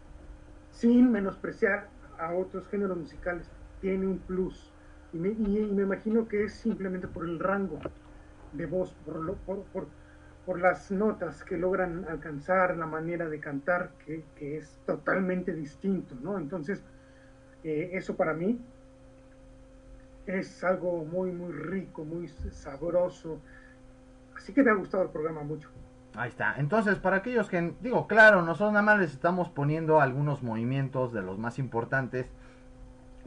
[0.70, 1.88] sin menospreciar
[2.18, 4.72] a otros géneros musicales, tiene un plus.
[5.12, 7.78] Y me, imagino que es simplemente por el rango
[8.52, 9.36] de voz, por,
[9.72, 9.86] por,
[10.46, 16.14] por las notas que logran alcanzar, la manera de cantar, que, que es totalmente distinto,
[16.20, 16.38] ¿no?
[16.38, 16.84] Entonces,
[17.64, 18.60] eh, eso para mí
[20.26, 23.40] es algo muy, muy rico, muy sabroso.
[24.36, 25.68] Así que me ha gustado el programa mucho.
[26.16, 26.54] Ahí está.
[26.58, 31.22] Entonces, para aquellos que, digo, claro, nosotros nada más les estamos poniendo algunos movimientos de
[31.22, 32.26] los más importantes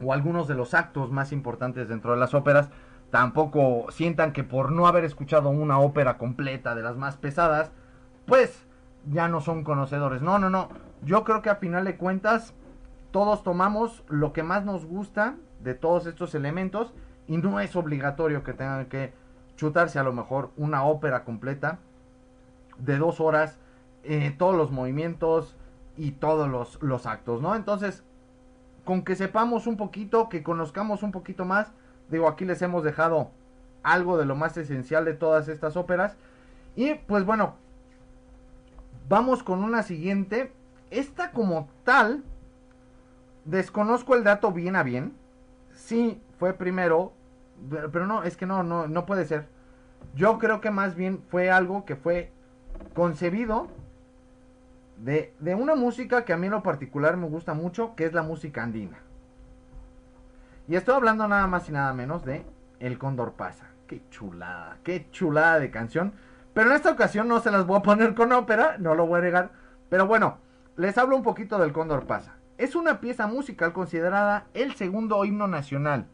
[0.02, 2.68] o algunos de los actos más importantes dentro de las óperas.
[3.10, 7.70] Tampoco sientan que por no haber escuchado una ópera completa de las más pesadas,
[8.26, 8.66] pues
[9.06, 10.20] ya no son conocedores.
[10.20, 10.68] No, no, no.
[11.02, 12.54] Yo creo que a final de cuentas
[13.12, 16.92] todos tomamos lo que más nos gusta de todos estos elementos
[17.26, 19.14] y no es obligatorio que tengan que
[19.56, 21.78] chutarse a lo mejor una ópera completa
[22.78, 23.58] de dos horas,
[24.02, 25.56] eh, todos los movimientos
[25.96, 27.54] y todos los, los actos, ¿no?
[27.54, 28.04] Entonces,
[28.84, 31.72] con que sepamos un poquito, que conozcamos un poquito más,
[32.10, 33.30] digo, aquí les hemos dejado
[33.82, 36.16] algo de lo más esencial de todas estas óperas.
[36.74, 37.54] Y pues bueno,
[39.08, 40.52] vamos con una siguiente.
[40.90, 42.24] Esta como tal,
[43.44, 45.14] desconozco el dato bien a bien.
[45.72, 47.12] Sí, fue primero,
[47.92, 49.46] pero no, es que no, no, no puede ser.
[50.14, 52.32] Yo creo que más bien fue algo que fue
[52.94, 53.68] concebido
[54.98, 58.12] de, de una música que a mí en lo particular me gusta mucho, que es
[58.12, 58.98] la música andina.
[60.66, 62.44] Y estoy hablando nada más y nada menos de
[62.80, 63.66] El Cóndor pasa.
[63.86, 66.14] Qué chulada, qué chulada de canción.
[66.54, 69.18] Pero en esta ocasión no se las voy a poner con ópera, no lo voy
[69.18, 69.50] a negar.
[69.90, 70.38] Pero bueno,
[70.76, 72.36] les hablo un poquito del Cóndor pasa.
[72.56, 76.06] Es una pieza musical considerada el segundo himno nacional.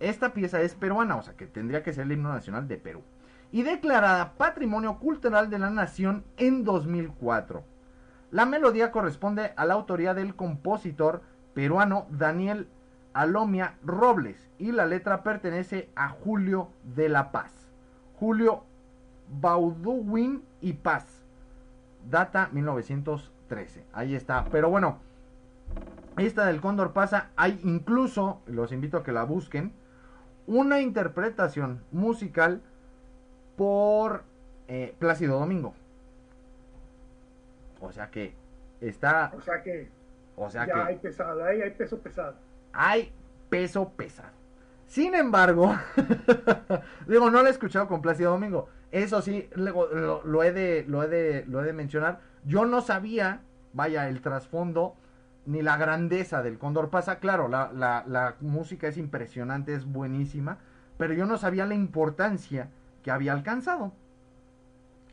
[0.00, 3.02] Esta pieza es peruana, o sea que tendría que ser el himno nacional de Perú.
[3.52, 7.62] Y declarada Patrimonio Cultural de la Nación en 2004.
[8.30, 11.20] La melodía corresponde a la autoría del compositor
[11.54, 12.66] peruano Daniel
[13.12, 17.52] Alomia Robles y la letra pertenece a Julio de la Paz.
[18.18, 18.64] Julio
[19.40, 21.22] Bauduin y Paz.
[22.10, 23.84] Data 1913.
[23.92, 24.46] Ahí está.
[24.46, 24.98] Pero bueno,
[26.16, 27.30] esta del Cóndor pasa.
[27.36, 29.72] Hay incluso, los invito a que la busquen,
[30.46, 32.62] una interpretación musical
[33.56, 34.24] por
[34.68, 35.74] eh, Plácido Domingo.
[37.80, 38.34] O sea que
[38.80, 39.88] está, O sea que
[40.36, 42.34] o sea ya que hay pesado, hay peso pesado.
[42.72, 43.12] hay
[43.48, 44.30] peso pesado.
[44.86, 45.74] Sin embargo,
[47.06, 48.68] digo, no lo he escuchado con Plácido Domingo.
[48.90, 52.20] Eso sí, lo, lo he de, lo, he de, lo he de mencionar.
[52.44, 53.40] Yo no sabía,
[53.72, 54.94] vaya, el trasfondo
[55.46, 57.18] ni la grandeza del Cóndor pasa.
[57.18, 60.58] Claro, la, la, la música es impresionante, es buenísima,
[60.98, 62.68] pero yo no sabía la importancia
[63.02, 63.92] que había alcanzado.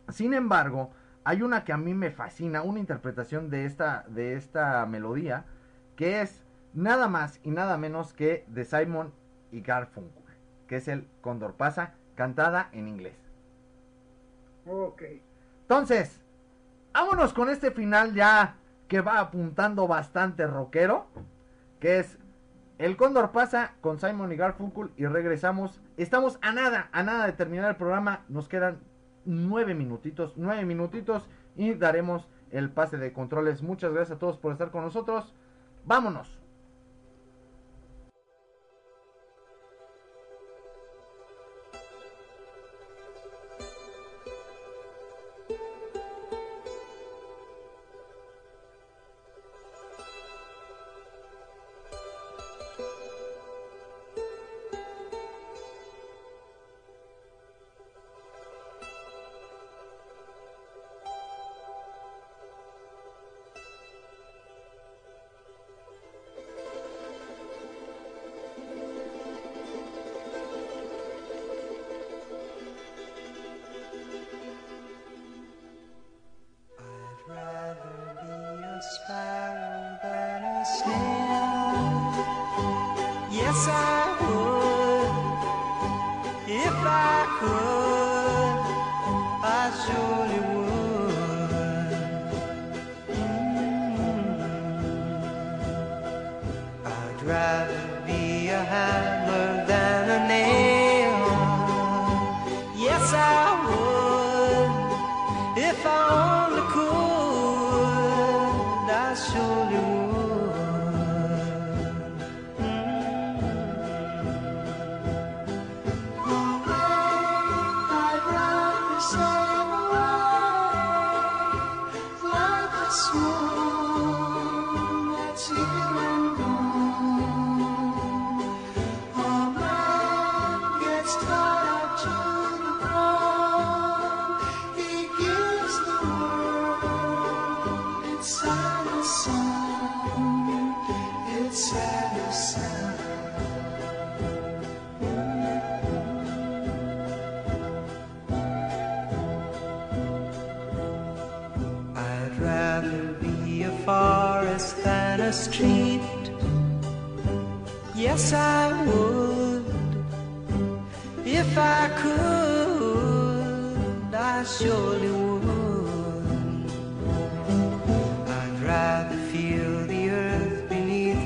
[0.09, 0.91] Sin embargo,
[1.23, 5.45] hay una que a mí me fascina, una interpretación de esta, de esta melodía,
[5.95, 6.43] que es
[6.73, 9.13] nada más y nada menos que de Simon
[9.51, 10.23] y Garfunkel,
[10.67, 13.17] que es el Cóndor pasa, cantada en inglés.
[14.65, 15.03] Ok.
[15.61, 16.21] Entonces,
[16.93, 18.55] vámonos con este final ya
[18.87, 21.07] que va apuntando bastante rockero,
[21.79, 22.17] que es
[22.79, 25.81] El Cóndor pasa con Simon y Garfunkel y regresamos.
[25.97, 28.23] Estamos a nada, a nada de terminar el programa.
[28.29, 28.79] Nos quedan
[29.25, 31.27] nueve minutitos, nueve minutitos
[31.57, 33.63] y daremos el pase de controles.
[33.63, 35.35] Muchas gracias a todos por estar con nosotros.
[35.83, 36.38] Vámonos.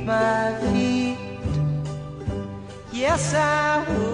[0.05, 1.17] My feet.
[2.91, 4.12] Yes, I would.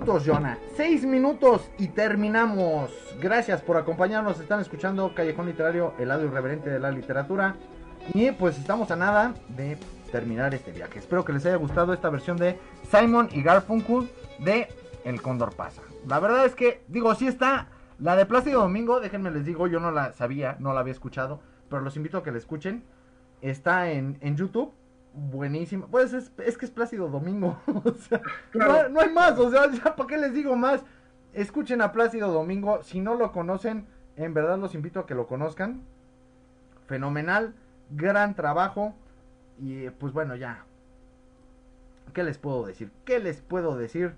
[0.00, 0.24] Minutos.
[0.76, 2.90] Seis minutos y terminamos.
[3.20, 4.40] Gracias por acompañarnos.
[4.40, 7.56] Están escuchando Callejón Literario, el lado irreverente de la literatura.
[8.14, 9.76] Y pues estamos a nada de
[10.10, 11.00] terminar este viaje.
[11.00, 12.58] Espero que les haya gustado esta versión de
[12.90, 14.68] Simon y Garfunkel de
[15.04, 15.82] El Cóndor Pasa.
[16.06, 17.68] La verdad es que, digo, sí está
[17.98, 19.00] la de Plácido Domingo.
[19.00, 21.40] Déjenme les digo, yo no la sabía, no la había escuchado.
[21.68, 22.84] Pero los invito a que la escuchen.
[23.42, 24.72] Está en YouTube.
[25.12, 25.86] Buenísimo.
[25.90, 27.60] Pues es, es que es Plácido Domingo.
[27.66, 28.20] o sea,
[28.50, 28.84] Claro.
[28.84, 29.38] no, no hay más.
[29.38, 30.82] O sea, ya, ¿para qué les digo más?
[31.32, 32.82] Escuchen a Plácido Domingo.
[32.82, 35.82] Si no lo conocen, en verdad los invito a que lo conozcan.
[36.86, 37.54] Fenomenal.
[37.90, 38.94] Gran trabajo.
[39.58, 40.64] Y eh, pues bueno, ya.
[42.14, 42.90] ¿Qué les puedo decir?
[43.04, 44.14] ¿Qué les puedo decir?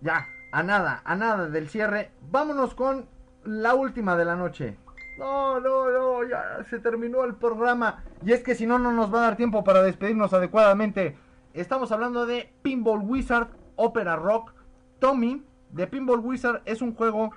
[0.00, 2.10] Ya, a nada, a nada del cierre.
[2.30, 3.06] Vámonos con
[3.44, 4.76] la última de la noche.
[5.18, 8.02] No, no, no, ya se terminó el programa.
[8.24, 11.16] Y es que si no, no nos va a dar tiempo para despedirnos adecuadamente.
[11.52, 14.52] Estamos hablando de Pinball Wizard Opera Rock.
[14.98, 17.30] Tommy de Pinball Wizard es un juego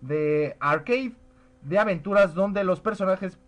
[0.00, 1.14] de arcade
[1.62, 3.38] de aventuras donde los personajes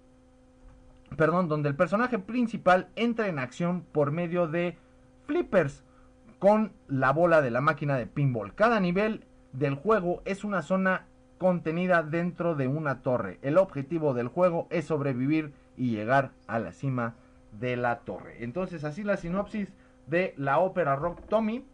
[1.17, 4.77] perdón, donde el personaje principal entra en acción por medio de
[5.27, 5.85] flippers
[6.39, 8.55] con la bola de la máquina de pinball.
[8.55, 11.07] Cada nivel del juego es una zona
[11.39, 13.39] contenida dentro de una torre.
[13.43, 17.15] El objetivo del juego es sobrevivir y llegar a la cima
[17.59, 18.45] de la torre.
[18.45, 19.73] Entonces así la sinopsis
[20.07, 21.67] de la ópera rock Tommy.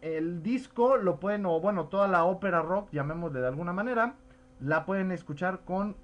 [0.00, 4.14] El disco lo pueden, o bueno, toda la ópera rock, llamémosle de alguna manera,
[4.60, 5.96] la pueden escuchar con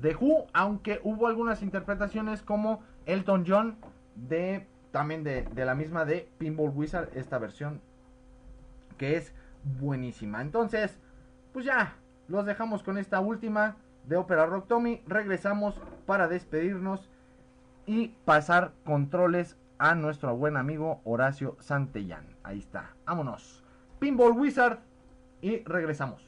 [0.00, 3.76] The Who, aunque hubo algunas interpretaciones como Elton John
[4.16, 7.80] de también de, de la misma de Pinball Wizard, esta versión
[8.96, 9.32] que es
[9.78, 10.40] buenísima.
[10.42, 10.98] Entonces,
[11.52, 11.96] pues ya,
[12.28, 15.02] los dejamos con esta última de Opera Rock Tommy.
[15.06, 17.10] Regresamos para despedirnos
[17.86, 22.26] y pasar controles a nuestro buen amigo Horacio Santellán.
[22.42, 23.64] Ahí está, vámonos.
[23.98, 24.80] Pinball Wizard
[25.40, 26.27] y regresamos.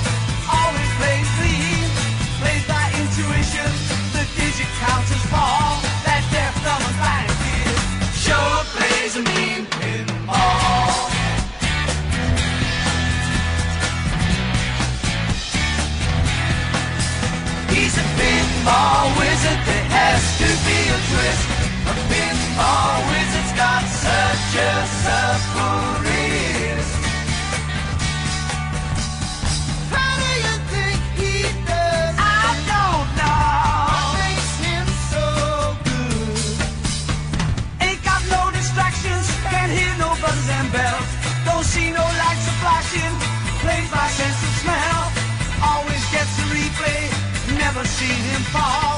[17.71, 21.47] He's a pinball wizard, there has to be a twist.
[21.87, 24.71] A pinball wizard's got such a
[25.01, 26.10] supple
[48.53, 48.90] Oh.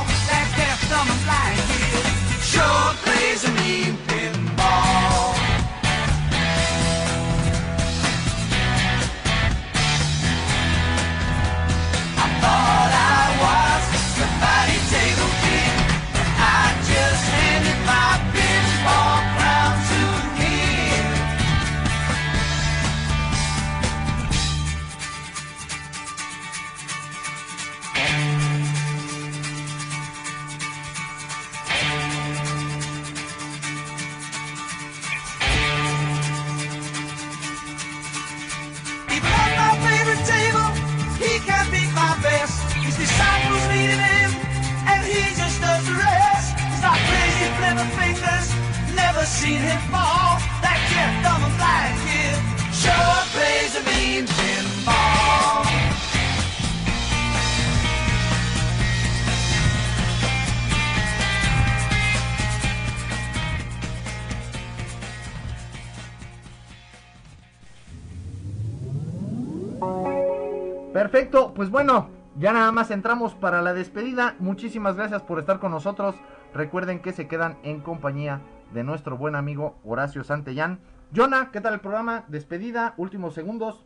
[71.03, 72.07] Perfecto, pues bueno,
[72.37, 74.37] ya nada más entramos para la despedida.
[74.39, 76.15] Muchísimas gracias por estar con nosotros.
[76.53, 78.39] Recuerden que se quedan en compañía
[78.73, 80.79] de nuestro buen amigo Horacio Santellán.
[81.13, 82.23] Jonah, ¿qué tal el programa?
[82.29, 83.85] Despedida, últimos segundos.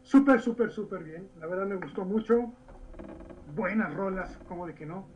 [0.00, 1.28] Súper, súper, súper bien.
[1.40, 2.54] La verdad me gustó mucho.
[3.54, 5.06] Buenas rolas, como de que no.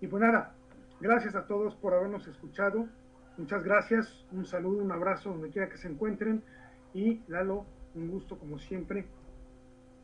[0.00, 0.54] Y pues nada,
[1.00, 2.86] gracias a todos por habernos escuchado.
[3.36, 4.26] Muchas gracias.
[4.30, 6.44] Un saludo, un abrazo donde quiera que se encuentren.
[6.94, 7.66] Y Lalo,
[7.96, 9.08] un gusto como siempre.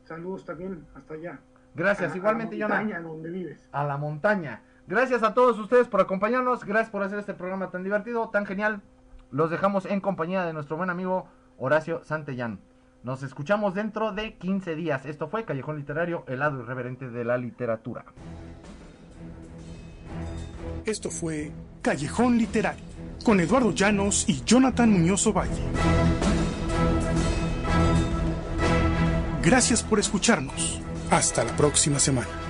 [0.05, 1.39] Saludos también hasta allá.
[1.75, 2.79] Gracias, A- a igualmente, la Jonah.
[2.81, 3.69] montaña donde vives.
[3.71, 4.61] A la montaña.
[4.87, 6.65] Gracias a todos ustedes por acompañarnos.
[6.65, 8.81] Gracias por hacer este programa tan divertido, tan genial.
[9.31, 11.27] Los dejamos en compañía de nuestro buen amigo
[11.57, 12.59] Horacio Santellán.
[13.03, 15.05] Nos escuchamos dentro de 15 días.
[15.05, 18.05] Esto fue Callejón Literario, el lado irreverente de la literatura.
[20.85, 21.51] Esto fue
[21.81, 22.83] Callejón Literario
[23.25, 25.61] con Eduardo Llanos y Jonathan Muñoz Valle.
[29.43, 30.81] Gracias por escucharnos.
[31.11, 32.42] Hasta la próxima semana.